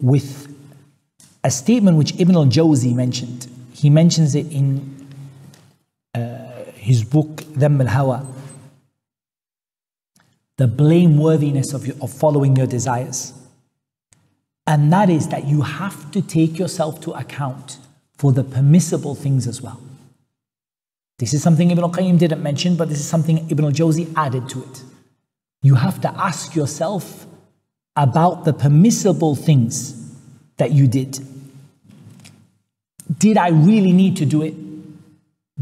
with 0.00 0.52
a 1.42 1.50
statement 1.50 1.96
which 1.96 2.18
Ibn 2.18 2.36
al 2.36 2.46
Jawzi 2.46 2.94
mentioned. 2.94 3.48
He 3.72 3.90
mentions 3.90 4.34
it 4.34 4.50
in 4.52 5.08
uh, 6.14 6.64
his 6.74 7.04
book, 7.04 7.28
Dhamm 7.58 7.80
al 7.80 7.88
Hawa, 7.88 8.26
the 10.56 10.66
blameworthiness 10.66 11.74
of, 11.74 11.86
your, 11.86 11.96
of 12.00 12.12
following 12.12 12.56
your 12.56 12.66
desires. 12.66 13.32
And 14.66 14.92
that 14.92 15.08
is 15.08 15.28
that 15.28 15.46
you 15.46 15.62
have 15.62 16.10
to 16.10 16.20
take 16.20 16.58
yourself 16.58 17.00
to 17.02 17.12
account 17.12 17.78
for 18.18 18.32
the 18.32 18.42
permissible 18.42 19.14
things 19.14 19.46
as 19.46 19.62
well. 19.62 19.80
This 21.18 21.32
is 21.32 21.42
something 21.42 21.70
Ibn 21.70 21.84
al-Qayyim 21.84 22.18
didn't 22.18 22.42
mention, 22.42 22.76
but 22.76 22.88
this 22.88 22.98
is 22.98 23.06
something 23.06 23.48
Ibn 23.50 23.64
al-Jawzi 23.64 24.12
added 24.16 24.48
to 24.50 24.62
it. 24.62 24.82
You 25.62 25.76
have 25.76 26.00
to 26.02 26.08
ask 26.08 26.54
yourself 26.54 27.26
about 27.94 28.44
the 28.44 28.52
permissible 28.52 29.34
things 29.34 30.12
that 30.58 30.72
you 30.72 30.86
did. 30.86 31.18
Did 33.18 33.38
I 33.38 33.48
really 33.48 33.92
need 33.92 34.16
to 34.18 34.26
do 34.26 34.42
it? 34.42 34.54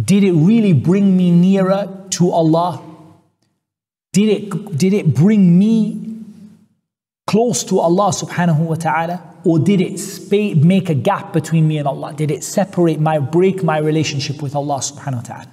Did 0.03 0.25
it 0.25 0.33
really 0.33 0.73
bring 0.73 1.17
me 1.17 1.31
nearer 1.31 1.89
to 2.11 2.31
Allah? 2.31 2.83
Did 4.13 4.29
it, 4.29 4.79
did 4.79 4.93
it 4.93 5.15
bring 5.15 5.59
me 5.59 6.14
close 7.35 7.65
to 7.65 7.81
Allah 7.81 8.11
subhanahu 8.11 8.61
wa 8.61 8.77
ta'ala? 8.77 9.17
Or 9.45 9.59
did 9.59 9.81
it 9.81 10.65
make 10.65 10.89
a 10.89 10.95
gap 10.95 11.33
between 11.33 11.67
me 11.67 11.79
and 11.79 11.89
Allah? 11.89 12.15
Did 12.15 12.31
it 12.31 12.45
separate 12.45 13.01
my, 13.01 13.19
break 13.19 13.65
my 13.65 13.79
relationship 13.79 14.41
with 14.41 14.55
Allah 14.55 14.79
subhanahu 14.79 15.17
wa 15.17 15.23
ta'ala? 15.23 15.53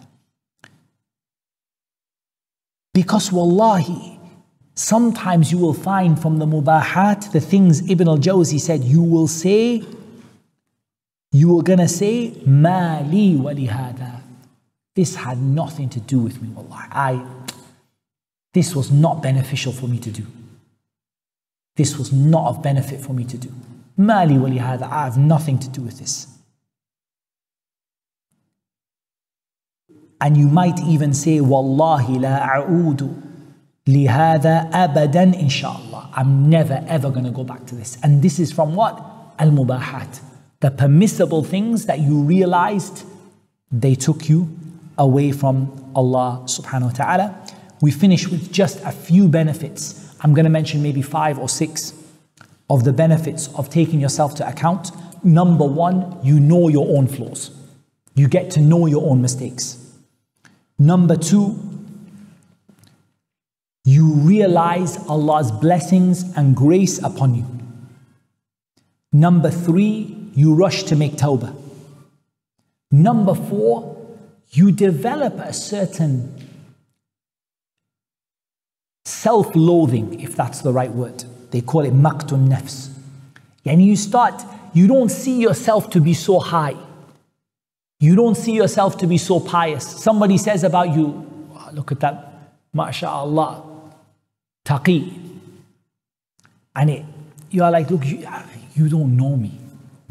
Because 2.93 3.31
wallahi, 3.31 4.19
sometimes 4.75 5.51
you 5.51 5.57
will 5.57 5.73
find 5.73 6.21
from 6.21 6.37
the 6.37 6.45
mubahat, 6.45 7.31
the 7.31 7.41
things 7.41 7.89
Ibn 7.89 8.07
al-Jawzi 8.07 8.59
said, 8.59 8.83
you 8.83 9.01
will 9.01 9.27
say, 9.27 9.83
you 11.31 11.57
are 11.57 11.63
gonna 11.63 11.87
say, 11.87 12.35
Mali 12.45 13.33
walihada. 13.33 14.21
This 14.93 15.15
had 15.15 15.39
nothing 15.41 15.89
to 15.89 15.99
do 15.99 16.19
with 16.19 16.43
me, 16.43 16.49
wallahi. 16.49 16.87
I, 16.91 17.25
this 18.53 18.75
was 18.75 18.91
not 18.91 19.23
beneficial 19.23 19.73
for 19.73 19.87
me 19.87 19.97
to 19.97 20.11
do. 20.11 20.27
This 21.75 21.97
was 21.97 22.11
not 22.11 22.47
of 22.47 22.63
benefit 22.63 22.99
for 23.01 23.13
me 23.13 23.23
to 23.25 23.37
do. 23.37 23.51
Mali 23.97 24.35
walihada, 24.35 24.83
I 24.83 25.05
have 25.05 25.17
nothing 25.17 25.59
to 25.59 25.69
do 25.69 25.81
with 25.81 25.99
this. 25.99 26.27
And 30.19 30.37
you 30.37 30.47
might 30.47 30.79
even 30.81 31.13
say, 31.13 31.41
Wallahi 31.41 32.19
la 32.19 32.37
a'udu 32.37 33.09
lihada 33.87 34.69
abadan 34.71 35.33
inshallah. 35.33 36.09
I'm 36.13 36.49
never 36.49 36.83
ever 36.87 37.09
going 37.09 37.25
to 37.25 37.31
go 37.31 37.43
back 37.43 37.65
to 37.67 37.75
this. 37.75 37.97
And 38.03 38.21
this 38.21 38.39
is 38.39 38.51
from 38.51 38.75
what? 38.75 39.03
Al-mubahat. 39.39 40.21
The 40.59 40.69
permissible 40.69 41.43
things 41.43 41.87
that 41.87 41.99
you 41.99 42.21
realized 42.21 43.03
they 43.71 43.95
took 43.95 44.29
you 44.29 44.55
away 44.97 45.31
from 45.31 45.91
Allah 45.95 46.43
subhanahu 46.45 46.83
wa 46.83 46.89
ta'ala. 46.91 47.47
We 47.81 47.89
finish 47.89 48.27
with 48.27 48.51
just 48.51 48.79
a 48.83 48.91
few 48.91 49.27
benefits 49.27 50.10
I'm 50.21 50.33
going 50.33 50.45
to 50.45 50.51
mention 50.51 50.81
maybe 50.83 51.01
five 51.01 51.39
or 51.39 51.49
six 51.49 51.93
of 52.69 52.83
the 52.83 52.93
benefits 52.93 53.49
of 53.55 53.69
taking 53.69 53.99
yourself 53.99 54.35
to 54.35 54.47
account. 54.47 54.91
Number 55.23 55.65
one, 55.65 56.19
you 56.23 56.39
know 56.39 56.69
your 56.69 56.97
own 56.97 57.07
flaws. 57.07 57.51
You 58.15 58.27
get 58.27 58.51
to 58.51 58.59
know 58.61 58.85
your 58.85 59.09
own 59.09 59.21
mistakes. 59.21 59.77
Number 60.77 61.15
two, 61.15 61.59
you 63.83 64.13
realize 64.13 64.97
Allah's 65.07 65.51
blessings 65.51 66.35
and 66.37 66.55
grace 66.55 67.01
upon 67.03 67.35
you. 67.35 67.45
Number 69.11 69.49
three, 69.49 70.29
you 70.33 70.53
rush 70.53 70.83
to 70.83 70.95
make 70.95 71.13
tawbah. 71.13 71.55
Number 72.91 73.33
four, 73.33 73.97
you 74.51 74.71
develop 74.71 75.35
a 75.39 75.53
certain 75.53 76.35
self 79.04 79.54
loathing, 79.54 80.20
if 80.20 80.36
that's 80.36 80.60
the 80.62 80.72
right 80.72 80.90
word. 80.90 81.24
They 81.50 81.60
call 81.60 81.84
it 81.84 81.94
maqtun 81.94 82.48
nafs. 82.48 82.90
And 83.64 83.82
you 83.82 83.96
start, 83.96 84.42
you 84.74 84.86
don't 84.86 85.08
see 85.08 85.40
yourself 85.40 85.90
to 85.90 86.00
be 86.00 86.14
so 86.14 86.38
high. 86.38 86.76
You 87.98 88.14
don't 88.14 88.36
see 88.36 88.52
yourself 88.52 88.98
to 88.98 89.06
be 89.06 89.18
so 89.18 89.40
pious. 89.40 89.84
Somebody 89.84 90.38
says 90.38 90.64
about 90.64 90.94
you, 90.94 91.50
oh, 91.54 91.70
look 91.72 91.92
at 91.92 92.00
that, 92.00 92.52
mashallah, 92.72 93.62
taqi. 94.64 95.12
And 96.74 96.90
it, 96.90 97.04
you 97.50 97.62
are 97.64 97.70
like, 97.70 97.90
look, 97.90 98.04
you, 98.04 98.26
you 98.74 98.88
don't 98.88 99.16
know 99.16 99.36
me. 99.36 99.60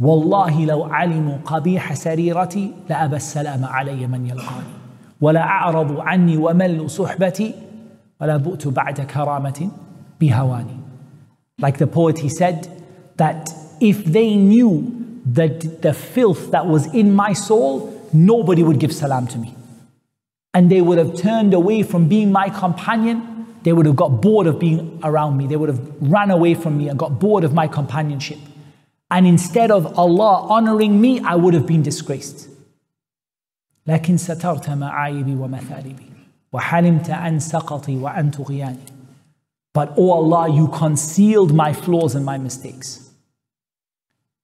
والله 0.02 0.66
لو 0.66 0.84
علموا 0.84 1.38
قبيح 1.46 1.94
سريرتي 1.94 2.74
لأبى 2.90 3.16
السلام 3.16 3.66
علي 3.66 4.08
من 4.08 4.26
يلقاني 4.26 4.76
ولا 5.22 5.42
أعرضوا 5.42 6.04
عني 6.04 6.38
ومل 6.38 6.90
صحبتي 6.90 7.54
ولا 8.22 8.38
بؤت 8.38 8.68
بعد 8.68 9.02
كرامة 9.02 9.70
بهواني. 10.22 10.78
Like 11.62 11.78
the 11.78 11.88
poet, 11.88 12.20
he 12.20 12.30
said 12.30 12.70
that 13.18 13.54
if 13.80 14.04
they 14.06 14.36
knew 14.36 14.72
that 15.26 15.82
the 15.82 15.94
filth 15.94 16.52
that 16.52 16.68
was 16.68 16.86
in 16.94 17.14
my 17.14 17.34
soul, 17.34 18.10
nobody 18.14 18.64
would 18.64 18.80
give 18.80 18.94
salam 18.94 19.28
to 19.28 19.38
me. 19.38 19.56
And 20.54 20.70
they 20.70 20.82
would 20.82 20.98
have 20.98 21.16
turned 21.16 21.54
away 21.54 21.84
from 21.84 22.08
being 22.08 22.32
my 22.32 22.50
companion. 22.50 23.18
They 23.64 23.74
would 23.74 23.86
have 23.86 23.96
got 23.96 24.22
bored 24.22 24.48
of 24.48 24.60
being 24.60 25.00
around 25.04 25.38
me. 25.38 25.48
They 25.48 25.56
would 25.56 25.70
have 25.70 25.82
run 26.00 26.30
away 26.32 26.54
from 26.54 26.78
me 26.78 26.88
and 26.90 26.98
got 27.00 27.20
bored 27.20 27.44
of 27.44 27.54
my 27.54 27.68
companionship. 27.68 28.40
And 29.10 29.26
instead 29.28 29.72
of 29.72 29.98
Allah 30.00 30.48
honoring 30.50 31.02
me, 31.02 31.20
I 31.20 31.36
would 31.36 31.54
have 31.54 31.68
been 31.68 31.84
disgraced. 31.84 32.50
لكن 33.88 34.18
سترت 34.18 34.70
معايبي 34.70 35.36
ومثالبي 35.36 36.09
وحلمت 36.54 37.10
عن 37.10 37.40
سقطي 37.40 37.98
وعن 37.98 38.32
طغياني 38.32 38.96
But 39.74 39.94
oh 39.98 40.12
Allah, 40.12 40.50
you 40.50 40.70
concealed 40.70 41.54
my 41.54 41.74
flaws 41.74 42.16
and 42.16 42.26
my 42.26 42.38
mistakes. 42.38 43.12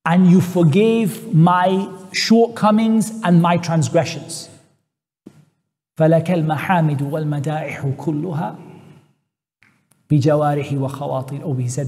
And 0.05 0.29
you 0.29 0.41
forgave 0.41 1.33
my 1.33 1.87
shortcomings 2.11 3.11
and 3.23 3.41
my 3.41 3.55
transgressions. 3.57 4.49
فلك 5.97 6.31
المحامد 6.31 7.01
والمدائح 7.01 7.87
كلها 7.97 8.55
بجوارحي 10.09 10.77
وخواطر 10.77 11.43
أو 11.43 11.55
he 11.55 11.69
said 11.69 11.87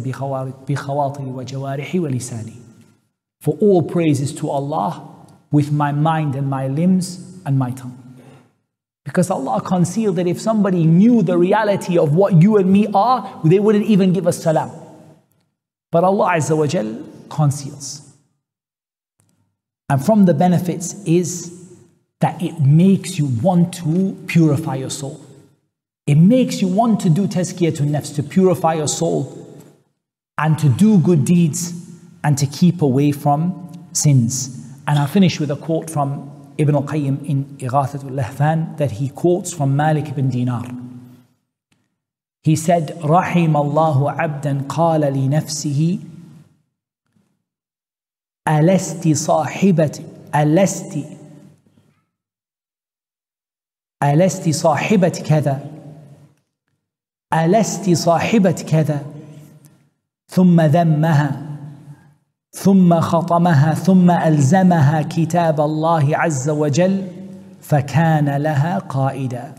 بخواطري 0.68 1.26
وجوارحي 1.26 2.00
ولساني 2.00 2.54
For 3.42 3.56
all 3.60 3.82
praise 3.82 4.22
is 4.22 4.34
to 4.36 4.50
Allah 4.50 5.02
with 5.52 5.72
my 5.72 5.92
mind 5.92 6.36
and 6.36 6.50
my 6.50 6.68
limbs 6.68 7.20
and 7.46 7.60
my 7.60 7.72
tongue. 7.72 7.98
Because 9.09 9.31
Allah 9.31 9.63
concealed 9.63 10.17
that 10.17 10.27
if 10.27 10.39
somebody 10.39 10.85
knew 10.85 11.23
the 11.23 11.39
reality 11.39 11.97
of 11.97 12.15
what 12.15 12.43
you 12.43 12.59
and 12.59 12.71
me 12.71 12.89
are, 12.93 13.41
they 13.43 13.59
wouldn't 13.59 13.87
even 13.87 14.13
give 14.13 14.27
us 14.27 14.43
salam. 14.43 14.71
But 15.91 16.05
Allah 16.05 16.33
Azza 16.33 16.55
wa 16.55 16.67
Jal 16.67 17.03
conceals. 17.31 18.03
And 19.89 20.05
from 20.05 20.27
the 20.27 20.35
benefits 20.35 21.03
is 21.07 21.75
that 22.21 22.43
it 22.43 22.61
makes 22.61 23.19
you 23.19 23.29
want 23.43 23.73
to 23.77 24.15
purify 24.27 24.75
your 24.75 24.91
soul. 24.91 25.19
It 26.07 26.17
makes 26.17 26.61
you 26.61 26.69
want 26.69 27.01
to 27.01 27.09
do 27.09 27.27
tazkiyah 27.27 27.79
to 27.79 27.85
nafs, 27.85 28.15
to 28.17 28.23
purify 28.23 28.75
your 28.75 28.89
soul 28.89 29.65
and 30.37 30.59
to 30.59 30.69
do 30.69 30.99
good 30.99 31.25
deeds 31.25 31.73
and 32.23 32.37
to 32.37 32.45
keep 32.45 32.83
away 32.83 33.13
from 33.13 33.89
sins. 33.95 34.71
And 34.87 34.99
I'll 34.99 35.07
finish 35.07 35.41
with 35.41 35.51
a 35.51 35.57
quote 35.57 35.89
from 35.89 36.31
Ibn 36.59 36.75
al-Qayyim 36.75 37.25
in 37.25 37.45
Ighathatul 37.59 38.11
Lahfan 38.11 38.77
that 38.79 38.91
he 38.93 39.09
quotes 39.11 39.53
from 39.53 39.77
Malik 39.77 40.09
ibn 40.09 40.29
Dinar. 40.29 40.67
He 42.43 42.57
said, 42.57 42.99
رحم 43.03 43.57
الله 43.57 44.11
عبدا 44.13 44.67
قال 44.69 45.01
لنفسه 45.01 45.99
ألست 48.49 49.09
صاحبة 49.09 50.05
ألست 50.35 50.99
ألست 54.03 54.49
صاحبة 54.49 55.09
كذا 55.09 55.71
ألست 57.35 57.91
صاحبة 57.91 58.65
كذا 58.69 59.07
ثم 60.29 60.61
ذمها 60.61 61.58
ثم 62.52 63.00
خطمها 63.00 63.74
ثم 63.74 64.12
ألزمها 64.12 65.02
كتاب 65.02 65.62
الله 65.62 66.18
عز 66.18 66.50
وجل 66.50 67.08
فكان 67.62 68.30
لها 68.30 68.80
قائدا 68.80 69.56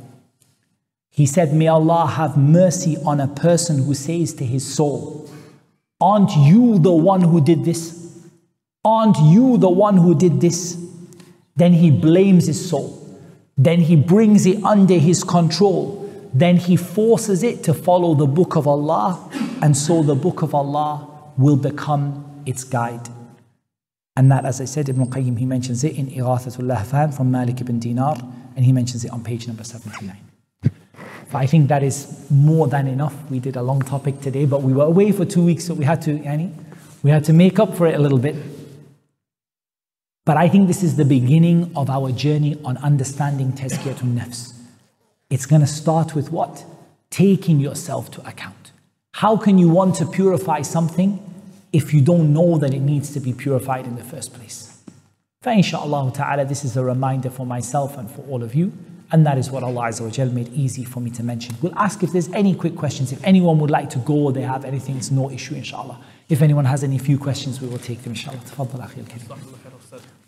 He 1.16 1.26
said, 1.26 1.54
May 1.54 1.68
Allah 1.68 2.06
have 2.06 2.36
mercy 2.36 2.96
on 3.06 3.20
a 3.20 3.28
person 3.28 3.84
who 3.84 3.94
says 3.94 4.34
to 4.34 4.44
his 4.44 4.66
soul, 4.66 5.30
Aren't 6.00 6.36
you 6.36 6.80
the 6.80 6.92
one 6.92 7.20
who 7.20 7.40
did 7.40 7.64
this? 7.64 8.20
Aren't 8.84 9.18
you 9.20 9.56
the 9.56 9.70
one 9.70 9.96
who 9.96 10.16
did 10.16 10.40
this? 10.40 10.76
Then 11.54 11.72
he 11.72 11.92
blames 11.92 12.46
his 12.46 12.68
soul. 12.68 13.00
Then 13.56 13.78
he 13.80 13.94
brings 13.94 14.44
it 14.44 14.62
under 14.64 14.94
his 14.94 15.22
control. 15.22 16.00
Then 16.34 16.56
he 16.56 16.76
forces 16.76 17.44
it 17.44 17.62
to 17.62 17.74
follow 17.74 18.14
the 18.14 18.26
book 18.26 18.56
of 18.56 18.66
Allah. 18.66 19.30
And 19.62 19.76
so 19.76 20.02
the 20.02 20.16
book 20.16 20.42
of 20.42 20.52
Allah 20.52 21.06
will 21.38 21.56
become 21.56 22.27
its 22.49 22.63
guide. 22.63 23.07
And 24.15 24.31
that, 24.31 24.43
as 24.43 24.59
I 24.59 24.65
said, 24.65 24.89
Ibn 24.89 25.05
Qayyim, 25.05 25.37
he 25.37 25.45
mentions 25.45 25.83
it 25.83 25.95
in 25.95 26.07
Ighathatul 26.07 26.67
Lahfan 26.67 27.15
from 27.15 27.31
Malik 27.31 27.61
ibn 27.61 27.79
Dinar, 27.79 28.17
and 28.55 28.65
he 28.65 28.73
mentions 28.73 29.05
it 29.05 29.11
on 29.11 29.23
page 29.23 29.47
number 29.47 29.63
79. 29.63 30.17
But 31.31 31.37
I 31.37 31.45
think 31.45 31.69
that 31.69 31.83
is 31.83 32.25
more 32.29 32.67
than 32.67 32.87
enough. 32.87 33.15
We 33.29 33.39
did 33.39 33.55
a 33.55 33.61
long 33.61 33.81
topic 33.81 34.19
today, 34.19 34.45
but 34.45 34.63
we 34.63 34.73
were 34.73 34.85
away 34.85 35.11
for 35.11 35.25
two 35.25 35.45
weeks, 35.45 35.65
so 35.65 35.75
we 35.75 35.85
had 35.85 36.01
to, 36.01 36.17
yani, 36.17 36.51
we 37.03 37.11
had 37.11 37.23
to 37.25 37.33
make 37.33 37.59
up 37.59 37.75
for 37.75 37.85
it 37.85 37.95
a 37.95 37.99
little 37.99 38.17
bit. 38.17 38.35
But 40.25 40.37
I 40.37 40.49
think 40.49 40.67
this 40.67 40.83
is 40.83 40.95
the 40.95 41.05
beginning 41.05 41.71
of 41.75 41.89
our 41.89 42.11
journey 42.11 42.59
on 42.65 42.77
understanding 42.77 43.53
Tazkiyatun 43.53 44.17
Nafs. 44.17 44.53
It's 45.29 45.45
going 45.45 45.61
to 45.61 45.67
start 45.67 46.15
with 46.15 46.31
what? 46.31 46.65
Taking 47.11 47.59
yourself 47.59 48.09
to 48.11 48.27
account. 48.27 48.71
How 49.13 49.37
can 49.37 49.57
you 49.57 49.69
want 49.69 49.95
to 49.95 50.05
purify 50.05 50.61
something 50.61 51.28
if 51.71 51.93
you 51.93 52.01
don't 52.01 52.33
know 52.33 52.57
that 52.57 52.73
it 52.73 52.79
needs 52.79 53.11
to 53.13 53.19
be 53.19 53.33
purified 53.33 53.85
in 53.85 53.95
the 53.95 54.03
first 54.03 54.33
place. 54.33 54.81
Inshallah 55.45 56.11
ta'ala, 56.13 56.45
this 56.45 56.65
is 56.65 56.75
a 56.75 56.83
reminder 56.83 57.29
for 57.29 57.45
myself 57.45 57.97
and 57.97 58.09
for 58.11 58.21
all 58.23 58.43
of 58.43 58.53
you. 58.53 58.73
And 59.11 59.25
that 59.25 59.37
is 59.37 59.49
what 59.49 59.63
Allah 59.63 59.87
Azza 59.87 60.33
made 60.33 60.53
easy 60.53 60.83
for 60.83 60.99
me 60.99 61.09
to 61.11 61.23
mention. 61.23 61.55
We'll 61.61 61.77
ask 61.77 62.03
if 62.03 62.11
there's 62.11 62.29
any 62.29 62.53
quick 62.53 62.75
questions. 62.75 63.11
If 63.11 63.23
anyone 63.23 63.57
would 63.59 63.71
like 63.71 63.89
to 63.91 63.99
go 63.99 64.13
or 64.25 64.31
they 64.31 64.41
have 64.41 64.65
anything, 64.65 64.97
it's 64.97 65.09
no 65.09 65.31
issue, 65.31 65.55
inshallah. 65.55 65.99
If 66.27 66.43
anyone 66.43 66.65
has 66.65 66.83
any 66.83 66.99
few 66.99 67.17
questions, 67.17 67.59
we 67.59 67.67
will 67.67 67.79
take 67.79 68.03
them, 68.03 68.11
inshallah. 68.11 68.37
Tafaddal, 68.37 68.87
Akhi 68.87 68.99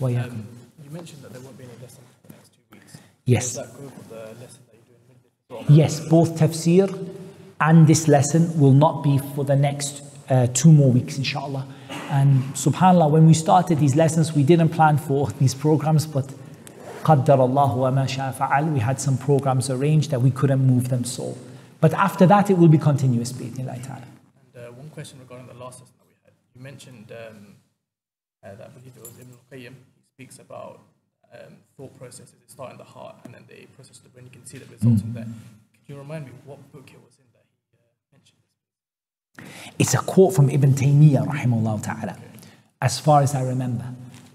al 0.01 0.25
um, 0.25 0.47
You 0.83 0.89
mentioned 0.89 1.21
that 1.21 1.31
there 1.31 1.41
won't 1.41 1.57
be 1.57 1.65
any 1.65 1.73
lesson 1.79 2.03
for 2.21 2.27
the 2.27 2.33
next 2.33 2.53
two 2.53 2.61
weeks. 2.71 2.97
Yes. 3.25 3.59
Yes, 5.69 5.99
both 6.09 6.39
tafsir 6.39 6.87
and 7.59 7.85
this 7.85 8.07
lesson 8.07 8.59
will 8.59 8.71
not 8.71 9.03
be 9.03 9.19
for 9.35 9.43
the 9.45 9.55
next 9.55 10.01
uh, 10.30 10.46
two 10.48 10.72
more 10.72 10.90
weeks, 10.90 11.18
inshallah. 11.18 11.66
And 12.10 12.42
subhanAllah, 12.54 13.10
when 13.10 13.26
we 13.26 13.34
started 13.34 13.78
these 13.78 13.96
lessons, 13.96 14.32
we 14.32 14.42
didn't 14.42 14.70
plan 14.70 14.98
for 14.98 15.28
these 15.40 15.54
programs, 15.54 16.06
but 16.06 16.32
قدر 17.04 17.44
الله 17.44 17.76
وما 17.76 18.06
شاء 18.06 18.32
فعل. 18.32 18.72
We 18.72 18.80
had 18.80 19.00
some 19.00 19.16
programs 19.16 19.70
arranged 19.70 20.10
that 20.10 20.20
we 20.20 20.30
couldn't 20.30 20.66
move 20.66 20.88
them 20.88 21.04
so. 21.04 21.36
But 21.80 21.94
after 21.94 22.26
that, 22.26 22.50
it 22.50 22.58
will 22.58 22.68
be 22.68 22.78
continuous, 22.78 23.32
bi'idhnillah 23.32 23.86
ta'ala. 23.86 24.06
And 24.54 24.66
uh, 24.66 24.72
one 24.72 24.90
question 24.90 25.18
regarding 25.20 25.46
the 25.46 25.54
last 25.54 25.80
lesson 25.80 25.94
that 25.98 26.08
we 26.08 26.14
had. 26.24 26.32
You 26.54 26.60
mentioned 26.62 27.12
um, 27.12 27.54
uh, 28.42 28.54
that 28.56 28.66
I 28.66 28.70
believe 28.70 28.92
it 28.96 29.02
was 29.02 29.14
Ibn 29.20 29.32
al-Qayyim. 29.38 29.74
He 29.74 30.24
speaks 30.24 30.38
about 30.38 30.80
um, 31.32 31.56
thought 31.76 31.96
processes. 31.98 32.32
They 32.32 32.48
start 32.48 32.72
in 32.72 32.78
the 32.78 32.84
heart 32.84 33.16
and 33.24 33.34
then 33.34 33.44
they 33.48 33.66
process 33.76 33.98
the 33.98 34.08
brain. 34.08 34.24
You 34.26 34.32
can 34.32 34.46
see 34.46 34.58
the 34.58 34.66
results 34.66 35.02
mm. 35.02 35.06
in 35.06 35.12
there. 35.14 35.24
Could 35.24 35.86
you 35.94 35.98
remind 35.98 36.26
me 36.26 36.32
what 36.44 36.58
book 36.72 36.88
it 36.92 37.00
was 37.04 37.14
in 37.18 37.28
It's 39.79 39.93
a 39.93 39.99
quote 39.99 40.35
from 40.35 40.49
Ibn 40.49 40.73
Taymiyyah, 40.73 41.27
rahimahullah 41.27 41.83
ta'ala, 41.83 42.17
as 42.81 42.99
far 42.99 43.21
as 43.21 43.33
I 43.33 43.43
remember. 43.43 43.85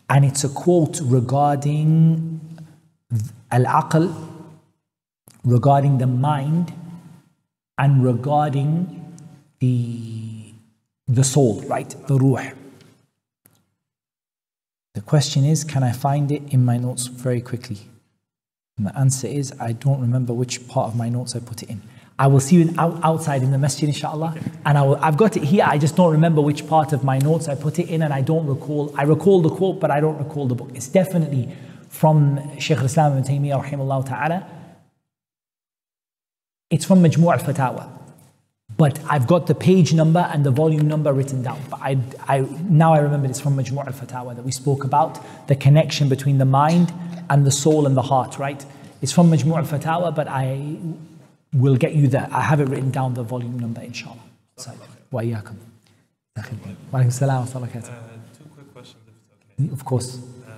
And 0.09 0.25
it's 0.25 0.45
a 0.45 0.49
quote 0.49 1.01
regarding 1.03 2.41
al-aql 3.51 4.13
regarding 5.45 5.99
the 5.99 6.07
mind 6.07 6.73
and 7.79 8.05
regarding 8.05 9.15
the 9.61 10.53
the 11.07 11.23
soul 11.23 11.63
right? 11.63 11.95
The 12.09 12.17
ruh. 12.17 12.51
The 14.95 15.01
question 15.03 15.45
is 15.45 15.63
can 15.63 15.83
i 15.83 15.93
find 15.93 16.33
it 16.33 16.43
in 16.53 16.65
my 16.65 16.77
notes 16.77 17.07
very 17.07 17.41
quickly? 17.41 17.79
And 18.77 18.87
the 18.87 18.99
answer 18.99 19.29
is 19.29 19.53
i 19.61 19.73
don't 19.73 20.01
remember 20.01 20.33
which 20.33 20.67
part 20.69 20.89
of 20.89 20.97
my 20.97 21.09
notes 21.09 21.37
i 21.37 21.39
put 21.39 21.63
it 21.63 21.71
in 21.71 21.83
I 22.19 22.29
will 22.29 22.41
see 22.41 22.57
you 22.57 22.75
outside 22.79 23.43
in 23.43 23.51
the 23.51 23.59
masjid, 23.59 23.89
inshallah. 23.89 24.39
And 24.65 24.79
I 24.79 24.83
will, 24.83 24.97
I've 24.97 25.19
got 25.19 25.37
it 25.37 25.43
here. 25.43 25.65
I 25.67 25.77
just 25.77 25.97
don't 25.97 26.13
remember 26.13 26.41
which 26.41 26.67
part 26.67 26.95
of 26.95 27.05
my 27.05 27.19
notes 27.19 27.47
I 27.47 27.55
put 27.55 27.79
it 27.79 27.91
in, 27.91 28.01
and 28.01 28.13
I 28.13 28.23
don't 28.23 28.47
recall. 28.47 28.95
I 28.97 29.03
recall 29.03 29.43
the 29.43 29.51
quote, 29.51 29.81
but 29.81 29.91
I 29.91 30.01
don't 30.01 30.17
recall 30.17 30.47
the 30.47 30.55
book. 30.55 30.71
It's 30.75 30.89
definitely 30.89 31.55
from 31.91 32.59
Shaykh 32.59 32.79
al-Islam 32.79 33.19
ibn 33.19 33.25
Taymiyyah 33.25 33.65
rahimahullah 33.65 34.07
ta'ala. 34.07 34.47
It's 36.71 36.87
from 36.87 37.03
Majmu' 37.03 37.33
al-Fatawa. 37.33 37.91
But 38.77 38.99
I've 39.09 39.27
got 39.27 39.47
the 39.47 39.55
page 39.55 39.95
number 39.95 40.29
and 40.33 40.45
the 40.45 40.51
volume 40.51 40.89
number 40.89 41.13
written 41.13 41.43
down. 41.43 41.61
But 41.71 41.81
I, 41.83 41.99
I, 42.27 42.41
now 42.69 42.95
I 42.95 42.99
remember 42.99 43.29
it's 43.29 43.41
from 43.41 43.57
Majmu' 43.57 43.87
al-Fatawa 43.87 44.35
that 44.37 44.45
we 44.45 44.53
spoke 44.53 44.85
about 44.85 45.21
the 45.49 45.55
connection 45.55 46.09
between 46.09 46.39
the 46.39 46.45
mind 46.45 46.93
and 47.29 47.47
the 47.47 47.53
soul 47.53 47.87
and 47.87 47.97
the 47.97 48.03
heart, 48.03 48.39
right? 48.39 48.65
It's 49.03 49.13
from 49.13 49.31
Majmu' 49.31 49.57
al-Fatawa, 49.57 50.15
but 50.15 50.29
I 50.29 50.79
will 51.53 51.77
get 51.77 51.95
you 51.95 52.09
there. 52.09 52.29
I 52.31 52.43
have 52.43 52.61
it 52.61 52.69
written 52.69 52.91
down, 52.91 53.15
the 53.15 53.23
volume 53.23 53.59
number, 53.59 53.81
inshallah. 53.81 54.19
So, 54.57 54.73
wa 55.11 55.21
iyakum. 55.21 55.57
Wa 56.37 56.43
alaikum 57.01 57.13
salam 57.13 57.47
wa 57.47 57.61
uh, 57.61 57.69
Two 58.37 58.45
quick 58.55 58.73
questions, 58.75 59.03
if 59.07 59.15
it's 59.15 59.65
okay. 59.65 59.73
Of 59.73 59.85
course. 59.85 60.19
Uh, 60.47 60.53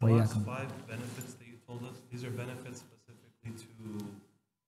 five 0.00 0.86
benefits 0.86 1.34
that 1.34 1.46
you 1.46 1.54
told 1.66 1.82
us, 1.84 1.96
these 2.10 2.24
are 2.24 2.30
benefits 2.30 2.80
specifically 2.80 3.52
to 3.52 4.06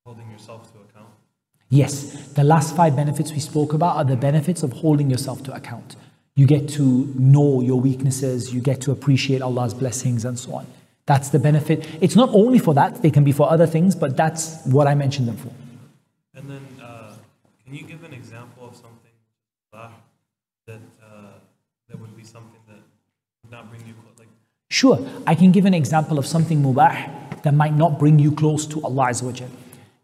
holding 0.07 0.31
yourself 0.31 0.71
to 0.73 0.79
account? 0.79 1.09
Yes. 1.69 2.31
The 2.33 2.43
last 2.43 2.75
five 2.75 2.95
benefits 2.95 3.33
we 3.33 3.39
spoke 3.39 3.73
about 3.73 3.97
are 3.97 4.05
the 4.05 4.15
benefits 4.15 4.63
of 4.63 4.71
holding 4.71 5.09
yourself 5.09 5.43
to 5.43 5.53
account. 5.53 5.97
You 6.35 6.45
get 6.45 6.69
to 6.69 7.13
know 7.17 7.61
your 7.61 7.81
weaknesses, 7.81 8.53
you 8.53 8.61
get 8.61 8.79
to 8.81 8.91
appreciate 8.91 9.41
Allah's 9.41 9.73
blessings, 9.73 10.23
and 10.23 10.39
so 10.39 10.53
on. 10.53 10.67
That's 11.07 11.29
the 11.29 11.39
benefit. 11.39 11.87
It's 12.01 12.15
not 12.15 12.29
only 12.33 12.59
for 12.59 12.73
that, 12.75 13.01
they 13.01 13.09
can 13.09 13.23
be 13.23 13.31
for 13.31 13.49
other 13.49 13.65
things, 13.65 13.95
but 13.95 14.15
that's 14.15 14.63
what 14.65 14.87
I 14.87 14.93
mentioned 14.93 15.27
them 15.27 15.37
for. 15.37 15.51
And 16.35 16.49
then, 16.49 16.67
uh, 16.81 17.13
can 17.65 17.73
you 17.73 17.83
give 17.83 18.03
an 18.03 18.13
example 18.13 18.67
of 18.67 18.75
something 18.75 19.15
that, 19.73 19.89
uh, 20.69 21.39
that 21.89 21.99
would 21.99 22.15
be 22.15 22.23
something 22.23 22.59
that 22.67 22.81
would 23.43 23.51
not 23.51 23.69
bring 23.69 23.81
you 23.87 23.93
close? 23.93 24.03
Sure, 24.69 24.99
I 25.25 25.33
can 25.33 25.51
give 25.51 25.65
an 25.65 25.73
example 25.73 26.19
of 26.19 26.25
something 26.25 26.61
mubah 26.61 27.41
that 27.41 27.53
might 27.53 27.73
not 27.73 27.97
bring 27.97 28.19
you 28.19 28.31
close 28.31 28.67
to 28.67 28.83
Allah 28.83 29.07
Azza 29.09 29.49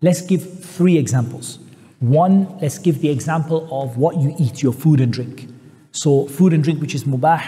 Let's 0.01 0.21
give 0.21 0.63
three 0.63 0.97
examples. 0.97 1.59
One, 1.99 2.57
let's 2.59 2.79
give 2.79 3.01
the 3.01 3.09
example 3.09 3.67
of 3.71 3.97
what 3.97 4.17
you 4.17 4.33
eat, 4.39 4.63
your 4.63 4.73
food 4.73 5.01
and 5.01 5.11
drink. 5.11 5.47
So, 5.91 6.27
food 6.27 6.53
and 6.53 6.63
drink 6.63 6.81
which 6.81 6.95
is 6.95 7.03
mubah, 7.03 7.43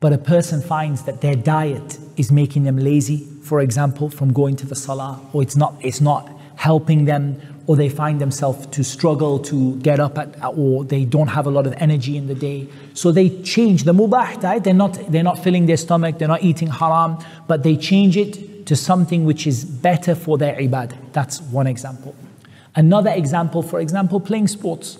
but 0.00 0.12
a 0.12 0.18
person 0.18 0.60
finds 0.60 1.02
that 1.02 1.20
their 1.20 1.34
diet 1.34 1.98
is 2.16 2.30
making 2.30 2.64
them 2.64 2.76
lazy, 2.76 3.26
for 3.42 3.60
example, 3.60 4.08
from 4.08 4.32
going 4.32 4.56
to 4.56 4.66
the 4.66 4.76
salah, 4.76 5.20
or 5.32 5.42
it's 5.42 5.56
not, 5.56 5.74
it's 5.80 6.00
not 6.00 6.30
helping 6.56 7.04
them, 7.04 7.40
or 7.66 7.76
they 7.76 7.88
find 7.88 8.20
themselves 8.20 8.66
to 8.66 8.82
struggle 8.82 9.38
to 9.38 9.76
get 9.76 10.00
up 10.00 10.16
at, 10.18 10.34
or 10.56 10.84
they 10.84 11.04
don't 11.04 11.28
have 11.28 11.46
a 11.46 11.50
lot 11.50 11.66
of 11.66 11.74
energy 11.78 12.16
in 12.16 12.26
the 12.26 12.34
day. 12.34 12.68
So 12.94 13.12
they 13.12 13.28
change 13.42 13.84
the 13.84 13.92
mubah 13.92 14.40
diet. 14.40 14.64
They're 14.64 14.72
not, 14.72 14.94
they're 15.10 15.22
not 15.22 15.38
filling 15.42 15.66
their 15.66 15.76
stomach, 15.76 16.18
they're 16.18 16.28
not 16.28 16.42
eating 16.42 16.68
haram, 16.68 17.18
but 17.46 17.62
they 17.62 17.76
change 17.76 18.16
it 18.16 18.66
to 18.66 18.76
something 18.76 19.24
which 19.24 19.46
is 19.46 19.64
better 19.64 20.14
for 20.14 20.38
their 20.38 20.54
ibadah. 20.56 21.12
That's 21.12 21.40
one 21.40 21.66
example. 21.66 22.14
Another 22.74 23.10
example, 23.10 23.62
for 23.62 23.80
example, 23.80 24.20
playing 24.20 24.48
sports. 24.48 24.98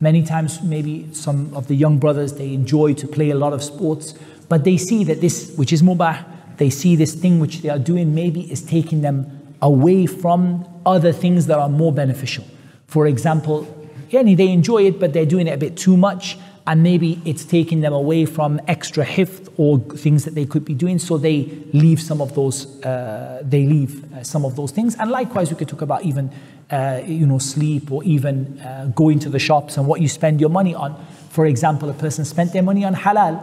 Many 0.00 0.22
times, 0.22 0.62
maybe 0.62 1.12
some 1.12 1.54
of 1.54 1.68
the 1.68 1.74
young 1.74 1.98
brothers, 1.98 2.32
they 2.34 2.54
enjoy 2.54 2.94
to 2.94 3.06
play 3.06 3.30
a 3.30 3.34
lot 3.34 3.52
of 3.52 3.62
sports, 3.62 4.14
but 4.50 4.64
they 4.64 4.76
see 4.76 5.04
that 5.04 5.20
this, 5.20 5.54
which 5.56 5.72
is 5.72 5.80
mubah, 5.80 6.24
they 6.58 6.70
see 6.70 6.96
this 6.96 7.14
thing 7.14 7.38
which 7.38 7.62
they 7.62 7.70
are 7.70 7.78
doing 7.78 8.14
maybe 8.14 8.42
is 8.52 8.60
taking 8.62 9.00
them 9.00 9.54
away 9.62 10.06
from 10.06 10.66
other 10.84 11.12
things 11.12 11.46
that 11.46 11.58
are 11.58 11.68
more 11.68 11.92
beneficial. 11.92 12.44
For 12.86 13.06
example, 13.06 13.66
yeah, 14.10 14.24
they 14.24 14.48
enjoy 14.48 14.86
it, 14.86 14.98
but 14.98 15.12
they're 15.12 15.24
doing 15.24 15.46
it 15.46 15.52
a 15.52 15.56
bit 15.56 15.76
too 15.76 15.96
much, 15.96 16.36
and 16.66 16.82
maybe 16.82 17.22
it's 17.24 17.44
taking 17.44 17.80
them 17.80 17.92
away 17.92 18.26
from 18.26 18.60
extra 18.66 19.04
hifth 19.04 19.48
or 19.56 19.78
things 19.78 20.24
that 20.24 20.34
they 20.34 20.44
could 20.44 20.64
be 20.64 20.74
doing, 20.74 20.98
so 20.98 21.16
they 21.16 21.48
leave 21.72 22.02
some 22.02 22.20
of 22.20 22.34
those. 22.34 22.82
Uh, 22.82 23.40
they 23.44 23.64
leave 23.64 24.12
uh, 24.12 24.24
some 24.24 24.44
of 24.44 24.56
those 24.56 24.72
things, 24.72 24.96
and 24.96 25.12
likewise, 25.12 25.50
we 25.50 25.56
could 25.56 25.68
talk 25.68 25.82
about 25.82 26.02
even, 26.02 26.28
uh, 26.70 27.00
you 27.06 27.26
know, 27.26 27.38
sleep 27.38 27.92
or 27.92 28.02
even 28.02 28.58
uh, 28.60 28.90
going 28.96 29.20
to 29.20 29.28
the 29.28 29.38
shops 29.38 29.76
and 29.76 29.86
what 29.86 30.00
you 30.00 30.08
spend 30.08 30.40
your 30.40 30.50
money 30.50 30.74
on. 30.74 30.92
For 31.30 31.46
example, 31.46 31.88
a 31.88 31.94
person 31.94 32.24
spent 32.24 32.52
their 32.52 32.64
money 32.64 32.84
on 32.84 32.94
halal, 32.94 33.40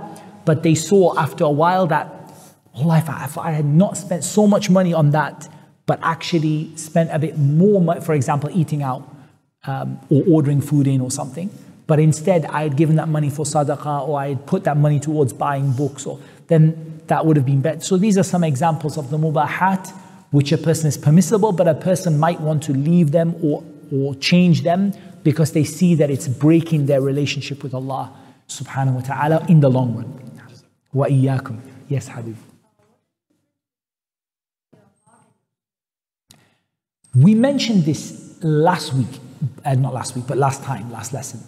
but 0.48 0.64
they 0.64 0.76
saw 0.76 1.14
after 1.20 1.44
a 1.44 1.52
while 1.52 1.88
that, 1.88 2.08
oh, 2.74 2.94
if 2.94 3.10
I, 3.10 3.26
if 3.26 3.38
I 3.38 3.52
had 3.52 3.66
not 3.66 3.98
spent 3.98 4.24
so 4.24 4.48
much 4.48 4.70
money 4.70 4.94
on 4.94 5.12
that, 5.12 5.50
but 5.86 6.00
actually 6.02 6.72
spent 6.78 7.10
a 7.12 7.20
bit 7.20 7.38
more, 7.38 7.82
money, 7.82 8.00
for 8.00 8.14
example, 8.14 8.50
eating 8.54 8.82
out 8.82 9.04
um, 9.66 10.00
or 10.10 10.24
ordering 10.26 10.62
food 10.62 10.88
in 10.88 11.02
or 11.02 11.12
something. 11.12 11.50
But 11.86 12.00
instead, 12.00 12.46
I 12.46 12.64
had 12.64 12.78
given 12.78 12.96
that 12.96 13.10
money 13.10 13.30
for 13.30 13.44
sadaqah 13.46 14.08
or 14.08 14.18
I 14.18 14.30
had 14.30 14.46
put 14.46 14.64
that 14.64 14.78
money 14.78 15.02
towards 15.02 15.34
buying 15.34 15.74
books, 15.74 16.06
or 16.06 16.18
then 16.48 17.02
that 17.08 17.26
would 17.26 17.36
have 17.36 17.46
been 17.46 17.62
better. 17.62 17.82
So 17.82 17.98
these 17.98 18.18
are 18.18 18.24
some 18.24 18.46
examples 18.46 18.98
of 18.98 19.10
the 19.10 19.18
mubahat, 19.18 19.94
which 20.32 20.54
a 20.54 20.58
person 20.58 20.88
is 20.88 20.98
permissible, 20.98 21.52
but 21.52 21.68
a 21.68 21.76
person 21.76 22.18
might 22.18 22.40
want 22.40 22.64
to 22.64 22.72
leave 22.72 23.12
them 23.12 23.36
or, 23.44 23.66
or 23.92 24.16
change 24.16 24.64
them 24.64 24.94
because 25.24 25.52
they 25.52 25.66
see 25.66 25.94
that 25.96 26.10
it's 26.10 26.30
breaking 26.30 26.86
their 26.86 27.02
relationship 27.02 27.64
with 27.64 27.74
Allah 27.74 28.14
subhanahu 28.48 28.96
wa 28.96 29.02
ta'ala 29.02 29.46
in 29.50 29.60
the 29.60 29.70
long 29.70 29.96
run. 29.96 30.27
وإياكم. 30.95 31.57
Yes, 31.89 32.09
Habib. 32.09 32.37
We 37.15 37.35
mentioned 37.35 37.85
this 37.85 38.39
last 38.43 38.95
week, 38.95 39.21
uh, 39.65 39.75
not 39.75 39.93
last 39.93 40.17
week, 40.17 40.27
but 40.27 40.39
last 40.39 40.63
time, 40.63 40.91
last 40.91 41.13
lesson, 41.13 41.41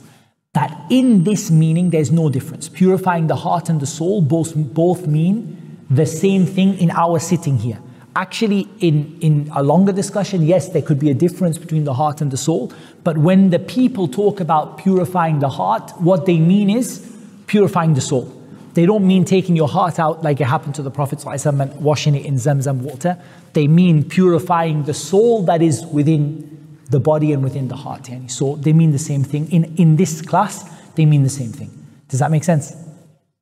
that 0.53 0.79
in 0.91 1.25
this 1.25 1.51
meaning 1.51 1.91
there's 1.91 2.13
no 2.13 2.29
difference. 2.29 2.69
Purifying 2.69 3.29
the 3.29 3.37
heart 3.37 3.71
and 3.71 3.81
the 3.81 3.87
soul 3.87 4.21
both, 4.21 4.55
both 4.55 5.07
mean 5.07 5.87
the 5.89 6.05
same 6.05 6.45
thing 6.45 6.77
in 6.79 6.91
our 6.91 7.19
sitting 7.19 7.57
here. 7.59 7.79
Actually, 8.17 8.69
in, 8.81 9.19
in 9.21 9.51
a 9.57 9.63
longer 9.63 9.91
discussion, 9.91 10.43
yes, 10.43 10.69
there 10.69 10.83
could 10.83 11.01
be 11.01 11.11
a 11.11 11.15
difference 11.15 11.59
between 11.59 11.85
the 11.85 11.95
heart 11.95 12.21
and 12.21 12.31
the 12.31 12.37
soul, 12.37 12.73
but 13.03 13.19
when 13.19 13.51
the 13.51 13.59
people 13.59 14.07
talk 14.07 14.41
about 14.41 14.79
purifying 14.79 15.41
the 15.41 15.49
heart, 15.49 15.91
what 15.99 16.27
they 16.27 16.39
mean 16.39 16.71
is 16.71 17.11
purifying 17.47 17.95
the 17.95 18.01
soul. 18.01 18.31
They 18.75 18.87
don't 18.87 19.07
mean 19.07 19.25
taking 19.25 19.55
your 19.55 19.69
heart 19.69 19.99
out 19.99 20.23
like 20.23 20.41
it 20.41 20.47
happened 20.47 20.75
to 20.77 20.83
the 20.83 20.91
Prophet 20.91 21.21
ﷺ 21.21 21.61
and 21.61 21.81
washing 21.81 22.17
it 22.17 22.27
in 22.27 22.35
Zamzam 22.35 22.79
water. 22.81 23.17
They 23.53 23.69
mean 23.69 24.03
purifying 24.09 24.83
the 24.83 24.95
soul 24.95 25.45
that 25.45 25.63
is 25.63 25.87
within 25.87 26.79
the 26.91 26.99
body 26.99 27.33
and 27.33 27.43
within 27.43 27.69
the 27.69 27.77
heart. 27.77 28.03
Yani. 28.05 28.31
So 28.31 28.57
they 28.57 28.73
mean 28.73 28.91
the 28.91 28.99
same 28.99 29.23
thing. 29.23 29.51
In, 29.53 29.77
in 29.77 29.97
this 29.97 30.21
class, 30.21 30.69
they 30.97 31.07
mean 31.07 31.23
the 31.23 31.31
same 31.31 31.53
thing. 31.53 31.71
Does 32.09 32.19
that 32.19 32.31
make 32.31 32.45
sense? 32.45 32.75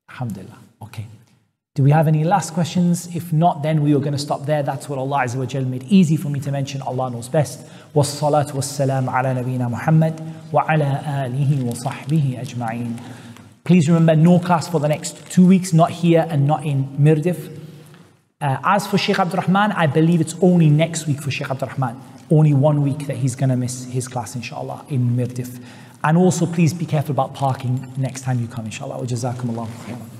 Alhamdulillah. 0.09 0.57
Okay. 0.83 1.07
Do 1.75 1.81
we 1.81 1.89
have 1.89 2.07
any 2.07 2.23
last 2.23 2.53
questions? 2.53 3.15
If 3.15 3.33
not, 3.33 3.63
then 3.63 3.81
we 3.81 3.95
are 3.95 3.99
going 3.99 4.13
to 4.13 4.19
stop 4.19 4.45
there. 4.45 4.61
That's 4.61 4.87
what 4.87 4.99
Allah 4.99 5.23
Azza 5.25 5.37
wa 5.37 5.45
Jal 5.45 5.65
made 5.65 5.83
easy 5.85 6.15
for 6.15 6.29
me 6.29 6.39
to 6.41 6.51
mention. 6.51 6.83
Allah 6.83 7.09
knows 7.09 7.29
best. 7.29 7.65
والصلاة 7.95 8.55
والسلام 8.55 9.09
على 9.09 9.33
نبينا 9.33 9.67
محمد 9.67 10.21
وعلى 10.53 11.01
آله 11.25 11.65
وصحبه 11.71 12.37
أجمعين. 12.41 12.95
Please 13.68 13.86
remember, 13.86 14.16
no 14.16 14.38
class 14.38 14.66
for 14.66 14.80
the 14.80 14.88
next 14.88 15.30
two 15.30 15.46
weeks, 15.46 15.74
not 15.74 15.90
here 15.90 16.26
and 16.30 16.46
not 16.46 16.64
in 16.64 16.88
Mirdif. 16.96 17.54
Uh, 18.40 18.56
as 18.64 18.86
for 18.86 18.96
Sheikh 18.96 19.18
Abdurrahman, 19.18 19.72
I 19.72 19.86
believe 19.86 20.22
it's 20.22 20.34
only 20.40 20.70
next 20.70 21.06
week 21.06 21.20
for 21.20 21.30
Sheikh 21.30 21.50
Abdurrahman. 21.50 22.00
Only 22.30 22.54
one 22.54 22.80
week 22.80 23.06
that 23.08 23.18
he's 23.18 23.36
going 23.36 23.50
to 23.50 23.58
miss 23.58 23.84
his 23.84 24.08
class, 24.08 24.34
inshallah, 24.34 24.86
in 24.88 25.14
Mirdif. 25.14 25.62
And 26.02 26.16
also, 26.16 26.46
please 26.46 26.72
be 26.72 26.86
careful 26.86 27.12
about 27.12 27.34
parking 27.34 27.92
next 27.98 28.22
time 28.22 28.40
you 28.40 28.46
come, 28.48 28.64
inshallah. 28.64 28.96
Wa 28.96 29.04
jazakum 29.04 29.50
Allah 29.50 29.68
khairan. 29.84 30.17